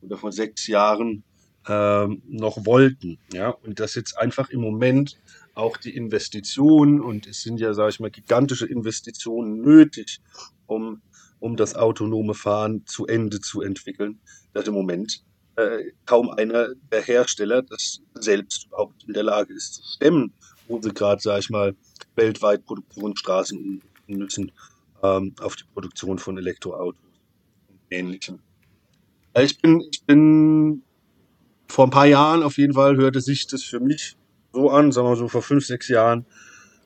oder 0.00 0.16
vor 0.16 0.32
sechs 0.32 0.66
Jahren 0.66 1.22
ähm, 1.68 2.22
noch 2.26 2.64
wollten. 2.64 3.18
Ja, 3.32 3.50
und 3.50 3.80
dass 3.80 3.94
jetzt 3.94 4.18
einfach 4.18 4.50
im 4.50 4.60
Moment 4.60 5.18
auch 5.60 5.76
die 5.76 5.94
Investitionen, 5.94 7.00
und 7.00 7.26
es 7.26 7.42
sind 7.42 7.60
ja, 7.60 7.74
sage 7.74 7.90
ich 7.90 8.00
mal, 8.00 8.10
gigantische 8.10 8.66
Investitionen 8.66 9.60
nötig, 9.60 10.20
um 10.66 11.02
um 11.40 11.56
das 11.56 11.74
autonome 11.74 12.34
Fahren 12.34 12.86
zu 12.86 13.06
Ende 13.06 13.40
zu 13.40 13.62
entwickeln, 13.62 14.20
dass 14.52 14.68
im 14.68 14.74
Moment 14.74 15.24
äh, 15.56 15.84
kaum 16.06 16.30
einer 16.30 16.74
der 16.92 17.02
Hersteller 17.02 17.62
das 17.62 18.00
selbst 18.14 18.66
überhaupt 18.66 19.04
in 19.04 19.14
der 19.14 19.24
Lage 19.24 19.54
ist 19.54 19.74
zu 19.74 19.82
stemmen, 19.96 20.32
wo 20.68 20.80
sie 20.80 20.92
gerade, 20.92 21.20
sage 21.20 21.40
ich 21.40 21.50
mal, 21.50 21.74
weltweit 22.14 22.64
Produktionsstraßen 22.66 23.82
nutzen 24.06 24.52
ähm, 25.02 25.34
auf 25.40 25.56
die 25.56 25.64
Produktion 25.72 26.18
von 26.18 26.38
Elektroautos 26.38 27.00
und 27.68 27.78
Ähnlichem. 27.90 28.38
Ich 29.38 29.60
bin, 29.60 29.80
ich 29.90 30.04
bin 30.04 30.82
vor 31.68 31.86
ein 31.86 31.90
paar 31.90 32.06
Jahren 32.06 32.42
auf 32.42 32.58
jeden 32.58 32.74
Fall 32.74 32.96
hörte 32.96 33.20
sich 33.20 33.46
das 33.46 33.62
für 33.62 33.80
mich 33.80 34.16
so 34.52 34.70
an, 34.70 34.92
sagen 34.92 35.08
wir 35.08 35.16
so 35.16 35.28
vor 35.28 35.42
fünf, 35.42 35.66
sechs 35.66 35.88
Jahren, 35.88 36.26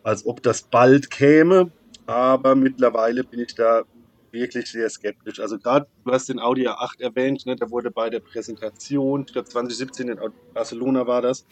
als 0.03 0.27
ob 0.27 0.43
das 0.43 0.63
bald 0.63 1.11
käme. 1.11 1.71
Aber 2.07 2.55
mittlerweile 2.55 3.25
bin 3.25 3.41
ich 3.41 3.55
da 3.55 3.83
wirklich 4.31 4.67
sehr 4.71 4.91
skeptisch. 4.91 5.41
Also 5.41 5.59
gerade, 5.59 5.87
du 6.05 6.13
hast 6.13 6.29
den 6.29 6.41
Audi 6.41 6.69
A8 6.69 7.01
erwähnt, 7.01 7.47
ne, 7.47 7.57
da 7.57 7.71
wurde 7.71 7.91
bei 7.91 8.11
der 8.11 8.21
Präsentation, 8.21 9.25
ich 9.27 9.33
glaube 9.33 9.49
2017 9.49 10.09
in 10.09 10.19
Barcelona 10.53 11.07
war 11.07 11.23
das, 11.23 11.47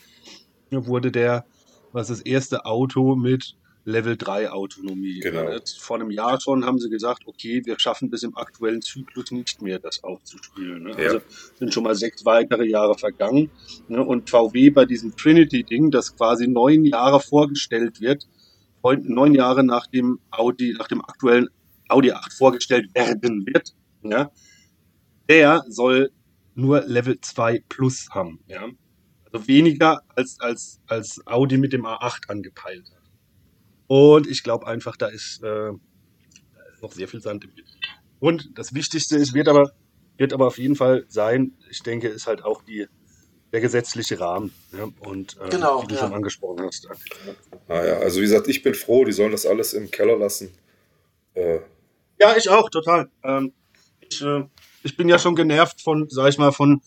wurde 0.70 1.10
der, 1.12 1.46
was 1.92 2.08
das 2.08 2.20
erste 2.20 2.66
Auto 2.66 3.14
mit 3.14 3.56
Level 3.84 4.16
3 4.16 4.50
Autonomie. 4.50 5.20
Genau. 5.20 5.58
Vor 5.78 5.96
einem 5.96 6.10
Jahr 6.10 6.40
schon 6.40 6.64
haben 6.64 6.78
sie 6.78 6.88
gesagt, 6.88 7.26
okay, 7.26 7.62
wir 7.64 7.78
schaffen 7.78 8.10
bis 8.10 8.22
im 8.22 8.36
aktuellen 8.36 8.80
Zyklus 8.80 9.32
nicht 9.32 9.60
mehr, 9.60 9.78
das 9.78 10.04
aufzuspielen. 10.04 10.84
Ne? 10.84 10.90
Ja. 10.90 10.96
Also 10.96 11.20
sind 11.58 11.74
schon 11.74 11.82
mal 11.82 11.96
sechs 11.96 12.24
weitere 12.24 12.66
Jahre 12.66 12.96
vergangen. 12.96 13.50
Ne? 13.88 14.02
Und 14.02 14.30
VW 14.30 14.70
bei 14.70 14.84
diesem 14.84 15.16
Trinity-Ding, 15.16 15.90
das 15.90 16.16
quasi 16.16 16.46
neun 16.46 16.84
Jahre 16.84 17.20
vorgestellt 17.20 18.00
wird, 18.00 18.28
neun 18.82 19.34
Jahre 19.34 19.64
nach 19.64 19.86
dem 19.86 20.20
Audi, 20.30 20.74
nach 20.78 20.88
dem 20.88 21.02
aktuellen 21.02 21.48
Audi 21.88 22.12
8 22.12 22.32
vorgestellt 22.32 22.94
werden 22.94 23.46
wird, 23.46 23.74
ja, 24.02 24.30
der 25.28 25.64
soll 25.68 26.10
nur 26.54 26.82
Level 26.82 27.20
2 27.20 27.64
Plus 27.68 28.08
haben. 28.10 28.40
Ja? 28.46 28.68
Also 29.30 29.48
weniger 29.48 30.02
als, 30.14 30.40
als, 30.40 30.80
als 30.86 31.26
Audi 31.26 31.58
mit 31.58 31.72
dem 31.72 31.86
A8 31.86 32.28
angepeilt 32.28 32.90
hat. 32.90 33.01
Und 33.92 34.26
ich 34.26 34.42
glaube 34.42 34.66
einfach, 34.66 34.96
da 34.96 35.08
ist, 35.08 35.42
äh, 35.42 35.46
da 35.46 35.72
ist 36.72 36.80
noch 36.80 36.92
sehr 36.92 37.06
viel 37.08 37.20
Sand 37.20 37.44
im 37.44 37.50
Getriebe. 37.50 37.68
Und 38.20 38.56
das 38.56 38.72
Wichtigste 38.72 39.18
ist, 39.18 39.34
wird 39.34 39.48
aber, 39.48 39.72
wird 40.16 40.32
aber 40.32 40.46
auf 40.46 40.56
jeden 40.56 40.76
Fall 40.76 41.04
sein, 41.08 41.52
ich 41.68 41.82
denke, 41.82 42.08
ist 42.08 42.26
halt 42.26 42.42
auch 42.42 42.62
die, 42.62 42.86
der 43.52 43.60
gesetzliche 43.60 44.18
Rahmen. 44.18 44.50
Ja? 44.74 44.88
Und 45.00 45.36
äh, 45.42 45.50
Genau, 45.50 45.82
wie 45.82 45.88
du 45.88 45.94
ja. 45.96 46.00
schon 46.00 46.14
angesprochen 46.14 46.64
hast. 46.64 46.88
Ah 47.68 47.84
ja, 47.84 47.98
also 47.98 48.20
wie 48.20 48.22
gesagt, 48.22 48.48
ich 48.48 48.62
bin 48.62 48.72
froh, 48.72 49.04
die 49.04 49.12
sollen 49.12 49.32
das 49.32 49.44
alles 49.44 49.74
im 49.74 49.90
Keller 49.90 50.16
lassen. 50.16 50.54
Äh, 51.34 51.58
Ja, 52.18 52.34
ich 52.34 52.48
auch, 52.48 52.70
total. 52.70 53.10
Ähm, 53.22 53.52
ich, 54.00 54.22
äh, 54.22 54.44
ich 54.84 54.96
bin 54.96 55.10
ja 55.10 55.18
schon 55.18 55.34
genervt 55.36 55.82
von, 55.82 56.08
sag 56.08 56.30
ich 56.30 56.38
mal, 56.38 56.52
von, 56.52 56.80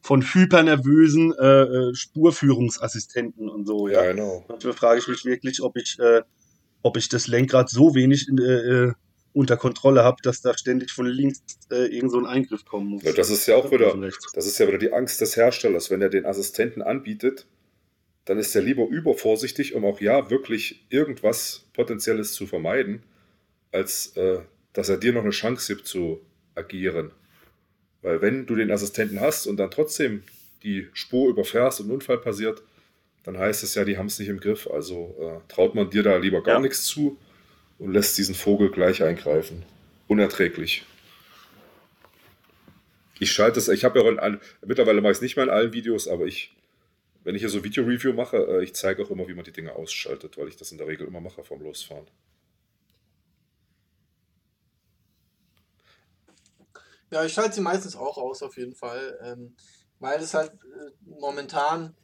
von 0.00 0.22
hypernervösen 0.22 1.34
äh, 1.38 1.62
äh, 1.90 1.94
Spurführungsassistenten 1.94 3.50
und 3.50 3.66
so. 3.66 3.88
ja, 3.88 4.02
Ja. 4.04 4.12
genau. 4.12 4.42
Manchmal 4.48 4.72
frage 4.72 5.00
ich 5.00 5.08
mich 5.08 5.22
wirklich, 5.26 5.60
ob 5.60 5.76
ich, 5.76 5.98
äh, 5.98 6.22
ob 6.86 6.96
ich 6.96 7.08
das 7.08 7.26
Lenkrad 7.26 7.68
so 7.68 7.94
wenig 7.94 8.28
äh, 8.28 8.42
äh, 8.42 8.92
unter 9.32 9.56
Kontrolle 9.56 10.04
habe, 10.04 10.18
dass 10.22 10.40
da 10.40 10.56
ständig 10.56 10.92
von 10.92 11.06
links 11.06 11.42
äh, 11.70 11.86
irgend 11.94 12.12
so 12.12 12.18
ein 12.18 12.26
Eingriff 12.26 12.64
kommen 12.64 12.86
muss. 12.86 13.02
Ja, 13.02 13.12
das 13.12 13.28
ist 13.28 13.46
ja 13.46 13.56
auch 13.56 13.70
wieder, 13.70 13.94
das 14.34 14.46
ist 14.46 14.58
ja 14.58 14.68
wieder 14.68 14.78
die 14.78 14.92
Angst 14.92 15.20
des 15.20 15.36
Herstellers. 15.36 15.90
Wenn 15.90 16.00
er 16.00 16.08
den 16.08 16.24
Assistenten 16.24 16.80
anbietet, 16.80 17.46
dann 18.24 18.38
ist 18.38 18.54
er 18.54 18.62
lieber 18.62 18.86
übervorsichtig, 18.88 19.74
um 19.74 19.84
auch 19.84 20.00
ja 20.00 20.30
wirklich 20.30 20.86
irgendwas 20.88 21.66
Potenzielles 21.74 22.32
zu 22.32 22.46
vermeiden, 22.46 23.02
als 23.72 24.16
äh, 24.16 24.38
dass 24.72 24.88
er 24.88 24.96
dir 24.96 25.12
noch 25.12 25.22
eine 25.22 25.30
Chance 25.30 25.74
gibt 25.74 25.86
zu 25.86 26.20
agieren. 26.54 27.10
Weil 28.02 28.22
wenn 28.22 28.46
du 28.46 28.54
den 28.54 28.70
Assistenten 28.70 29.20
hast 29.20 29.46
und 29.46 29.56
dann 29.56 29.70
trotzdem 29.70 30.22
die 30.62 30.86
Spur 30.92 31.28
überfährst 31.30 31.80
und 31.80 31.88
ein 31.88 31.92
Unfall 31.92 32.18
passiert, 32.18 32.62
dann 33.26 33.36
heißt 33.38 33.64
es 33.64 33.74
ja, 33.74 33.84
die 33.84 33.98
haben 33.98 34.06
es 34.06 34.18
nicht 34.20 34.28
im 34.28 34.38
Griff. 34.40 34.68
Also 34.68 35.16
äh, 35.20 35.52
traut 35.52 35.74
man 35.74 35.90
dir 35.90 36.02
da 36.04 36.16
lieber 36.16 36.42
gar 36.42 36.54
Ja. 36.54 36.60
nichts 36.60 36.84
zu 36.84 37.18
und 37.78 37.92
lässt 37.92 38.16
diesen 38.16 38.36
Vogel 38.36 38.70
gleich 38.70 39.02
eingreifen. 39.02 39.64
Unerträglich. 40.06 40.86
Ich 43.18 43.32
schalte 43.32 43.58
es, 43.58 43.68
ich 43.68 43.84
habe 43.84 43.98
ja 43.98 44.04
auch 44.04 44.10
in 44.10 44.18
allen, 44.20 44.40
mittlerweile 44.64 45.00
mache 45.00 45.12
ich 45.12 45.18
es 45.18 45.22
nicht 45.22 45.36
mehr 45.36 45.44
in 45.46 45.50
allen 45.50 45.72
Videos, 45.72 46.06
aber 46.06 46.26
ich, 46.26 46.54
wenn 47.24 47.34
ich 47.34 47.40
hier 47.42 47.48
so 47.48 47.64
Video-Review 47.64 48.12
mache, 48.12 48.36
äh, 48.36 48.62
ich 48.62 48.74
zeige 48.74 49.02
auch 49.02 49.10
immer, 49.10 49.26
wie 49.26 49.34
man 49.34 49.44
die 49.44 49.52
Dinge 49.52 49.74
ausschaltet, 49.74 50.38
weil 50.38 50.48
ich 50.48 50.56
das 50.56 50.70
in 50.70 50.78
der 50.78 50.86
Regel 50.86 51.06
immer 51.08 51.20
mache 51.20 51.42
vom 51.42 51.60
Losfahren. 51.62 52.06
Ja, 57.10 57.24
ich 57.24 57.32
schalte 57.32 57.54
sie 57.54 57.60
meistens 57.60 57.96
auch 57.96 58.18
aus, 58.18 58.42
auf 58.42 58.56
jeden 58.56 58.74
Fall. 58.74 59.18
Ähm, 59.22 59.56
weil 59.98 60.20
es 60.20 60.34
halt 60.34 60.52
äh, 60.52 60.90
momentan 61.04 61.94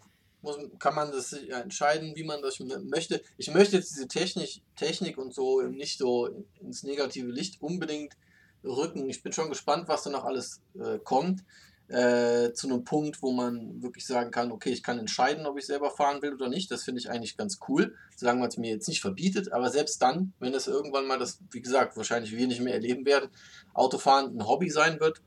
muss, 0.42 0.59
kann 0.78 0.94
man 0.94 1.11
das 1.11 1.33
entscheiden, 1.33 2.14
wie 2.16 2.24
man 2.24 2.42
das 2.42 2.61
möchte. 2.61 3.22
Ich 3.38 3.52
möchte 3.52 3.76
jetzt 3.76 3.90
diese 3.90 4.09
Technik, 4.09 4.62
Technik 4.76 5.18
und 5.18 5.35
so 5.35 5.62
nicht 5.62 5.98
so 5.98 6.28
ins 6.61 6.83
negative 6.83 7.31
Licht 7.31 7.62
unbedingt 7.62 8.16
rücken. 8.64 9.09
Ich 9.09 9.22
bin 9.22 9.33
schon 9.33 9.48
gespannt, 9.48 9.88
was 9.88 10.02
da 10.02 10.11
noch 10.11 10.24
alles 10.24 10.61
äh, 10.78 10.98
kommt. 10.98 11.44
Äh, 11.88 12.55
zu 12.55 12.68
einem 12.68 12.85
Punkt, 12.85 13.20
wo 13.20 13.33
man 13.33 13.83
wirklich 13.83 14.07
sagen 14.07 14.31
kann, 14.31 14.50
okay, 14.50 14.70
ich 14.70 14.83
kann 14.83 14.98
entscheiden, 14.98 15.44
ob 15.44 15.59
ich 15.59 15.66
selber 15.66 15.90
fahren 15.90 16.22
will 16.22 16.33
oder 16.33 16.48
nicht. 16.48 16.70
Das 16.70 16.85
finde 16.85 17.00
ich 17.00 17.11
eigentlich 17.11 17.37
ganz 17.37 17.59
cool, 17.68 17.94
solange 18.16 18.40
man 18.40 18.48
es 18.48 18.57
mir 18.57 18.70
jetzt 18.70 18.88
nicht 18.88 19.02
verbietet. 19.02 19.52
Aber 19.52 19.68
selbst 19.68 20.00
dann, 20.00 20.33
wenn 20.38 20.55
es 20.55 20.68
irgendwann 20.68 21.07
mal 21.07 21.18
das, 21.18 21.40
wie 21.50 21.61
gesagt, 21.61 21.96
wahrscheinlich 21.96 22.33
wir 22.35 22.46
nicht 22.46 22.61
mehr 22.62 22.72
erleben 22.72 23.05
werden, 23.05 23.28
Autofahren 23.74 24.38
ein 24.38 24.46
Hobby 24.46 24.70
sein 24.70 25.00
wird. 25.00 25.20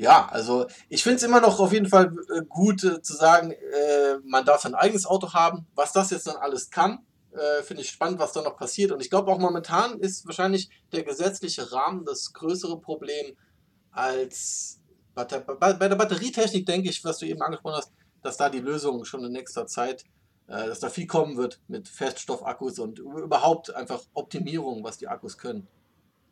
Ja, 0.00 0.30
also 0.30 0.66
ich 0.88 1.02
finde 1.02 1.16
es 1.16 1.22
immer 1.24 1.42
noch 1.42 1.60
auf 1.60 1.74
jeden 1.74 1.86
Fall 1.86 2.16
äh, 2.34 2.42
gut 2.48 2.82
äh, 2.84 3.02
zu 3.02 3.12
sagen, 3.12 3.50
äh, 3.50 4.16
man 4.24 4.46
darf 4.46 4.62
sein 4.62 4.74
eigenes 4.74 5.04
Auto 5.04 5.34
haben. 5.34 5.66
Was 5.74 5.92
das 5.92 6.08
jetzt 6.08 6.26
dann 6.26 6.36
alles 6.36 6.70
kann, 6.70 7.00
äh, 7.32 7.62
finde 7.62 7.82
ich 7.82 7.90
spannend, 7.90 8.18
was 8.18 8.32
da 8.32 8.40
noch 8.40 8.56
passiert. 8.56 8.92
Und 8.92 9.02
ich 9.02 9.10
glaube 9.10 9.30
auch 9.30 9.38
momentan 9.38 10.00
ist 10.00 10.24
wahrscheinlich 10.24 10.70
der 10.90 11.02
gesetzliche 11.02 11.70
Rahmen 11.70 12.06
das 12.06 12.32
größere 12.32 12.80
Problem 12.80 13.36
als 13.90 14.80
bei, 15.14 15.24
bei 15.24 15.88
der 15.88 15.96
Batterietechnik, 15.96 16.64
denke 16.64 16.88
ich, 16.88 17.04
was 17.04 17.18
du 17.18 17.26
eben 17.26 17.42
angesprochen 17.42 17.76
hast, 17.76 17.92
dass 18.22 18.38
da 18.38 18.48
die 18.48 18.60
Lösung 18.60 19.04
schon 19.04 19.22
in 19.22 19.32
nächster 19.32 19.66
Zeit, 19.66 20.04
äh, 20.46 20.66
dass 20.66 20.80
da 20.80 20.88
viel 20.88 21.08
kommen 21.08 21.36
wird 21.36 21.60
mit 21.68 21.88
Feststoffakkus 21.88 22.78
und 22.78 23.00
überhaupt 23.00 23.74
einfach 23.74 24.00
Optimierung, 24.14 24.82
was 24.82 24.96
die 24.96 25.08
Akkus 25.08 25.36
können. 25.36 25.68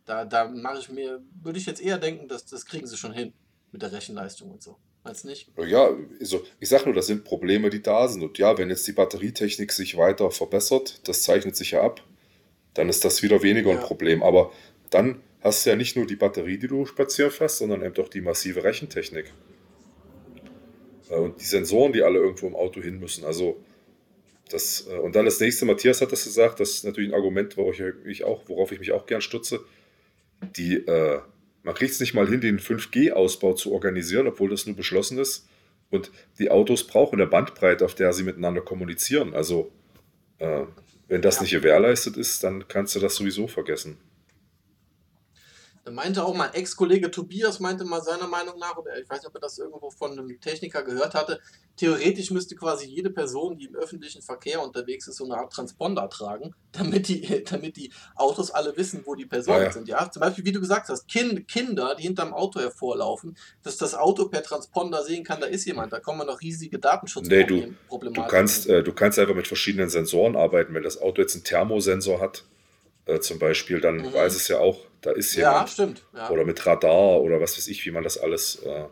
Da, 0.07 0.25
da 0.25 0.49
mache 0.49 0.79
ich 0.79 0.89
mir, 0.89 1.21
würde 1.43 1.59
ich 1.59 1.67
jetzt 1.67 1.83
eher 1.83 1.99
denken, 1.99 2.29
dass 2.29 2.47
das 2.47 2.65
kriegen 2.65 2.87
sie 2.87 2.97
schon 2.97 3.13
hin 3.13 3.35
mit 3.73 3.83
der 3.83 3.93
Rechenleistung 3.93 4.51
und 4.51 4.63
so. 4.63 4.77
Meinst 5.05 5.25
du 5.25 5.29
nicht? 5.29 5.51
Ja, 5.67 5.91
also 6.21 6.45
ich 6.61 6.69
sage 6.69 6.85
nur, 6.87 6.95
das 6.95 7.07
sind 7.07 7.25
Probleme, 7.25 7.71
die 7.71 7.83
da 7.83 8.09
sind. 8.09 8.23
Und 8.23 8.37
ja, 8.39 8.59
wenn 8.59 8.69
jetzt 8.69 8.87
die 8.87 8.93
Batterietechnik 8.93 9.73
sich 9.73 9.97
weiter 9.97 10.31
verbessert, 10.31 11.01
das 11.09 11.23
zeichnet 11.23 11.57
sich 11.57 11.71
ja 11.73 11.83
ab, 11.83 12.05
dann 12.75 12.89
ist 12.89 13.05
das 13.05 13.23
wieder 13.23 13.43
weniger 13.43 13.71
ein 13.71 13.77
Ja. 13.79 13.83
Problem. 13.85 14.23
Aber 14.23 14.53
dann 14.91 15.21
hast 15.41 15.65
du 15.65 15.71
ja 15.71 15.77
nicht 15.77 15.97
nur 15.97 16.07
die 16.07 16.17
Batterie, 16.17 16.59
die 16.59 16.67
du 16.69 16.85
spazieren 16.85 17.31
fährst, 17.31 17.59
sondern 17.59 17.83
eben 17.83 17.97
auch 18.03 18.09
die 18.09 18.21
massive 18.21 18.65
Rechentechnik. 18.65 19.33
Äh, 21.09 21.15
Und 21.15 21.41
die 21.41 21.45
Sensoren, 21.47 21.93
die 21.93 22.03
alle 22.03 22.19
irgendwo 22.19 22.47
im 22.47 22.57
Auto 22.57 22.81
hin 22.83 22.99
müssen. 22.99 23.25
Also 23.25 23.63
das, 24.51 24.87
äh, 24.91 24.97
und 24.97 25.15
dann 25.15 25.25
das 25.25 25.41
nächste, 25.41 25.65
Matthias 25.65 26.01
hat 26.01 26.13
das 26.13 26.25
gesagt, 26.25 26.61
das 26.61 26.71
ist 26.71 26.85
natürlich 26.85 27.11
ein 27.11 27.15
Argument, 27.15 27.57
worauf 27.57 27.79
ich 27.79 27.95
mich 28.05 28.25
auch, 28.25 28.43
worauf 28.49 28.73
ich 28.73 28.81
mich 28.81 28.93
auch 28.93 29.07
gern 29.07 29.21
stütze. 29.21 29.61
Die, 30.57 30.75
äh, 30.77 31.21
man 31.69 31.75
kriegt 31.75 31.93
es 31.93 32.01
nicht 32.01 32.15
mal 32.15 32.27
hin, 32.27 32.41
den 32.41 32.59
5G-Ausbau 32.61 33.53
zu 33.53 33.75
organisieren, 33.75 34.27
obwohl 34.27 34.49
das 34.49 34.65
nur 34.65 34.75
beschlossen 34.75 35.19
ist. 35.19 35.47
Und 35.91 36.11
die 36.39 36.51
Autos 36.51 36.87
brauchen 36.87 37.21
eine 37.21 37.29
Bandbreite, 37.29 37.85
auf 37.85 37.95
der 37.95 38.15
sie 38.15 38.23
miteinander 38.23 38.63
kommunizieren. 38.63 39.35
Also, 39.35 39.71
äh, 40.39 40.63
wenn 41.09 41.21
das 41.21 41.37
Ja. 41.37 41.43
nicht 41.43 41.51
gewährleistet 41.51 42.17
ist, 42.17 42.43
dann 42.43 42.67
kannst 42.69 42.97
du 42.97 43.01
das 43.01 43.17
sowieso 43.17 43.49
vergessen. 43.49 43.99
Meinte 45.91 46.25
auch 46.25 46.35
mein 46.35 46.53
Ex-Kollege 46.55 47.11
Tobias, 47.11 47.61
meinte 47.61 47.85
mal 47.85 48.03
seiner 48.03 48.27
Meinung 48.27 48.59
nach, 48.59 48.77
oder 48.77 48.99
ich 49.01 49.09
weiß 49.09 49.19
nicht, 49.21 49.29
ob 49.29 49.35
er 49.35 49.41
das 49.41 49.59
irgendwo 49.59 49.91
von 49.91 50.13
einem 50.13 50.41
Techniker 50.41 50.83
gehört 50.83 51.15
hatte, 51.15 51.41
theoretisch 51.77 52.31
müsste 52.31 52.57
quasi 52.57 52.87
jede 52.87 53.11
Person, 53.11 53.57
die 53.57 53.67
im 53.67 53.77
öffentlichen 53.77 54.23
Verkehr 54.23 54.63
unterwegs 54.63 55.07
ist, 55.09 55.17
so 55.17 55.25
eine 55.25 55.37
Art 55.37 55.53
Transponder 55.53 56.09
tragen, 56.09 56.55
damit 56.73 57.09
die, 57.09 57.45
damit 57.45 57.77
die 57.77 57.93
Autos 58.17 58.51
alle 58.51 58.77
wissen, 58.77 59.03
wo 59.05 59.15
die 59.15 59.27
Personen 59.27 59.59
Ah, 59.59 59.63
ja. 59.65 59.73
sind. 59.73 59.89
Ja, 59.89 60.11
zum 60.11 60.21
Beispiel, 60.21 60.45
wie 60.45 60.53
du 60.53 60.61
gesagt 60.61 60.89
hast, 60.89 61.09
kind, 61.09 61.47
Kinder, 61.49 61.95
die 61.95 62.03
hinterm 62.03 62.35
Auto 62.35 62.61
hervorlaufen, 62.61 63.37
dass 63.63 63.77
das 63.77 63.95
Auto 63.95 64.29
per 64.29 64.43
Transponder 64.43 65.03
sehen 65.05 65.25
kann, 65.25 65.41
da 65.41 65.47
ist 65.47 65.65
jemand, 65.67 65.93
da 65.93 66.01
kommen 66.01 66.27
noch 66.27 66.41
riesige 66.41 66.77
Nee, 66.77 66.81
Datenschutzprobleme. 66.83 67.75
du, 67.91 68.11
Du 68.13 68.23
kannst, 68.27 68.67
äh, 68.69 68.83
du 68.83 68.93
kannst 68.93 69.19
einfach 69.19 69.35
mit 69.35 69.47
verschiedenen 69.49 69.89
Sensoren 69.89 70.37
arbeiten. 70.37 70.75
Wenn 70.75 70.83
das 70.83 71.01
Auto 71.01 71.21
jetzt 71.23 71.35
einen 71.35 71.45
Thermosensor 71.45 72.21
hat, 72.21 72.45
äh, 73.09 73.21
zum 73.21 73.39
Beispiel, 73.39 73.81
dann 73.81 73.97
Mhm. 73.97 74.13
weiß 74.13 74.37
es 74.37 74.47
ja 74.49 74.59
auch, 74.59 74.87
da 75.01 75.11
ist 75.13 75.35
ja, 75.35 75.51
jemand. 75.53 75.71
stimmt. 75.71 76.05
Ja. 76.15 76.31
Oder 76.31 76.45
mit 76.45 76.65
Radar 76.67 77.21
oder 77.21 77.41
was 77.41 77.57
weiß 77.57 77.67
ich, 77.69 77.85
wie 77.87 77.91
man 77.91 78.05
das 78.05 78.19
alles. 78.19 78.63
Äh, 78.65 78.85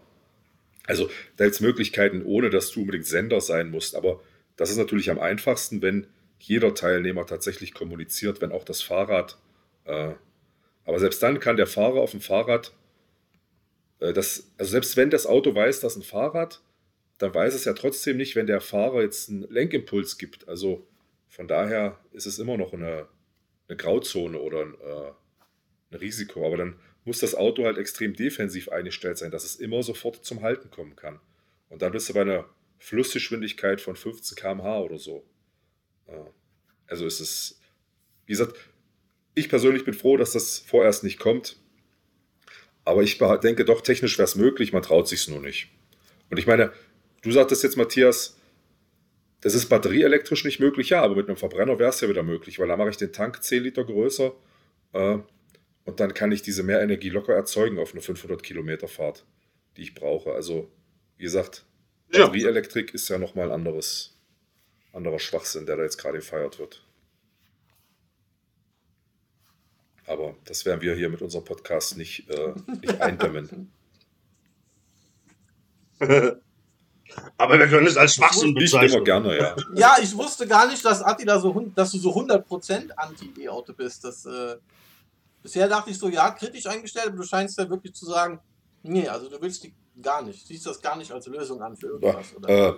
also 0.87 1.09
da 1.37 1.45
gibt 1.45 1.55
es 1.57 1.61
Möglichkeiten, 1.61 2.23
ohne 2.25 2.51
dass 2.51 2.71
du 2.71 2.81
unbedingt 2.81 3.07
Sender 3.07 3.41
sein 3.41 3.71
musst. 3.71 3.95
Aber 3.97 4.21
das 4.57 4.71
ist 4.71 4.77
natürlich 4.77 5.11
am 5.11 5.19
einfachsten, 5.19 5.83
wenn 5.83 6.07
jeder 6.39 6.75
Teilnehmer 6.75 7.27
tatsächlich 7.27 7.75
kommuniziert, 7.75 8.41
wenn 8.41 8.53
auch 8.53 8.65
das 8.65 8.83
Fahrrad 8.83 9.39
äh, 9.85 10.15
Aber 10.85 10.99
selbst 11.01 11.23
dann 11.23 11.41
kann 11.41 11.57
der 11.57 11.67
Fahrer 11.67 12.01
auf 12.01 12.13
dem 12.13 12.21
Fahrrad, 12.21 12.73
äh, 14.01 14.13
das, 14.13 14.53
also 14.59 14.71
selbst 14.71 14.97
wenn 14.97 15.11
das 15.11 15.27
Auto 15.27 15.55
weiß, 15.55 15.81
dass 15.81 15.97
ein 15.97 16.03
Fahrrad, 16.03 16.61
dann 17.19 17.35
weiß 17.35 17.55
es 17.55 17.65
ja 17.65 17.73
trotzdem 17.73 18.17
nicht, 18.19 18.37
wenn 18.37 18.47
der 18.47 18.61
Fahrer 18.61 19.03
jetzt 19.03 19.29
einen 19.31 19.43
Lenkimpuls 19.51 20.19
gibt. 20.19 20.49
Also 20.49 20.87
von 21.29 21.49
daher 21.49 21.99
ist 22.13 22.27
es 22.27 22.39
immer 22.39 22.57
noch 22.57 22.73
eine, 22.73 23.07
eine 23.69 23.77
Grauzone 23.77 24.39
oder 24.39 24.63
ein, 24.63 24.75
äh, 24.75 25.13
ein 25.91 25.99
Risiko. 25.99 26.47
Aber 26.47 26.57
dann 26.57 26.77
muss 27.05 27.21
das 27.21 27.35
Auto 27.35 27.65
halt 27.65 27.79
extrem 27.79 28.15
defensiv 28.15 28.69
eingestellt 28.69 29.19
sein, 29.19 29.31
dass 29.31 29.45
es 29.45 29.57
immer 29.57 29.83
sofort 29.83 30.25
zum 30.25 30.43
Halten 30.43 30.71
kommen 30.71 30.97
kann. 30.97 31.21
Und 31.69 31.83
dann 31.83 31.93
bist 31.93 32.09
du 32.09 32.15
bei 32.15 32.23
einer 32.23 32.49
Flussgeschwindigkeit 32.79 33.81
von 33.81 33.97
15 33.97 34.37
km/h 34.37 34.81
oder 34.81 34.99
so. 34.99 35.25
Also 36.87 37.07
ist 37.07 37.21
es, 37.21 37.61
wie 38.27 38.33
gesagt, 38.33 38.57
ich 39.35 39.49
persönlich 39.49 39.85
bin 39.85 39.95
froh, 39.95 40.17
dass 40.17 40.33
das 40.33 40.59
vorerst 40.59 41.05
nicht 41.05 41.19
kommt. 41.19 41.57
Aber 42.85 43.03
ich 43.03 43.19
denke 43.19 43.65
doch, 43.65 43.81
technisch 43.81 44.17
wäre 44.19 44.27
es 44.27 44.37
möglich, 44.37 44.73
man 44.73 44.83
traut 44.83 45.09
sich 45.09 45.21
es 45.21 45.29
nur 45.29 45.41
nicht. 45.41 45.69
Und 46.31 46.39
ich 46.39 46.47
meine, 46.47 46.73
du 47.23 47.33
sagtest 47.33 47.63
jetzt, 47.65 47.77
Matthias, 47.77 48.36
das 49.47 49.55
ist 49.55 49.69
batterieelektrisch 49.69 50.45
nicht 50.45 50.59
möglich, 50.59 50.91
ja, 50.91 51.03
aber 51.03 51.15
mit 51.15 51.29
einem 51.29 51.37
Verbrenner 51.37 51.79
wäre 51.79 51.91
es 51.91 52.01
ja 52.01 52.09
wieder 52.09 52.25
möglich, 52.25 52.59
weil 52.59 52.67
da 52.67 52.77
mache 52.77 52.91
ich 52.91 52.97
den 52.97 53.13
Tank 53.13 53.45
10 53.45 53.63
Liter 53.63 53.85
größer 53.85 54.35
äh, 54.93 55.19
und 55.85 56.01
dann 56.01 56.15
kann 56.15 56.33
ich 56.33 56.43
diese 56.43 56.65
Mehrenergie 56.65 57.11
locker 57.11 57.33
erzeugen 57.33 57.79
auf 57.79 57.93
eine 57.93 58.01
500 58.01 58.43
Kilometer 58.43 58.89
Fahrt, 58.89 59.25
die 59.77 59.83
ich 59.83 59.95
brauche. 59.95 60.33
Also, 60.33 60.69
wie 61.17 61.23
gesagt, 61.23 61.65
Batterieelektrik 62.11 62.93
ist 62.93 63.09
ja 63.09 63.19
nochmal 63.19 63.47
ein 63.47 63.53
anderes, 63.53 64.19
anderer 64.93 65.21
Schwachsinn, 65.21 65.65
der 65.65 65.77
da 65.77 65.85
jetzt 65.85 65.99
gerade 65.99 66.19
gefeiert 66.19 66.59
wird. 66.59 66.85
Aber 70.07 70.35
das 70.45 70.65
werden 70.65 70.81
wir 70.81 70.97
hier 70.97 71.09
mit 71.09 71.23
unserem 71.23 71.45
Podcast 71.45 71.97
nicht, 71.97 72.29
äh, 72.31 72.53
nicht 72.83 73.01
eindämmen. 73.01 73.71
Aber 77.37 77.59
wir 77.59 77.67
können 77.67 77.87
es 77.87 77.97
als 77.97 78.15
Schwachsinn 78.15 78.55
bezeichnen. 78.55 78.97
Immer 78.97 79.05
gerne, 79.05 79.39
ja. 79.39 79.57
Ja, 79.75 79.97
ich 80.03 80.17
wusste 80.17 80.47
gar 80.47 80.67
nicht, 80.67 80.85
dass 80.85 81.03
Attila 81.03 81.39
so, 81.39 81.53
dass 81.75 81.93
du 81.93 81.99
so 81.99 82.11
100% 82.15 82.91
Anti-E-Auto 82.97 83.73
bist. 83.73 84.05
Das, 84.05 84.27
äh, 84.27 84.57
bisher 85.43 85.69
dachte 85.69 85.91
ich 85.91 85.99
so, 85.99 86.09
ja, 86.09 86.31
kritisch 86.31 86.67
eingestellt, 86.67 87.09
aber 87.09 87.17
du 87.17 87.23
scheinst 87.23 87.59
ja 87.59 87.69
wirklich 87.69 87.95
zu 87.95 88.07
sagen, 88.07 88.41
nee, 88.83 89.09
also 89.09 89.29
du 89.29 89.41
willst 89.41 89.65
die 89.65 89.75
gar 90.01 90.23
nicht. 90.23 90.47
Siehst 90.47 90.67
das 90.67 90.81
gar 90.81 90.97
nicht 90.97 91.11
als 91.13 91.27
Lösung 91.27 91.63
an 91.63 91.77
für 91.77 91.87
irgendwas, 91.87 92.33
ja, 92.33 92.37
oder? 92.37 92.69
Äh, 92.69 92.75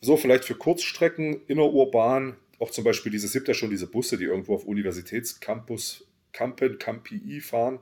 so, 0.00 0.16
vielleicht 0.16 0.44
für 0.44 0.54
Kurzstrecken, 0.54 1.46
innerurban, 1.46 2.36
auch 2.58 2.70
zum 2.70 2.84
Beispiel 2.84 3.10
diese, 3.12 3.26
es 3.26 3.32
gibt 3.32 3.48
ja 3.48 3.54
schon 3.54 3.70
diese 3.70 3.86
Busse, 3.86 4.18
die 4.18 4.24
irgendwo 4.24 4.54
auf 4.54 4.64
Universitätscampus, 4.64 6.06
Campen, 6.32 6.78
Campii 6.78 7.40
fahren, 7.40 7.78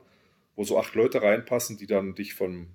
wo 0.56 0.64
so 0.64 0.78
acht 0.78 0.94
Leute 0.94 1.22
reinpassen, 1.22 1.78
die 1.78 1.86
dann 1.86 2.14
dich 2.14 2.34
von, 2.34 2.68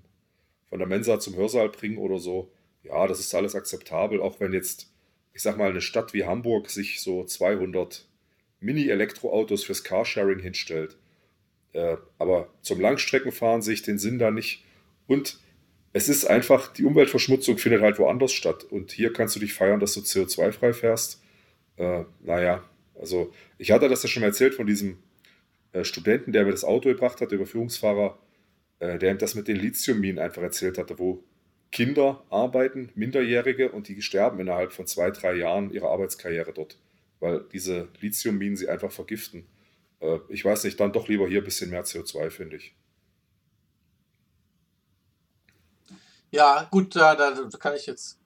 von 0.70 0.80
der 0.80 0.88
Mensa 0.88 1.20
zum 1.20 1.36
Hörsaal 1.36 1.70
bringen 1.70 1.98
oder 1.98 2.20
so 2.20 2.52
ja, 2.88 3.08
das 3.08 3.20
ist 3.20 3.34
alles 3.36 3.56
akzeptabel, 3.56 4.22
auch 4.22 4.40
wenn 4.40 4.54
jetzt, 4.54 4.92
ich 5.34 5.42
sag 5.42 5.58
mal, 5.58 5.70
eine 5.70 5.82
Stadt 5.82 6.14
wie 6.14 6.26
Hamburg 6.26 6.70
sich 6.70 7.02
so 7.02 7.24
200 7.24 8.08
Mini-Elektroautos 8.60 9.64
fürs 9.64 9.84
Carsharing 9.84 10.40
hinstellt. 10.40 10.98
Äh, 11.74 11.98
aber 12.18 12.50
zum 12.62 12.80
Langstreckenfahren 12.80 13.62
sehe 13.62 13.76
ich 13.76 13.84
den 13.84 14.00
Sinn 14.00 14.20
da 14.20 14.32
nicht. 14.32 14.66
Und 15.08 15.40
es 15.94 16.10
ist 16.10 16.26
einfach, 16.26 16.74
die 16.74 16.86
Umweltverschmutzung 16.86 17.58
findet 17.58 17.82
halt 17.82 18.00
woanders 18.00 18.34
statt. 18.34 18.64
Und 18.64 18.92
hier 18.92 19.14
kannst 19.14 19.36
du 19.36 19.40
dich 19.40 19.54
feiern, 19.54 19.80
dass 19.80 19.94
du 19.94 20.02
CO2-frei 20.02 20.74
fährst. 20.74 21.22
Äh, 21.78 22.04
naja, 22.22 22.64
also 23.00 23.32
ich 23.58 23.72
hatte 23.72 23.90
das 23.90 24.04
ja 24.04 24.10
schon 24.10 24.22
mal 24.22 24.28
erzählt 24.28 24.56
von 24.56 24.68
diesem 24.68 24.98
äh, 25.72 25.84
Studenten, 25.84 26.32
der 26.32 26.46
mir 26.46 26.52
das 26.52 26.64
Auto 26.64 26.90
gebracht 26.90 27.22
hat, 27.22 27.32
der 27.32 27.38
Überführungsfahrer, 27.38 28.18
äh, 28.80 28.98
der 28.98 29.12
ihm 29.12 29.18
das 29.18 29.36
mit 29.36 29.48
den 29.48 29.58
Lithiumminen 29.58 30.20
einfach 30.20 30.42
erzählt 30.42 30.78
hatte, 30.78 30.98
wo 31.00 31.24
Kinder 31.72 32.24
arbeiten, 32.30 32.92
Minderjährige, 32.96 33.72
und 33.72 33.88
die 33.88 34.02
sterben 34.02 34.40
innerhalb 34.40 34.72
von 34.72 34.88
zwei, 34.88 35.12
drei 35.12 35.36
Jahren 35.36 35.72
ihrer 35.72 35.90
Arbeitskarriere 35.90 36.54
dort, 36.54 36.78
weil 37.20 37.44
diese 37.52 37.90
Lithiumminen 38.00 38.56
sie 38.56 38.70
einfach 38.70 38.92
vergiften. 38.92 39.46
Äh, 40.00 40.20
ich 40.30 40.44
weiß 40.46 40.64
nicht, 40.64 40.80
dann 40.80 40.94
doch 40.94 41.08
lieber 41.08 41.28
hier 41.28 41.42
ein 41.42 41.46
bisschen 41.46 41.70
mehr 41.70 41.84
CO2, 41.84 42.30
finde 42.30 42.58
ich. 42.58 42.76
Ja, 46.32 46.68
gut, 46.72 46.96
da, 46.96 47.16
da 47.16 47.48
kann 47.58 47.76
ich 47.76 47.86
jetzt 47.86 48.20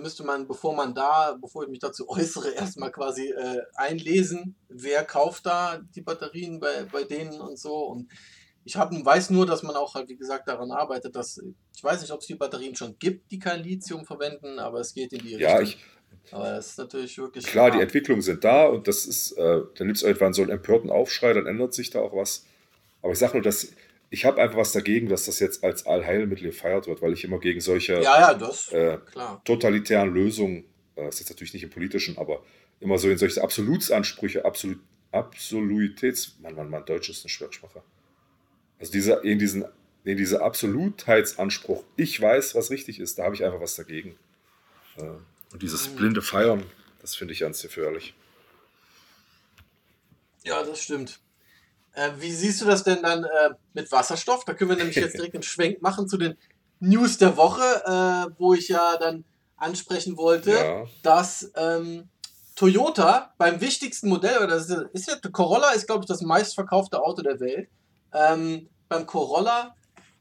müsste 0.00 0.24
man, 0.24 0.46
bevor 0.46 0.74
man 0.74 0.94
da, 0.94 1.36
bevor 1.40 1.64
ich 1.64 1.68
mich 1.68 1.78
dazu 1.78 2.08
äußere, 2.08 2.50
erstmal 2.54 2.90
quasi 2.90 3.30
äh, 3.30 3.62
einlesen, 3.74 4.54
wer 4.68 5.04
kauft 5.04 5.46
da 5.46 5.78
die 5.94 6.00
Batterien 6.00 6.60
bei, 6.60 6.84
bei 6.84 7.04
denen 7.04 7.40
und 7.40 7.58
so. 7.58 7.74
Und 7.86 8.10
ich 8.66 8.76
hab, 8.76 8.92
weiß 8.92 9.30
nur, 9.30 9.46
dass 9.46 9.62
man 9.62 9.76
auch 9.76 9.94
halt, 9.94 10.08
wie 10.08 10.16
gesagt, 10.16 10.48
daran 10.48 10.72
arbeitet, 10.72 11.14
dass 11.14 11.40
ich 11.74 11.84
weiß 11.84 12.00
nicht, 12.00 12.10
ob 12.10 12.20
es 12.20 12.26
die 12.26 12.34
Batterien 12.34 12.74
schon 12.74 12.98
gibt, 12.98 13.30
die 13.30 13.38
kein 13.38 13.62
Lithium 13.62 14.04
verwenden, 14.04 14.58
aber 14.58 14.80
es 14.80 14.92
geht 14.92 15.12
in 15.12 15.20
die 15.20 15.36
ja, 15.36 15.56
Richtung. 15.56 15.80
Ich, 16.24 16.32
aber 16.32 16.50
das 16.50 16.70
ist 16.70 16.78
natürlich 16.78 17.16
wirklich. 17.16 17.46
Klar, 17.46 17.70
die 17.70 17.80
Entwicklungen 17.80 18.22
sind 18.22 18.42
da 18.42 18.66
und 18.66 18.88
das 18.88 19.06
ist, 19.06 19.32
äh, 19.38 19.60
dann 19.76 19.86
gibt 19.86 19.98
es 19.98 20.02
irgendwann 20.02 20.32
so 20.32 20.42
einen 20.42 20.50
empörten 20.50 20.90
Aufschrei, 20.90 21.32
dann 21.32 21.46
ändert 21.46 21.74
sich 21.74 21.90
da 21.90 22.00
auch 22.00 22.12
was. 22.12 22.44
Aber 23.02 23.12
ich 23.12 23.20
sage 23.20 23.34
nur, 23.34 23.42
dass 23.42 23.68
ich 24.10 24.24
habe 24.24 24.42
einfach 24.42 24.56
was 24.58 24.72
dagegen, 24.72 25.08
dass 25.08 25.26
das 25.26 25.38
jetzt 25.38 25.62
als 25.62 25.86
Allheilmittel 25.86 26.48
gefeiert 26.48 26.88
wird, 26.88 27.02
weil 27.02 27.12
ich 27.12 27.22
immer 27.22 27.38
gegen 27.38 27.60
solche 27.60 27.94
ja, 28.02 28.20
ja, 28.20 28.34
das, 28.34 28.72
äh, 28.72 28.98
totalitären 29.44 30.12
Lösungen, 30.12 30.64
äh, 30.96 31.04
das 31.04 31.14
ist 31.14 31.20
jetzt 31.20 31.30
natürlich 31.30 31.54
nicht 31.54 31.62
im 31.62 31.70
politischen, 31.70 32.18
aber 32.18 32.42
immer 32.80 32.98
so 32.98 33.08
in 33.08 33.16
solche 33.16 33.40
Absolutsansprüche, 33.40 34.44
Absolut, 34.44 34.80
Absolutitäts, 35.12 36.36
Mann, 36.40 36.56
Mann, 36.56 36.68
Mann, 36.68 36.84
Deutsch 36.84 37.10
ist 37.10 37.24
eine 37.24 37.30
Schwersprache. 37.30 37.82
Also 38.78 38.92
dieser, 38.92 39.24
in 39.24 39.38
diesen, 39.38 39.64
in 40.04 40.16
dieser 40.16 40.42
Absolutheitsanspruch, 40.42 41.84
ich 41.96 42.20
weiß, 42.20 42.54
was 42.54 42.70
richtig 42.70 43.00
ist, 43.00 43.18
da 43.18 43.24
habe 43.24 43.34
ich 43.34 43.44
einfach 43.44 43.60
was 43.60 43.74
dagegen. 43.74 44.18
Äh, 44.98 45.02
und 45.52 45.62
dieses 45.62 45.90
mhm. 45.90 45.96
blinde 45.96 46.22
Feiern, 46.22 46.64
das 47.00 47.16
finde 47.16 47.32
ich 47.34 47.40
ganz 47.40 47.62
gefährlich. 47.62 48.14
Ja, 50.44 50.62
das 50.62 50.82
stimmt. 50.82 51.18
Äh, 51.92 52.10
wie 52.18 52.30
siehst 52.30 52.60
du 52.60 52.66
das 52.66 52.84
denn 52.84 53.02
dann 53.02 53.24
äh, 53.24 53.50
mit 53.72 53.90
Wasserstoff? 53.90 54.44
Da 54.44 54.54
können 54.54 54.70
wir 54.70 54.76
nämlich 54.76 54.96
jetzt 54.96 55.16
direkt 55.16 55.34
einen 55.34 55.42
Schwenk 55.42 55.82
machen 55.82 56.08
zu 56.08 56.18
den 56.18 56.36
News 56.78 57.18
der 57.18 57.36
Woche, 57.36 57.62
äh, 57.62 58.34
wo 58.38 58.54
ich 58.54 58.68
ja 58.68 58.96
dann 58.98 59.24
ansprechen 59.56 60.16
wollte, 60.18 60.50
ja. 60.50 60.84
dass 61.02 61.50
ähm, 61.56 62.08
Toyota 62.54 63.34
beim 63.38 63.60
wichtigsten 63.60 64.08
Modell, 64.08 64.38
oder 64.38 64.48
das 64.48 64.68
ist, 64.68 64.78
ist 64.92 65.08
ja, 65.08 65.16
Corolla 65.30 65.70
ist, 65.70 65.86
glaube 65.86 66.02
ich, 66.02 66.06
das 66.06 66.20
meistverkaufte 66.20 67.02
Auto 67.02 67.22
der 67.22 67.40
Welt, 67.40 67.68
ähm, 68.12 68.68
beim 68.88 69.06
Corolla 69.06 69.74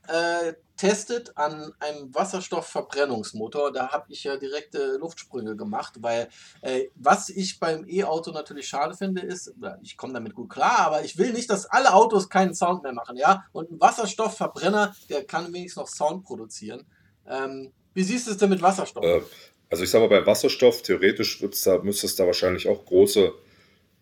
äh, 0.07 0.53
testet 0.77 1.37
an 1.37 1.73
einem 1.79 2.13
Wasserstoffverbrennungsmotor. 2.13 3.71
Da 3.71 3.91
habe 3.91 4.05
ich 4.09 4.23
ja 4.23 4.35
direkte 4.37 4.97
Luftsprünge 4.97 5.55
gemacht, 5.55 5.95
weil 6.01 6.27
äh, 6.61 6.85
was 6.95 7.29
ich 7.29 7.59
beim 7.59 7.87
E-Auto 7.87 8.31
natürlich 8.31 8.67
schade 8.67 8.95
finde, 8.95 9.21
ist, 9.21 9.53
ich 9.83 9.97
komme 9.97 10.13
damit 10.13 10.35
gut 10.35 10.49
klar, 10.49 10.79
aber 10.79 11.03
ich 11.03 11.17
will 11.17 11.31
nicht, 11.31 11.49
dass 11.49 11.65
alle 11.65 11.93
Autos 11.93 12.29
keinen 12.29 12.53
Sound 12.53 12.83
mehr 12.83 12.93
machen, 12.93 13.17
ja. 13.17 13.45
Und 13.53 13.71
ein 13.71 13.79
Wasserstoffverbrenner, 13.79 14.95
der 15.09 15.23
kann 15.23 15.53
wenigstens 15.53 15.81
noch 15.81 15.87
Sound 15.87 16.25
produzieren. 16.25 16.85
Ähm, 17.27 17.71
wie 17.93 18.03
siehst 18.03 18.27
du 18.27 18.31
es 18.31 18.37
denn 18.37 18.49
mit 18.49 18.61
Wasserstoff? 18.61 19.03
Äh, 19.03 19.21
also 19.69 19.83
ich 19.83 19.89
sage 19.89 20.07
mal, 20.07 20.19
bei 20.19 20.25
Wasserstoff, 20.25 20.81
theoretisch 20.81 21.43
da, 21.63 21.79
müsste 21.79 22.05
es 22.05 22.15
da 22.15 22.25
wahrscheinlich 22.25 22.67
auch 22.67 22.85
große 22.85 23.33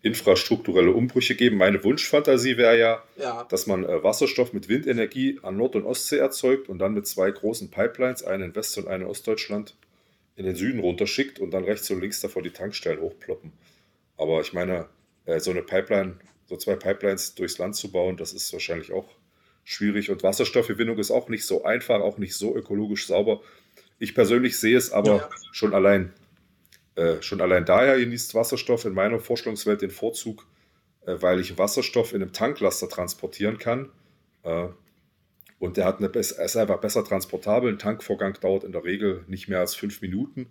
infrastrukturelle 0.04 0.92
Umbrüche 0.92 1.34
geben. 1.34 1.56
Meine 1.56 1.82
Wunschfantasie 1.82 2.58
wäre 2.58 2.78
ja, 2.78 3.02
ja, 3.16 3.44
dass 3.44 3.66
man 3.66 3.84
äh, 3.84 4.04
Wasserstoff 4.04 4.52
mit 4.52 4.68
Windenergie 4.68 5.40
an 5.42 5.56
Nord- 5.56 5.76
und 5.76 5.86
Ostsee 5.86 6.18
erzeugt 6.18 6.68
und 6.68 6.78
dann 6.78 6.92
mit 6.92 7.06
zwei 7.06 7.30
großen 7.30 7.70
Pipelines, 7.70 8.22
eine 8.22 8.44
in 8.44 8.54
West- 8.54 8.76
und 8.76 8.86
eine 8.86 9.04
in 9.04 9.10
Ostdeutschland, 9.10 9.74
in 10.36 10.44
den 10.44 10.56
Süden 10.56 10.80
runterschickt 10.80 11.40
und 11.40 11.52
dann 11.52 11.64
rechts 11.64 11.90
und 11.90 12.02
links 12.02 12.20
davor 12.20 12.42
die 12.42 12.50
Tankstellen 12.50 13.00
hochploppen. 13.00 13.52
Aber 14.18 14.42
ich 14.42 14.52
meine, 14.52 14.88
äh, 15.24 15.40
so 15.40 15.50
eine 15.50 15.62
Pipeline, 15.62 16.16
so 16.44 16.58
zwei 16.58 16.76
Pipelines 16.76 17.34
durchs 17.34 17.56
Land 17.56 17.74
zu 17.74 17.90
bauen, 17.90 18.18
das 18.18 18.34
ist 18.34 18.52
wahrscheinlich 18.52 18.92
auch 18.92 19.08
schwierig. 19.64 20.10
Und 20.10 20.22
Wasserstoffgewinnung 20.22 20.98
ist 20.98 21.12
auch 21.12 21.30
nicht 21.30 21.46
so 21.46 21.64
einfach, 21.64 22.02
auch 22.02 22.18
nicht 22.18 22.34
so 22.34 22.54
ökologisch 22.54 23.06
sauber. 23.06 23.40
Ich 23.98 24.14
persönlich 24.14 24.58
sehe 24.58 24.76
es 24.76 24.92
aber 24.92 25.16
ja. 25.16 25.30
schon 25.52 25.72
allein 25.72 26.12
äh, 26.96 27.20
schon 27.22 27.40
allein 27.40 27.64
daher 27.64 27.98
genießt 27.98 28.34
Wasserstoff 28.34 28.84
in 28.84 28.94
meiner 28.94 29.18
Vorstellungswelt 29.18 29.82
den 29.82 29.90
Vorzug, 29.90 30.46
äh, 31.06 31.16
weil 31.20 31.40
ich 31.40 31.58
Wasserstoff 31.58 32.12
in 32.12 32.22
einem 32.22 32.32
Tanklaster 32.32 32.88
transportieren 32.88 33.58
kann. 33.58 33.90
Äh, 34.42 34.68
und 35.58 35.76
der 35.76 35.86
hat 35.86 35.98
eine, 35.98 36.08
ist 36.08 36.56
einfach 36.56 36.80
besser 36.80 37.04
transportabel. 37.04 37.72
Ein 37.72 37.78
Tankvorgang 37.78 38.38
dauert 38.40 38.64
in 38.64 38.72
der 38.72 38.84
Regel 38.84 39.24
nicht 39.28 39.48
mehr 39.48 39.60
als 39.60 39.74
fünf 39.74 40.02
Minuten. 40.02 40.46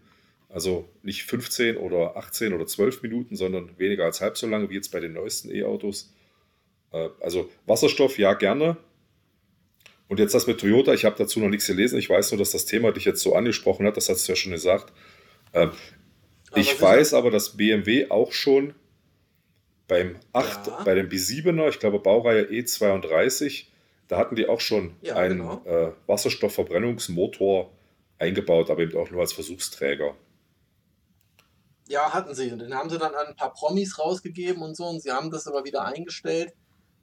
Also 0.50 0.88
nicht 1.02 1.24
15 1.24 1.78
oder 1.78 2.16
18 2.16 2.54
oder 2.54 2.68
12 2.68 3.02
Minuten, 3.04 3.36
sondern 3.36 3.78
weniger 3.80 4.06
als 4.06 4.22
halb 4.22 4.38
so 4.38 4.48
lange 4.48 4.70
wie 4.70 4.76
jetzt 4.76 4.92
bei 4.92 5.00
den 5.00 5.14
neuesten 5.14 5.50
E-Autos. 5.50 6.14
Äh, 6.92 7.10
also 7.22 7.50
Wasserstoff, 7.66 8.18
ja, 8.18 8.34
gerne. 8.34 8.78
Und 10.08 10.20
jetzt 10.20 10.36
das 10.36 10.46
mit 10.46 10.60
Toyota, 10.60 10.94
ich 10.94 11.06
habe 11.06 11.16
dazu 11.18 11.40
noch 11.40 11.50
nichts 11.50 11.68
gelesen. 11.68 11.98
Ich 11.98 12.10
weiß 12.10 12.32
nur, 12.32 12.40
dass 12.40 12.52
das 12.52 12.66
Thema 12.66 12.92
dich 12.92 13.06
jetzt 13.06 13.22
so 13.22 13.36
angesprochen 13.36 13.88
hat, 13.88 13.98
das 13.98 14.10
hast 14.10 14.28
du 14.28 14.32
ja 14.32 14.36
schon 14.36 14.52
gesagt. 14.52 14.94
Ich 16.56 16.80
weiß 16.82 17.14
aber, 17.14 17.32
dass 17.32 17.58
BMW 17.58 18.10
auch 18.10 18.32
schon 18.32 18.74
beim 19.88 20.18
8, 20.34 20.68
Ja. 20.68 20.84
bei 20.84 20.96
dem 20.96 21.10
B7er, 21.10 21.70
ich 21.70 21.80
glaube 21.80 22.00
Baureihe 22.00 22.44
E32, 22.46 23.66
da 24.08 24.18
hatten 24.18 24.36
die 24.36 24.48
auch 24.48 24.62
schon 24.62 24.96
Ja, 25.02 25.16
einen 25.16 25.40
genau. 25.40 25.62
äh, 25.66 25.92
Wasserstoffverbrennungsmotor 26.08 27.72
eingebaut, 28.20 28.70
aber 28.70 28.82
eben 28.82 28.98
auch 28.98 29.10
nur 29.12 29.22
als 29.22 29.34
Versuchsträger. 29.34 30.16
Ja, 31.88 32.14
hatten 32.14 32.34
sie. 32.34 32.52
Und 32.52 32.60
den 32.60 32.74
haben 32.74 32.90
sie 32.90 32.98
dann 32.98 33.14
an 33.14 33.28
ein 33.28 33.36
paar 33.36 33.54
Promis 33.54 34.00
rausgegeben 34.00 34.62
und 34.64 34.76
so. 34.76 34.86
Und 34.86 35.02
sie 35.02 35.12
haben 35.12 35.32
das 35.32 35.48
aber 35.48 35.66
wieder 35.66 35.84
eingestellt, 35.86 36.54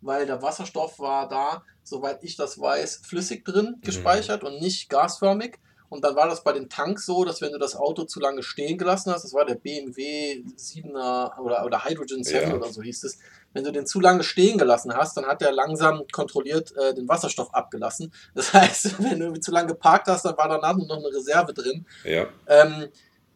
weil 0.01 0.25
der 0.27 0.41
Wasserstoff 0.41 0.99
war 0.99 1.29
da, 1.29 1.65
soweit 1.83 2.25
ich 2.25 2.37
das 2.37 2.59
weiß, 2.59 3.03
flüssig 3.05 3.45
drin 3.45 3.77
gespeichert 3.83 4.43
und 4.43 4.61
nicht 4.61 4.89
gasförmig. 4.89 5.59
Und 5.91 6.05
dann 6.05 6.15
war 6.15 6.29
das 6.29 6.43
bei 6.45 6.53
den 6.53 6.69
Tanks 6.69 7.05
so, 7.05 7.25
dass 7.25 7.41
wenn 7.43 7.53
du 7.53 7.59
das 7.59 7.75
Auto 7.77 8.05
zu 8.05 8.21
lange 8.21 8.43
stehen 8.43 8.79
gelassen 8.79 9.13
hast, 9.13 9.25
das 9.25 9.35
war 9.35 9.45
der 9.45 9.57
BMW 9.57 10.43
7er 10.57 11.39
oder, 11.41 11.67
oder 11.67 11.85
Hydrogen 11.85 12.23
7 12.25 12.49
Ja. 12.49 12.55
oder 12.55 12.73
so 12.73 12.81
hieß 12.81 13.05
es, 13.05 13.19
wenn 13.53 13.65
du 13.65 13.73
den 13.73 13.87
zu 13.87 13.99
lange 14.01 14.23
stehen 14.23 14.57
gelassen 14.57 14.95
hast, 14.97 15.17
dann 15.17 15.27
hat 15.27 15.41
der 15.41 15.51
langsam 15.51 16.05
kontrolliert 16.13 16.73
äh, 16.77 16.95
den 16.95 17.09
Wasserstoff 17.09 17.53
abgelassen. 17.53 18.13
Das 18.35 18.55
heißt, 18.55 19.03
wenn 19.03 19.19
du 19.19 19.41
zu 19.41 19.51
lange 19.51 19.69
geparkt 19.69 20.07
hast, 20.07 20.25
dann 20.25 20.37
war 20.39 20.49
danach 20.49 20.77
nur 20.77 20.87
noch 20.87 20.99
eine 20.99 21.09
Reserve 21.09 21.53
drin. 21.53 21.85
Ja, 22.05 22.29
Ähm, 22.47 22.89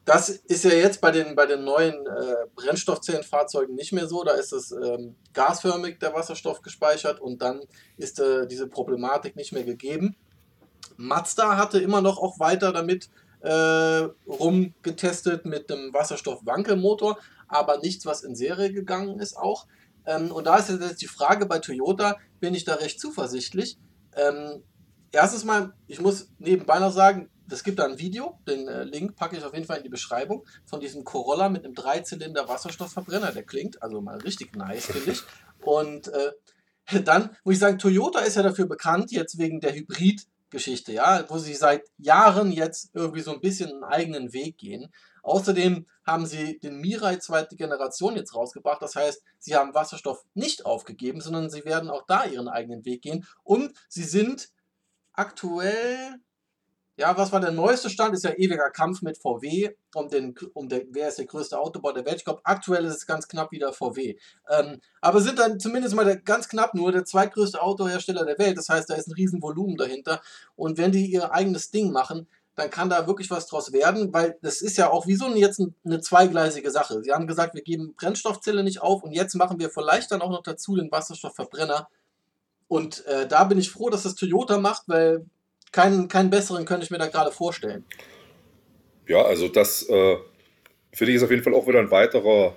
das 0.04 0.28
ist 0.28 0.64
ja 0.64 0.70
jetzt 0.70 1.00
bei 1.00 1.10
den, 1.10 1.34
bei 1.34 1.46
den 1.46 1.64
neuen 1.64 1.94
äh, 2.06 2.46
Brennstoffzellenfahrzeugen 2.54 3.74
nicht 3.74 3.92
mehr 3.92 4.06
so. 4.06 4.22
Da 4.22 4.32
ist 4.32 4.52
es 4.52 4.70
ähm, 4.70 5.16
gasförmig, 5.32 5.98
der 5.98 6.12
Wasserstoff 6.14 6.60
gespeichert 6.62 7.20
und 7.20 7.40
dann 7.42 7.62
ist 7.96 8.20
äh, 8.20 8.46
diese 8.46 8.68
Problematik 8.68 9.34
nicht 9.34 9.52
mehr 9.52 9.64
gegeben. 9.64 10.14
Mazda 10.96 11.56
hatte 11.56 11.80
immer 11.80 12.00
noch 12.00 12.18
auch 12.18 12.38
weiter 12.38 12.72
damit 12.72 13.10
äh, 13.40 14.08
rumgetestet 14.26 15.44
mit 15.44 15.68
dem 15.68 15.92
Wasserstoff-Wankelmotor, 15.92 17.18
aber 17.46 17.78
nichts, 17.78 18.06
was 18.06 18.22
in 18.22 18.34
Serie 18.34 18.72
gegangen 18.72 19.20
ist 19.20 19.36
auch. 19.36 19.66
Ähm, 20.06 20.32
und 20.32 20.46
da 20.46 20.56
ist 20.56 20.70
jetzt 20.70 21.02
die 21.02 21.06
Frage 21.06 21.46
bei 21.46 21.58
Toyota, 21.58 22.16
bin 22.40 22.54
ich 22.54 22.64
da 22.64 22.74
recht 22.74 23.00
zuversichtlich. 23.00 23.78
Ähm, 24.16 24.62
erstens 25.12 25.44
mal, 25.44 25.74
ich 25.86 26.00
muss 26.00 26.30
nebenbei 26.38 26.78
noch 26.78 26.92
sagen, 26.92 27.30
es 27.50 27.62
gibt 27.62 27.78
da 27.78 27.84
ein 27.84 27.98
Video, 27.98 28.38
den 28.48 28.68
äh, 28.68 28.84
Link 28.84 29.16
packe 29.16 29.36
ich 29.36 29.44
auf 29.44 29.52
jeden 29.52 29.66
Fall 29.66 29.78
in 29.78 29.82
die 29.82 29.90
Beschreibung, 29.90 30.46
von 30.64 30.80
diesem 30.80 31.04
Corolla 31.04 31.48
mit 31.48 31.64
einem 31.64 31.74
Dreizylinder 31.74 32.48
Wasserstoffverbrenner. 32.48 33.32
Der 33.32 33.42
klingt 33.42 33.82
also 33.82 34.00
mal 34.00 34.18
richtig 34.18 34.56
nice, 34.56 34.86
finde 34.86 35.12
ich. 35.12 35.22
Und 35.60 36.08
äh, 36.08 36.32
dann 37.04 37.36
muss 37.44 37.54
ich 37.54 37.60
sagen, 37.60 37.78
Toyota 37.78 38.20
ist 38.20 38.36
ja 38.36 38.42
dafür 38.42 38.66
bekannt, 38.66 39.12
jetzt 39.12 39.38
wegen 39.38 39.60
der 39.60 39.72
Hybrid-Geschichte, 40.54 40.92
ja, 40.92 41.24
wo 41.28 41.38
sie 41.38 41.54
seit 41.54 41.82
Jahren 41.98 42.52
jetzt 42.52 42.90
irgendwie 42.94 43.20
so 43.20 43.32
ein 43.32 43.40
bisschen 43.40 43.70
einen 43.70 43.84
eigenen 43.84 44.32
Weg 44.32 44.56
gehen. 44.58 44.92
Außerdem 45.22 45.86
haben 46.06 46.26
sie 46.26 46.58
den 46.58 46.80
Mirai 46.80 47.16
zweite 47.16 47.56
Generation 47.56 48.16
jetzt 48.16 48.34
rausgebracht. 48.34 48.80
Das 48.80 48.94
heißt, 48.94 49.22
sie 49.38 49.56
haben 49.56 49.74
Wasserstoff 49.74 50.24
nicht 50.34 50.64
aufgegeben, 50.64 51.20
sondern 51.20 51.50
sie 51.50 51.64
werden 51.64 51.90
auch 51.90 52.06
da 52.06 52.24
ihren 52.24 52.48
eigenen 52.48 52.84
Weg 52.84 53.02
gehen. 53.02 53.26
Und 53.42 53.72
sie 53.88 54.04
sind 54.04 54.50
aktuell, 55.12 56.20
ja, 56.96 57.16
was 57.16 57.32
war 57.32 57.40
der 57.40 57.50
neueste 57.50 57.90
Stand? 57.90 58.14
Ist 58.14 58.24
ja 58.24 58.32
ewiger 58.34 58.70
Kampf 58.70 59.02
mit 59.02 59.18
VW 59.18 59.70
um 59.94 60.08
den, 60.08 60.34
um 60.52 60.68
der, 60.68 60.82
wer 60.90 61.08
ist 61.08 61.18
der 61.18 61.26
größte 61.26 61.58
Autobau 61.58 61.92
der 61.92 62.04
Welt. 62.06 62.16
Ich 62.16 62.24
glaube, 62.24 62.40
aktuell 62.44 62.84
ist 62.84 62.94
es 62.94 63.06
ganz 63.06 63.26
knapp 63.26 63.50
wieder 63.50 63.72
VW. 63.72 64.16
Ähm, 64.48 64.80
aber 65.00 65.20
sind 65.20 65.38
dann 65.38 65.58
zumindest 65.58 65.94
mal 65.96 66.04
der, 66.04 66.16
ganz 66.18 66.48
knapp 66.48 66.74
nur 66.74 66.92
der 66.92 67.04
zweitgrößte 67.04 67.60
Autohersteller 67.60 68.24
der 68.24 68.38
Welt. 68.38 68.56
Das 68.56 68.68
heißt, 68.68 68.88
da 68.88 68.94
ist 68.94 69.08
ein 69.08 69.14
riesen 69.14 69.42
Volumen 69.42 69.76
dahinter. 69.76 70.20
Und 70.54 70.78
wenn 70.78 70.92
die 70.92 71.06
ihr 71.10 71.32
eigenes 71.32 71.70
Ding 71.72 71.90
machen, 71.90 72.28
dann 72.54 72.70
kann 72.70 72.88
da 72.88 73.08
wirklich 73.08 73.30
was 73.30 73.48
draus 73.48 73.72
werden, 73.72 74.12
weil 74.12 74.38
das 74.40 74.62
ist 74.62 74.76
ja 74.76 74.88
auch 74.90 75.08
wie 75.08 75.16
so 75.16 75.26
jetzt 75.34 75.58
ein- 75.58 75.74
eine 75.84 76.00
zweigleisige 76.00 76.70
Sache. 76.70 77.02
Sie 77.02 77.12
haben 77.12 77.26
gesagt, 77.26 77.54
wir 77.54 77.62
geben 77.62 77.94
Brennstoffzelle 77.96 78.62
nicht 78.62 78.80
auf 78.80 79.02
und 79.02 79.10
jetzt 79.10 79.34
machen 79.34 79.58
wir 79.58 79.70
vielleicht 79.70 80.12
dann 80.12 80.22
auch 80.22 80.30
noch 80.30 80.42
dazu 80.44 80.76
den 80.76 80.92
Wasserstoffverbrenner. 80.92 81.88
Und 82.68 83.04
äh, 83.06 83.26
da 83.26 83.42
bin 83.44 83.58
ich 83.58 83.70
froh, 83.70 83.90
dass 83.90 84.04
das 84.04 84.14
Toyota 84.14 84.58
macht, 84.58 84.84
weil 84.86 85.26
keinen, 85.74 86.08
keinen 86.08 86.30
besseren 86.30 86.64
könnte 86.64 86.84
ich 86.84 86.90
mir 86.90 86.98
da 86.98 87.08
gerade 87.08 87.32
vorstellen. 87.32 87.84
ja 89.08 89.22
also 89.22 89.48
das 89.48 89.82
äh, 89.88 90.16
finde 90.92 91.10
ich 91.10 91.16
ist 91.16 91.24
auf 91.24 91.30
jeden 91.30 91.42
Fall 91.42 91.54
auch 91.54 91.66
wieder 91.66 91.80
ein 91.80 91.90
weiterer 91.90 92.56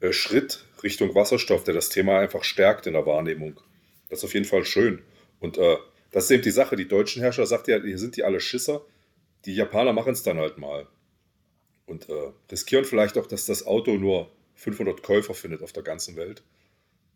äh, 0.00 0.12
Schritt 0.12 0.66
Richtung 0.82 1.14
Wasserstoff, 1.14 1.64
der 1.64 1.74
das 1.74 1.88
Thema 1.88 2.20
einfach 2.20 2.44
stärkt 2.44 2.86
in 2.86 2.92
der 2.92 3.06
Wahrnehmung. 3.06 3.58
Das 4.08 4.20
ist 4.20 4.24
auf 4.26 4.34
jeden 4.34 4.46
Fall 4.46 4.64
schön. 4.64 5.02
Und 5.40 5.58
äh, 5.58 5.76
das 6.10 6.24
ist 6.24 6.30
eben 6.30 6.42
die 6.42 6.50
Sache, 6.50 6.76
die 6.76 6.86
deutschen 6.86 7.22
Hersteller 7.22 7.46
sagt 7.46 7.66
ja, 7.66 7.80
hier 7.80 7.98
sind 7.98 8.16
die 8.16 8.24
alle 8.24 8.40
Schisser. 8.40 8.82
Die 9.44 9.54
Japaner 9.54 9.92
machen 9.92 10.12
es 10.12 10.22
dann 10.22 10.38
halt 10.38 10.58
mal. 10.58 10.86
Und 11.86 12.08
äh, 12.08 12.32
riskieren 12.50 12.84
vielleicht 12.84 13.16
auch, 13.18 13.26
dass 13.26 13.46
das 13.46 13.66
Auto 13.66 13.92
nur 13.92 14.30
500 14.54 15.02
Käufer 15.02 15.34
findet 15.34 15.62
auf 15.62 15.72
der 15.72 15.82
ganzen 15.82 16.16
Welt. 16.16 16.42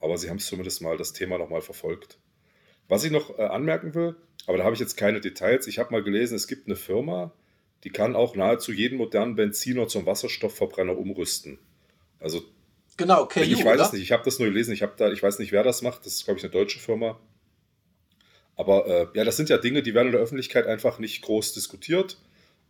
Aber 0.01 0.17
sie 0.17 0.31
haben 0.31 0.39
es 0.39 0.47
zumindest 0.47 0.83
mal 0.83 0.97
das 0.97 1.13
Thema 1.13 1.39
nochmal 1.39 1.63
verfolgt. 1.63 2.19
Was 2.89 3.05
ich 3.05 3.11
noch 3.11 3.39
äh, 3.39 3.43
anmerken 3.43 3.95
will, 3.95 4.17
aber 4.47 4.59
da 4.59 4.65
habe 4.65 4.75
ich 4.75 4.81
jetzt 4.81 4.97
keine 4.97 5.21
Details. 5.21 5.67
Ich 5.67 5.79
habe 5.79 5.93
mal 5.93 6.03
gelesen, 6.03 6.35
es 6.35 6.47
gibt 6.47 6.67
eine 6.67 6.77
Firma, 6.77 7.33
die 7.85 7.91
kann 7.91 8.17
auch 8.17 8.37
nahezu 8.37 8.73
jeden 8.73 8.99
modernen 8.99 9.35
Benziner 9.35 9.89
zum 9.89 10.07
Wasserstoffverbrenner 10.07 10.97
umrüsten. 10.97 11.59
Also 12.21 12.43
Genau, 12.97 13.27
KU, 13.27 13.41
ich 13.41 13.65
weiß 13.65 13.75
oder? 13.75 13.85
es 13.85 13.93
nicht, 13.93 14.03
ich 14.03 14.13
habe 14.13 14.23
das 14.25 14.39
nur 14.39 14.49
gelesen, 14.49 14.73
ich, 14.73 14.83
hab 14.83 14.97
da, 14.97 15.11
ich 15.11 15.23
weiß 15.23 15.39
nicht, 15.39 15.53
wer 15.53 15.63
das 15.63 15.83
macht. 15.83 16.05
Das 16.05 16.15
ist, 16.15 16.25
glaube 16.25 16.39
ich, 16.39 16.45
eine 16.45 16.53
deutsche 16.53 16.79
Firma. 16.79 17.19
Aber 18.55 18.87
äh, 18.87 19.07
ja, 19.15 19.25
das 19.25 19.37
sind 19.37 19.49
ja 19.49 19.57
Dinge, 19.59 19.83
die 19.83 19.95
werden 19.95 20.09
in 20.09 20.13
der 20.13 20.21
Öffentlichkeit 20.21 20.67
einfach 20.67 20.99
nicht 20.99 21.23
groß 21.23 21.55
diskutiert. 21.55 22.19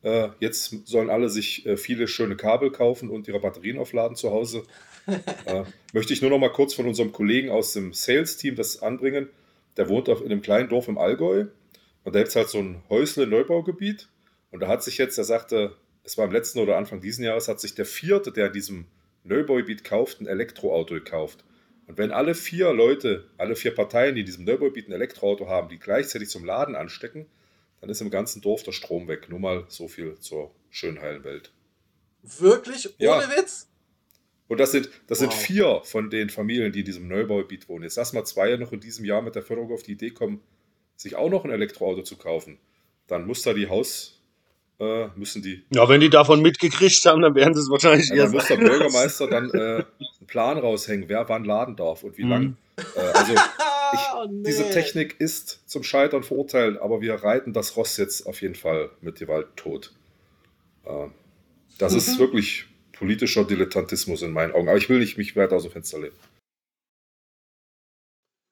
Äh, 0.02 0.28
jetzt 0.38 0.86
sollen 0.86 1.10
alle 1.10 1.28
sich 1.28 1.66
äh, 1.66 1.76
viele 1.76 2.06
schöne 2.06 2.36
Kabel 2.36 2.70
kaufen 2.70 3.10
und 3.10 3.26
ihre 3.26 3.40
Batterien 3.40 3.78
aufladen 3.78 4.16
zu 4.16 4.30
Hause. 4.30 4.62
äh, 5.46 5.64
möchte 5.92 6.12
ich 6.12 6.22
nur 6.22 6.30
noch 6.30 6.38
mal 6.38 6.52
kurz 6.52 6.74
von 6.74 6.86
unserem 6.86 7.12
Kollegen 7.12 7.50
aus 7.50 7.72
dem 7.72 7.92
Sales-Team 7.92 8.54
das 8.54 8.80
anbringen. 8.80 9.28
Der 9.76 9.88
wohnt 9.88 10.08
auf, 10.08 10.20
in 10.20 10.30
einem 10.30 10.42
kleinen 10.42 10.68
Dorf 10.68 10.88
im 10.88 10.98
Allgäu 10.98 11.46
und 12.04 12.14
da 12.14 12.20
gibt 12.20 12.28
es 12.28 12.36
halt 12.36 12.48
so 12.48 12.58
ein 12.58 12.82
Häusle-Neubaugebiet. 12.90 14.08
Und 14.50 14.60
da 14.60 14.68
hat 14.68 14.82
sich 14.82 14.98
jetzt, 14.98 15.16
er 15.18 15.24
sagte, 15.24 15.76
es 16.04 16.18
war 16.18 16.26
im 16.26 16.32
letzten 16.32 16.58
oder 16.58 16.76
Anfang 16.76 17.00
diesen 17.00 17.24
Jahres, 17.24 17.48
hat 17.48 17.60
sich 17.60 17.74
der 17.74 17.86
vierte, 17.86 18.32
der 18.32 18.48
in 18.48 18.52
diesem 18.52 18.86
Neubaugebiet 19.24 19.84
kauft, 19.84 20.20
ein 20.20 20.26
Elektroauto 20.26 20.94
gekauft. 20.94 21.44
Und 21.86 21.98
wenn 21.98 22.10
alle 22.10 22.34
vier 22.34 22.72
Leute, 22.72 23.28
alle 23.38 23.56
vier 23.56 23.74
Parteien, 23.74 24.14
die 24.14 24.20
in 24.20 24.26
diesem 24.26 24.44
Neubaugebiet 24.44 24.88
ein 24.88 24.92
Elektroauto 24.92 25.48
haben, 25.48 25.68
die 25.68 25.78
gleichzeitig 25.78 26.28
zum 26.28 26.44
Laden 26.44 26.74
anstecken, 26.74 27.26
dann 27.80 27.90
ist 27.90 28.00
im 28.00 28.10
ganzen 28.10 28.42
Dorf 28.42 28.62
der 28.62 28.72
Strom 28.72 29.08
weg. 29.08 29.28
Nur 29.28 29.40
mal 29.40 29.64
so 29.68 29.88
viel 29.88 30.18
zur 30.18 30.52
schönen 30.70 31.00
heilen 31.00 31.24
Welt. 31.24 31.52
Wirklich? 32.22 32.88
Ohne 32.88 32.94
Ja. 32.98 33.36
Witz? 33.36 33.68
Und 34.52 34.58
das 34.58 34.70
sind, 34.70 34.90
das 35.06 35.18
sind 35.20 35.32
Wow. 35.32 35.40
vier 35.40 35.80
von 35.84 36.10
den 36.10 36.28
Familien, 36.28 36.72
die 36.72 36.80
in 36.80 36.84
diesem 36.84 37.08
Neubaugebiet 37.08 37.70
wohnen. 37.70 37.84
Jetzt 37.84 37.96
lass 37.96 38.12
mal 38.12 38.24
zwei 38.26 38.54
noch 38.56 38.70
in 38.72 38.80
diesem 38.80 39.06
Jahr 39.06 39.22
mit 39.22 39.34
der 39.34 39.42
Förderung 39.42 39.72
auf 39.72 39.82
die 39.82 39.92
Idee 39.92 40.10
kommen, 40.10 40.40
sich 40.94 41.16
auch 41.16 41.30
noch 41.30 41.44
ein 41.46 41.50
Elektroauto 41.50 42.02
zu 42.02 42.16
kaufen. 42.16 42.58
Dann 43.06 43.26
muss 43.26 43.40
da 43.40 43.54
die 43.54 43.70
Haus, 43.70 44.20
äh, 44.78 45.06
müssen 45.16 45.40
die, 45.42 45.64
Ja, 45.72 45.88
wenn 45.88 46.02
die 46.02 46.10
davon 46.10 46.42
mitgekriegt 46.42 47.02
haben, 47.06 47.22
dann 47.22 47.34
werden 47.34 47.54
sie 47.54 47.60
es 47.60 47.70
wahrscheinlich 47.70 48.10
ja, 48.10 48.16
eher 48.16 48.22
dann 48.24 48.32
muss 48.32 48.46
der. 48.46 48.56
Bürgermeister 48.58 49.26
dann 49.26 49.48
äh, 49.52 49.58
einen 49.58 50.26
Plan 50.26 50.58
raushängen, 50.58 51.08
wer 51.08 51.26
wann 51.30 51.44
laden 51.44 51.74
darf 51.76 52.02
und 52.02 52.18
wie 52.18 52.24
Mhm. 52.24 52.30
lang. 52.30 52.56
Äh, 52.94 53.00
also 53.00 53.32
ich, 53.94 54.00
Oh, 54.14 54.26
nee. 54.30 54.42
diese 54.46 54.68
Technik 54.68 55.16
ist 55.18 55.62
zum 55.66 55.82
Scheitern 55.82 56.22
verurteilt, 56.24 56.78
aber 56.78 57.00
wir 57.00 57.14
reiten 57.14 57.54
das 57.54 57.74
Ross 57.78 57.96
jetzt 57.96 58.26
auf 58.26 58.42
jeden 58.42 58.54
Fall 58.54 58.90
mit 59.00 59.18
Gewalt 59.18 59.46
tot. 59.56 59.94
Äh, 60.84 61.06
das 61.78 61.94
ist 61.94 62.16
Mhm. 62.16 62.18
wirklich 62.18 62.66
politischer 63.02 63.44
Dilettantismus 63.44 64.22
in 64.22 64.30
meinen 64.30 64.52
Augen. 64.52 64.68
Aber 64.68 64.78
ich 64.78 64.88
will 64.88 65.00
nicht 65.00 65.18
mich 65.18 65.34
weiter 65.34 65.56
aus 65.56 65.64
dem 65.64 65.72
Fenster 65.72 65.98
lehnen. 65.98 66.14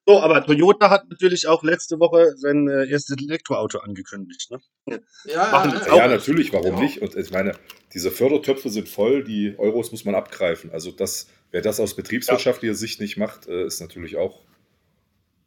So, 0.08 0.18
aber 0.20 0.44
Toyota 0.44 0.90
hat 0.90 1.08
natürlich 1.08 1.46
auch 1.46 1.62
letzte 1.62 2.00
Woche 2.00 2.36
sein 2.36 2.66
äh, 2.66 2.90
erstes 2.90 3.16
Elektroauto 3.16 3.78
angekündigt. 3.78 4.50
Ne? 4.50 4.60
Ja, 5.24 5.64
ja, 5.64 5.96
ja. 5.96 6.08
natürlich, 6.08 6.52
warum 6.52 6.74
Ja. 6.74 6.80
nicht? 6.80 7.00
Und 7.00 7.14
ich 7.14 7.30
meine, 7.30 7.52
diese 7.94 8.10
Fördertöpfe 8.10 8.70
sind 8.70 8.88
voll, 8.88 9.22
die 9.22 9.54
Euros 9.56 9.92
muss 9.92 10.04
man 10.04 10.16
abgreifen. 10.16 10.72
Also 10.72 10.90
das, 10.90 11.28
wer 11.52 11.62
das 11.62 11.78
aus 11.78 11.94
betriebswirtschaftlicher 11.94 12.74
Sicht 12.74 13.00
nicht 13.00 13.18
macht, 13.18 13.46
äh, 13.46 13.66
ist 13.66 13.80
natürlich 13.80 14.16
auch, 14.16 14.40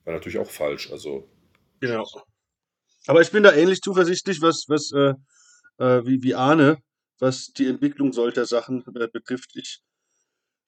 war 0.06 0.14
natürlich 0.14 0.38
auch 0.38 0.50
falsch. 0.50 0.94
Also 0.94 1.28
Genau. 1.82 2.08
Aber 3.08 3.20
ich 3.20 3.32
bin 3.32 3.44
da 3.44 3.52
ähnlich 3.52 3.82
zuversichtlich, 3.82 4.42
was, 4.42 4.70
was 4.70 4.94
äh, 4.94 5.16
äh, 5.78 6.06
wie, 6.06 6.24
wie 6.24 6.36
Arne, 6.36 6.78
was 7.24 7.54
die 7.54 7.68
Entwicklung 7.68 8.14
solcher 8.14 8.46
Sachen 8.46 8.84
äh, 8.96 9.08
betrifft. 9.08 9.56
Ich, 9.56 9.82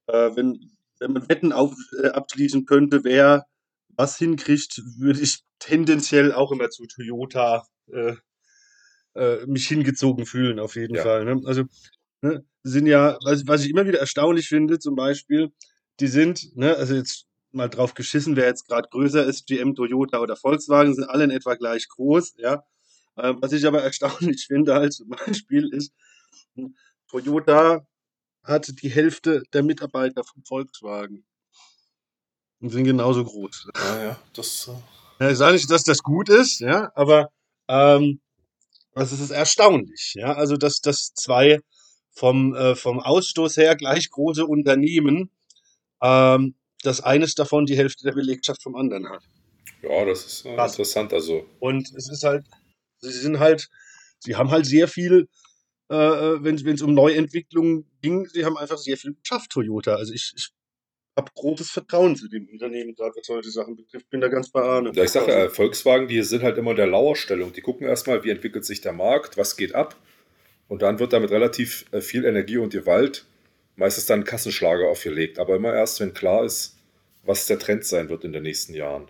äh, 0.08 0.32
wenn, 0.36 0.72
wenn 0.99 1.14
man 1.14 1.30
Wetten 1.30 1.51
auf, 1.51 1.76
äh, 2.01 2.08
abschließen 2.08 2.66
könnte, 2.66 3.03
wer 3.03 3.45
was 3.89 4.18
hinkriegt, 4.18 4.82
würde 4.97 5.22
ich 5.22 5.43
tendenziell 5.60 6.34
auch 6.34 6.51
immer 6.51 6.70
zu 6.70 6.86
Toyota 6.88 7.66
äh, 7.91 8.16
äh, 9.16 9.45
mich 9.45 9.68
hingezogen 9.68 10.26
fühlen, 10.26 10.60
auf 10.60 10.76
jeden 10.76 10.95
Ja. 10.95 11.03
Fall. 11.03 11.26
Ne? 11.26 11.41
Also 11.45 11.64
ne, 12.22 12.45
sind 12.64 12.88
ja, 12.88 13.18
was, 13.24 13.47
was 13.47 13.64
ich 13.64 13.70
immer 13.72 13.86
wieder 13.86 13.99
erstaunlich 13.99 14.47
finde, 14.49 14.80
zum 14.80 14.95
Beispiel, 14.95 15.51
die 15.99 16.08
sind, 16.08 16.56
ne, 16.56 16.76
also 16.76 16.95
jetzt 16.95 17.28
mal 17.51 17.70
drauf 17.70 17.93
geschissen, 17.93 18.36
wer 18.36 18.47
jetzt 18.47 18.68
gerade 18.68 18.89
größer 18.89 19.26
ist, 19.26 19.47
GM, 19.47 19.76
Toyota 19.76 20.20
oder 20.20 20.36
Volkswagen, 20.36 20.93
sind 20.93 21.06
alle 21.06 21.24
in 21.26 21.32
etwa 21.32 21.56
gleich 21.56 21.88
groß, 21.88 22.36
ja. 22.38 22.64
Ähm, 23.18 23.38
was 23.41 23.53
ich 23.53 23.66
aber 23.66 23.82
erstaunlich 23.84 24.45
finde, 24.47 24.74
halt 24.76 24.93
zum 24.93 25.10
Beispiel 25.10 25.70
ist, 25.74 25.93
Toyota 27.10 27.86
hat 28.43 28.82
die 28.82 28.89
Hälfte 28.89 29.43
der 29.53 29.64
Mitarbeiter 29.64 30.24
von 30.24 30.43
Volkswagen. 30.43 31.26
und 32.62 32.70
sind 32.70 32.84
genauso 32.84 33.24
groß. 33.24 33.70
Ja, 33.76 34.03
ja, 34.03 34.20
das. 34.34 34.68
Äh 34.68 35.24
Ja, 35.24 35.32
ich 35.32 35.38
sage 35.38 35.53
nicht, 35.53 35.70
dass 35.70 35.84
das 35.84 35.99
gut 35.99 36.30
ist, 36.30 36.60
ja, 36.60 36.91
aber 36.95 37.30
ähm, 37.68 38.20
es 38.93 39.12
ist 39.12 39.32
erstaunlich, 39.32 40.14
ja, 40.16 40.34
also 40.34 40.58
dass, 40.58 40.82
dass 40.82 41.14
zwei 41.14 41.60
vom, 42.12 42.56
äh, 42.56 42.76
vom 42.76 42.99
Ausstoß 42.99 43.58
her 43.58 43.76
gleich 43.76 44.10
große 44.10 44.45
Unternehmen, 44.45 45.30
ähm, 46.01 46.56
dass 46.84 47.01
eines 47.01 47.36
davon 47.36 47.66
die 47.66 47.78
Hälfte 47.78 48.03
der 48.03 48.14
Belegschaft 48.14 48.62
vom 48.64 48.76
anderen 48.76 49.10
hat. 49.10 49.24
ja, 49.82 50.06
das 50.06 50.26
ist 50.26 50.45
äh, 50.45 50.53
interessant. 50.53 51.14
Also, 51.14 51.45
Und 51.60 51.93
es 51.93 52.10
ist 52.10 52.24
halt, 52.24 52.45
sie 52.99 53.12
sind 53.12 53.39
halt, 53.39 53.70
sie 54.20 54.36
haben 54.36 54.51
halt 54.51 54.66
sehr 54.66 54.88
viel, 54.88 55.28
äh, 55.89 55.95
wenn 55.95 56.55
es 56.55 56.81
um 56.81 56.93
Neuentwicklungen 56.93 57.86
ging, 58.01 58.25
sie 58.27 58.45
haben 58.45 58.57
einfach 58.57 58.77
sehr 58.77 58.97
viel 58.97 59.13
geschafft, 59.13 59.51
Toyota. 59.51 59.95
Also 59.95 60.13
ich, 60.13 60.33
ich 60.36 60.49
habe 61.15 61.31
großes 61.33 61.71
Vertrauen 61.71 62.15
zu 62.15 62.27
dem 62.27 62.47
Unternehmen, 62.49 62.95
gerade 62.95 63.15
was 63.15 63.25
solche 63.25 63.49
Sachen 63.49 63.75
betrifft. 63.75 64.09
Bin 64.09 64.21
da 64.21 64.27
ganz 64.27 64.49
bei 64.49 64.61
Arne. 64.61 64.91
ja, 64.93 65.03
ich 65.03 65.11
sage 65.11 65.31
ja, 65.31 65.49
Volkswagen, 65.49 66.07
die 66.07 66.21
sind 66.23 66.43
halt 66.43 66.57
immer 66.57 66.71
in 66.71 66.77
der 66.77 66.88
Lauerstellung. 66.88 67.53
Die 67.53 67.61
gucken 67.61 67.88
erstmal, 67.88 68.23
wie 68.23 68.31
entwickelt 68.31 68.65
sich 68.65 68.81
der 68.81 68.93
Markt, 68.93 69.38
was 69.38 69.55
geht 69.55 69.75
ab. 69.75 69.95
Und 70.67 70.81
dann 70.81 70.99
wird 70.99 71.13
damit 71.13 71.31
relativ 71.31 71.86
äh, 71.91 72.01
viel 72.01 72.25
Energie 72.25 72.57
und 72.57 72.73
Gewalt 72.73 73.25
meistens 73.75 74.05
dann 74.05 74.23
Kassenschlager 74.23 74.88
aufgelegt. 74.88 75.39
Aber 75.39 75.55
immer 75.55 75.73
erst, 75.73 75.99
wenn 75.99 76.13
klar 76.13 76.43
ist, 76.43 76.77
was 77.23 77.45
der 77.45 77.59
Trend 77.59 77.86
sein 77.86 78.09
wird 78.09 78.23
in 78.23 78.33
den 78.33 78.43
nächsten 78.43 78.73
Jahren. 78.73 79.07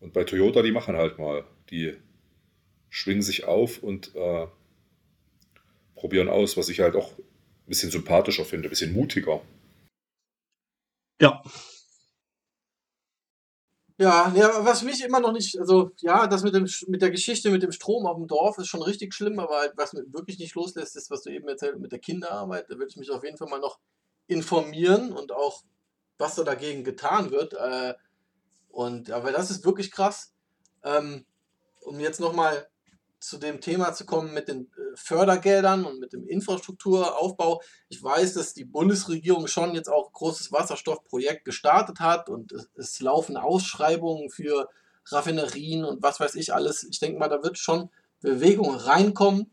Und 0.00 0.12
bei 0.12 0.24
Toyota, 0.24 0.62
die 0.62 0.72
machen 0.72 0.96
halt 0.96 1.18
mal. 1.18 1.44
Die 1.70 1.94
schwingen 2.88 3.22
sich 3.22 3.44
auf 3.44 3.82
und 3.82 4.14
äh, 4.14 4.46
probieren 6.00 6.28
aus, 6.28 6.56
was 6.56 6.68
ich 6.68 6.80
halt 6.80 6.96
auch 6.96 7.12
ein 7.18 7.24
bisschen 7.66 7.90
sympathischer 7.90 8.44
finde, 8.44 8.68
ein 8.68 8.70
bisschen 8.70 8.92
mutiger. 8.92 9.40
Ja, 11.20 11.42
Ja, 14.00 14.32
ja, 14.34 14.64
was 14.64 14.82
mich 14.82 15.04
immer 15.04 15.20
noch 15.20 15.32
nicht, 15.32 15.60
also 15.60 15.90
ja, 16.00 16.26
das 16.26 16.42
mit 16.42 16.54
dem 16.54 16.66
mit 16.86 17.02
der 17.02 17.10
Geschichte 17.10 17.50
mit 17.50 17.62
dem 17.62 17.70
Strom 17.70 18.06
auf 18.06 18.16
dem 18.16 18.26
Dorf 18.26 18.56
ist 18.56 18.68
schon 18.68 18.80
richtig 18.80 19.12
schlimm, 19.12 19.38
aber 19.38 19.58
halt, 19.58 19.74
was 19.76 19.92
mich 19.92 20.04
wirklich 20.10 20.38
nicht 20.38 20.54
loslässt, 20.54 20.96
ist, 20.96 21.10
was 21.10 21.20
du 21.20 21.28
eben 21.28 21.46
erzählt 21.46 21.74
hast 21.74 21.82
mit 21.82 21.92
der 21.92 21.98
Kinderarbeit. 21.98 22.64
Da 22.70 22.76
würde 22.76 22.86
ich 22.88 22.96
mich 22.96 23.10
auf 23.10 23.22
jeden 23.22 23.36
Fall 23.36 23.50
mal 23.50 23.60
noch 23.60 23.78
informieren 24.26 25.12
und 25.12 25.32
auch, 25.32 25.64
was 26.16 26.34
da 26.34 26.44
dagegen 26.44 26.82
getan 26.82 27.30
wird. 27.30 27.52
Äh, 27.52 27.92
und 28.70 29.10
aber 29.10 29.32
das 29.32 29.50
ist 29.50 29.66
wirklich 29.66 29.90
krass. 29.90 30.32
Ähm, 30.82 31.26
um 31.82 32.00
jetzt 32.00 32.20
nochmal 32.20 32.68
zu 33.18 33.36
dem 33.36 33.60
Thema 33.60 33.92
zu 33.92 34.06
kommen 34.06 34.32
mit 34.32 34.48
den 34.48 34.70
Fördergeldern 34.94 35.84
und 35.84 36.00
mit 36.00 36.12
dem 36.12 36.26
Infrastrukturaufbau. 36.26 37.62
Ich 37.88 38.02
weiß, 38.02 38.34
dass 38.34 38.54
die 38.54 38.64
Bundesregierung 38.64 39.46
schon 39.46 39.74
jetzt 39.74 39.88
auch 39.88 40.08
ein 40.08 40.12
großes 40.12 40.52
Wasserstoffprojekt 40.52 41.44
gestartet 41.44 42.00
hat 42.00 42.28
und 42.28 42.52
es, 42.52 42.68
es 42.76 43.00
laufen 43.00 43.36
Ausschreibungen 43.36 44.30
für 44.30 44.68
Raffinerien 45.06 45.84
und 45.84 46.02
was 46.02 46.20
weiß 46.20 46.34
ich 46.34 46.54
alles. 46.54 46.84
Ich 46.84 47.00
denke 47.00 47.18
mal, 47.18 47.28
da 47.28 47.42
wird 47.42 47.58
schon 47.58 47.90
Bewegung 48.20 48.74
reinkommen, 48.74 49.50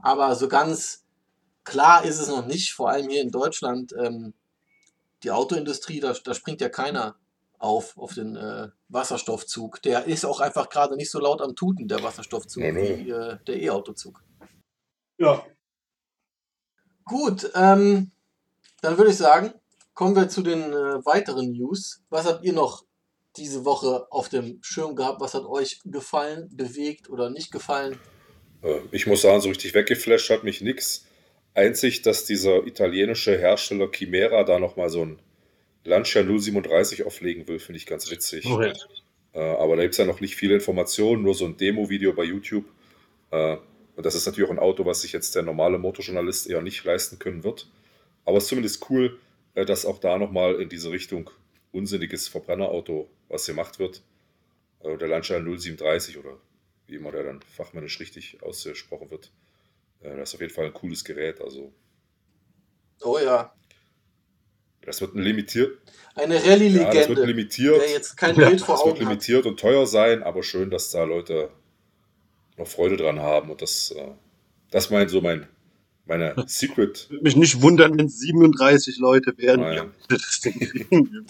aber 0.00 0.34
so 0.34 0.48
ganz 0.48 1.04
klar 1.64 2.04
ist 2.04 2.18
es 2.18 2.28
noch 2.28 2.46
nicht, 2.46 2.72
vor 2.72 2.90
allem 2.90 3.08
hier 3.08 3.22
in 3.22 3.30
Deutschland. 3.30 3.92
Ähm, 3.92 4.34
die 5.22 5.30
Autoindustrie, 5.30 6.00
da, 6.00 6.14
da 6.24 6.34
springt 6.34 6.60
ja 6.60 6.70
keiner 6.70 7.16
auf, 7.58 7.96
auf 7.98 8.14
den 8.14 8.36
äh, 8.36 8.68
Wasserstoffzug. 8.88 9.82
Der 9.82 10.06
ist 10.06 10.24
auch 10.24 10.40
einfach 10.40 10.70
gerade 10.70 10.96
nicht 10.96 11.10
so 11.10 11.20
laut 11.20 11.42
am 11.42 11.54
Tuten, 11.54 11.88
der 11.88 12.02
Wasserstoffzug, 12.02 12.62
Ja, 12.62 12.72
ne. 12.72 12.98
wie 13.04 13.10
äh, 13.10 13.36
der 13.46 13.60
E-Autozug. 13.60 14.22
Ja. 15.20 15.46
Gut, 17.04 17.50
ähm, 17.54 18.10
dann 18.82 18.98
würde 18.98 19.10
ich 19.10 19.16
sagen, 19.16 19.52
kommen 19.94 20.16
wir 20.16 20.28
zu 20.28 20.42
den 20.42 20.72
äh, 20.72 21.04
weiteren 21.04 21.52
News. 21.52 22.02
Was 22.08 22.26
habt 22.26 22.44
ihr 22.44 22.52
noch 22.52 22.84
diese 23.36 23.64
Woche 23.64 24.06
auf 24.10 24.28
dem 24.28 24.58
Schirm 24.62 24.96
gehabt? 24.96 25.20
Was 25.20 25.34
hat 25.34 25.44
euch 25.44 25.80
gefallen, 25.84 26.48
bewegt 26.52 27.10
oder 27.10 27.30
nicht 27.30 27.52
gefallen? 27.52 27.98
Äh, 28.62 28.80
Ich 28.92 29.06
muss 29.06 29.22
sagen, 29.22 29.40
so 29.40 29.48
richtig 29.48 29.74
weggeflasht 29.74 30.30
hat 30.30 30.44
mich 30.44 30.60
nix. 30.60 31.06
Einzig, 31.54 32.02
dass 32.02 32.24
dieser 32.24 32.66
italienische 32.66 33.36
Hersteller 33.36 33.90
Chimera 33.90 34.44
da 34.44 34.58
nochmal 34.58 34.88
so 34.88 35.04
ein 35.04 35.18
Lancia 35.84 36.22
037 36.22 37.04
auflegen 37.04 37.48
will, 37.48 37.58
finde 37.58 37.78
ich 37.78 37.86
ganz 37.86 38.10
witzig. 38.10 38.46
Okay. 38.46 38.72
Äh, 39.32 39.40
aber 39.40 39.76
da 39.76 39.82
gibt 39.82 39.94
es 39.94 39.98
ja 39.98 40.04
noch 40.04 40.20
nicht 40.20 40.36
viele 40.36 40.54
Informationen, 40.54 41.22
nur 41.22 41.34
so 41.34 41.46
ein 41.46 41.56
Demo-Video 41.56 42.12
bei 42.12 42.24
YouTube. 42.24 42.64
Äh, 43.30 43.56
und 44.00 44.06
das 44.06 44.14
ist 44.14 44.24
natürlich 44.24 44.48
auch 44.48 44.54
ein 44.54 44.58
Auto, 44.58 44.86
was 44.86 45.02
sich 45.02 45.12
jetzt 45.12 45.34
der 45.34 45.42
normale 45.42 45.76
Motorjournalist 45.76 46.48
eher 46.48 46.62
nicht 46.62 46.82
leisten 46.84 47.18
können 47.18 47.44
wird. 47.44 47.68
Aber 48.24 48.38
es 48.38 48.44
ist 48.44 48.48
zumindest 48.48 48.88
cool, 48.88 49.18
äh, 49.54 49.66
dass 49.66 49.84
auch 49.84 49.98
da 49.98 50.16
nochmal 50.16 50.54
in 50.58 50.70
diese 50.70 50.90
Richtung 50.90 51.28
unsinniges 51.70 52.26
Verbrennerauto 52.26 53.10
was 53.28 53.44
gemacht 53.44 53.78
wird. 53.78 54.00
Äh, 54.82 54.96
der 54.96 55.08
Lancia 55.08 55.38
037 55.38 56.16
oder 56.16 56.38
wie 56.86 56.94
immer 56.94 57.12
der 57.12 57.24
dann 57.24 57.42
fachmännisch 57.42 58.00
richtig 58.00 58.42
ausgesprochen 58.42 59.10
wird. 59.10 59.30
Äh, 60.00 60.16
das 60.16 60.30
ist 60.30 60.34
auf 60.36 60.40
jeden 60.40 60.54
Fall 60.54 60.64
ein 60.64 60.72
cooles 60.72 61.04
Gerät. 61.04 61.42
Also 61.42 61.70
Oh 63.02 63.18
ja, 63.18 63.52
das 64.80 65.02
wird 65.02 65.14
ein 65.14 65.22
limitiert. 65.22 65.78
eine 66.14 66.36
Ja, 66.36 66.40
das 66.40 66.46
wird 66.46 67.18
Rallye-Legende, 67.18 67.24
limitiert. 67.26 67.80
der 67.82 67.90
jetzt 67.90 68.16
kein 68.16 68.34
Bild 68.34 68.60
vor 68.64 68.76
Das 68.76 68.84
wird 68.86 68.94
Augen 68.96 69.04
hat. 69.04 69.08
limitiert 69.10 69.44
und 69.44 69.60
teuer 69.60 69.86
sein, 69.86 70.22
aber 70.22 70.42
schön, 70.42 70.70
dass 70.70 70.90
da 70.90 71.04
Leute 71.04 71.50
noch 72.60 72.68
Freude 72.68 72.96
dran 72.96 73.20
haben. 73.20 73.50
Und 73.50 73.60
das, 73.62 73.90
äh, 73.90 74.12
das 74.70 74.90
meint 74.90 75.10
so 75.10 75.20
mein, 75.20 75.48
meine 76.04 76.34
Secret. 76.46 77.10
Würde 77.10 77.24
mich 77.24 77.36
nicht 77.36 77.60
wundern, 77.62 77.98
wenn 77.98 78.06
es 78.06 78.18
37 78.18 78.98
Leute 78.98 79.36
werden, 79.38 79.92
die 80.08 80.08
das 80.14 80.40
Ding 80.40 80.58
kriegen. 80.60 81.26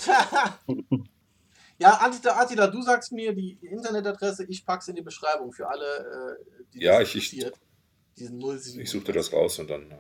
ja, 1.79 1.99
Attila, 2.03 2.39
Attila, 2.41 2.67
du 2.67 2.83
sagst 2.83 3.13
mir 3.13 3.35
die 3.35 3.59
Internetadresse, 3.63 4.45
ich 4.49 4.65
pack's 4.67 4.89
in 4.89 4.97
die 4.97 5.03
Beschreibung 5.03 5.53
für 5.53 5.69
alle, 5.69 6.37
äh, 6.39 6.65
die 6.75 6.83
Ja, 6.83 6.99
das 7.01 7.09
ich- 7.15 7.17
ich- 7.17 7.33
interessiert. 7.39 7.61
Diesen 8.19 8.39
07. 8.41 8.81
Ich 8.83 8.91
suchte 8.91 9.13
das 9.13 9.33
raus 9.33 9.59
und 9.61 9.71
dann. 9.71 9.91
äh, 9.91 9.97